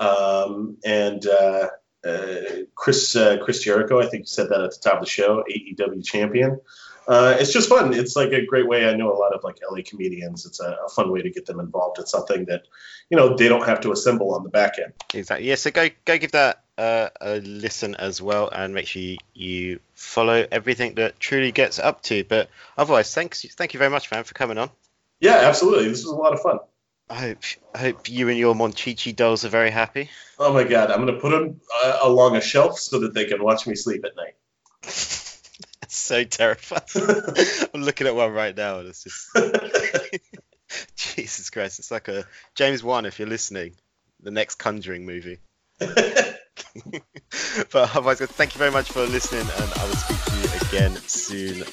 um, 0.00 0.76
and 0.84 1.24
uh, 1.26 1.68
uh, 2.04 2.36
Chris 2.74 3.14
uh, 3.14 3.38
Chris 3.42 3.62
Jericho. 3.62 4.00
I 4.00 4.06
think 4.06 4.22
you 4.22 4.26
said 4.26 4.48
that 4.48 4.60
at 4.60 4.70
the 4.72 4.78
top 4.82 4.94
of 4.94 5.04
the 5.04 5.10
show, 5.10 5.44
AEW 5.50 6.04
champion. 6.04 6.60
Uh, 7.06 7.36
it's 7.38 7.52
just 7.52 7.68
fun. 7.68 7.92
It's 7.92 8.16
like 8.16 8.32
a 8.32 8.46
great 8.46 8.66
way. 8.66 8.88
I 8.88 8.94
know 8.94 9.12
a 9.12 9.18
lot 9.18 9.34
of 9.34 9.44
like 9.44 9.58
LA 9.70 9.82
comedians. 9.84 10.46
It's 10.46 10.60
a, 10.60 10.78
a, 10.86 10.88
fun 10.88 11.10
way 11.12 11.20
to 11.20 11.30
get 11.30 11.44
them 11.44 11.60
involved 11.60 11.98
in 11.98 12.06
something 12.06 12.46
that, 12.46 12.62
you 13.10 13.18
know, 13.18 13.36
they 13.36 13.48
don't 13.48 13.66
have 13.66 13.82
to 13.82 13.92
assemble 13.92 14.34
on 14.34 14.42
the 14.42 14.48
back 14.48 14.78
end. 14.82 14.94
Exactly. 15.12 15.46
Yeah. 15.46 15.56
So 15.56 15.70
go 15.70 15.88
go 16.06 16.16
give 16.16 16.32
that 16.32 16.63
uh, 16.76 17.08
a 17.20 17.40
listen 17.40 17.94
as 17.94 18.20
well, 18.20 18.48
and 18.48 18.74
make 18.74 18.86
sure 18.86 19.02
you, 19.02 19.18
you 19.32 19.80
follow 19.94 20.46
everything 20.50 20.94
that 20.94 21.20
Truly 21.20 21.52
gets 21.52 21.78
up 21.78 22.02
to. 22.04 22.24
But 22.24 22.48
otherwise, 22.76 23.12
thanks 23.14 23.44
thank 23.54 23.74
you 23.74 23.78
very 23.78 23.90
much, 23.90 24.10
man, 24.10 24.24
for 24.24 24.34
coming 24.34 24.58
on. 24.58 24.70
Yeah, 25.20 25.40
absolutely. 25.44 25.88
This 25.88 26.04
was 26.04 26.12
a 26.12 26.16
lot 26.16 26.32
of 26.32 26.40
fun. 26.40 26.58
I 27.08 27.14
hope 27.14 27.38
I 27.74 27.78
hope 27.78 28.08
you 28.08 28.28
and 28.28 28.38
your 28.38 28.54
Monchichi 28.54 29.14
dolls 29.14 29.44
are 29.44 29.50
very 29.50 29.70
happy. 29.70 30.10
Oh 30.38 30.52
my 30.52 30.64
god, 30.64 30.90
I'm 30.90 31.04
gonna 31.04 31.20
put 31.20 31.30
them 31.30 31.60
uh, 31.84 31.98
along 32.02 32.36
a 32.36 32.40
shelf 32.40 32.78
so 32.78 33.00
that 33.00 33.14
they 33.14 33.26
can 33.26 33.42
watch 33.42 33.66
me 33.66 33.74
sleep 33.74 34.04
at 34.04 34.16
night. 34.16 34.34
so 35.88 36.24
terrifying. 36.24 37.68
I'm 37.74 37.82
looking 37.82 38.06
at 38.06 38.16
one 38.16 38.32
right 38.32 38.56
now, 38.56 38.80
and 38.80 38.88
it's 38.88 39.04
just 39.04 39.28
Jesus 40.96 41.50
Christ. 41.50 41.78
It's 41.78 41.90
like 41.90 42.08
a 42.08 42.24
James 42.54 42.82
Wan, 42.82 43.04
if 43.04 43.18
you're 43.18 43.28
listening, 43.28 43.74
the 44.22 44.30
next 44.30 44.56
Conjuring 44.56 45.04
movie. 45.04 45.38
but 47.72 47.96
otherwise, 47.96 48.20
thank 48.20 48.54
you 48.54 48.58
very 48.58 48.70
much 48.70 48.90
for 48.90 49.06
listening, 49.06 49.42
and 49.42 49.72
I 49.74 49.84
will 49.86 49.96
speak 49.96 50.22
to 50.24 50.36
you 50.38 50.48
again 50.68 50.96
soon. 51.06 51.64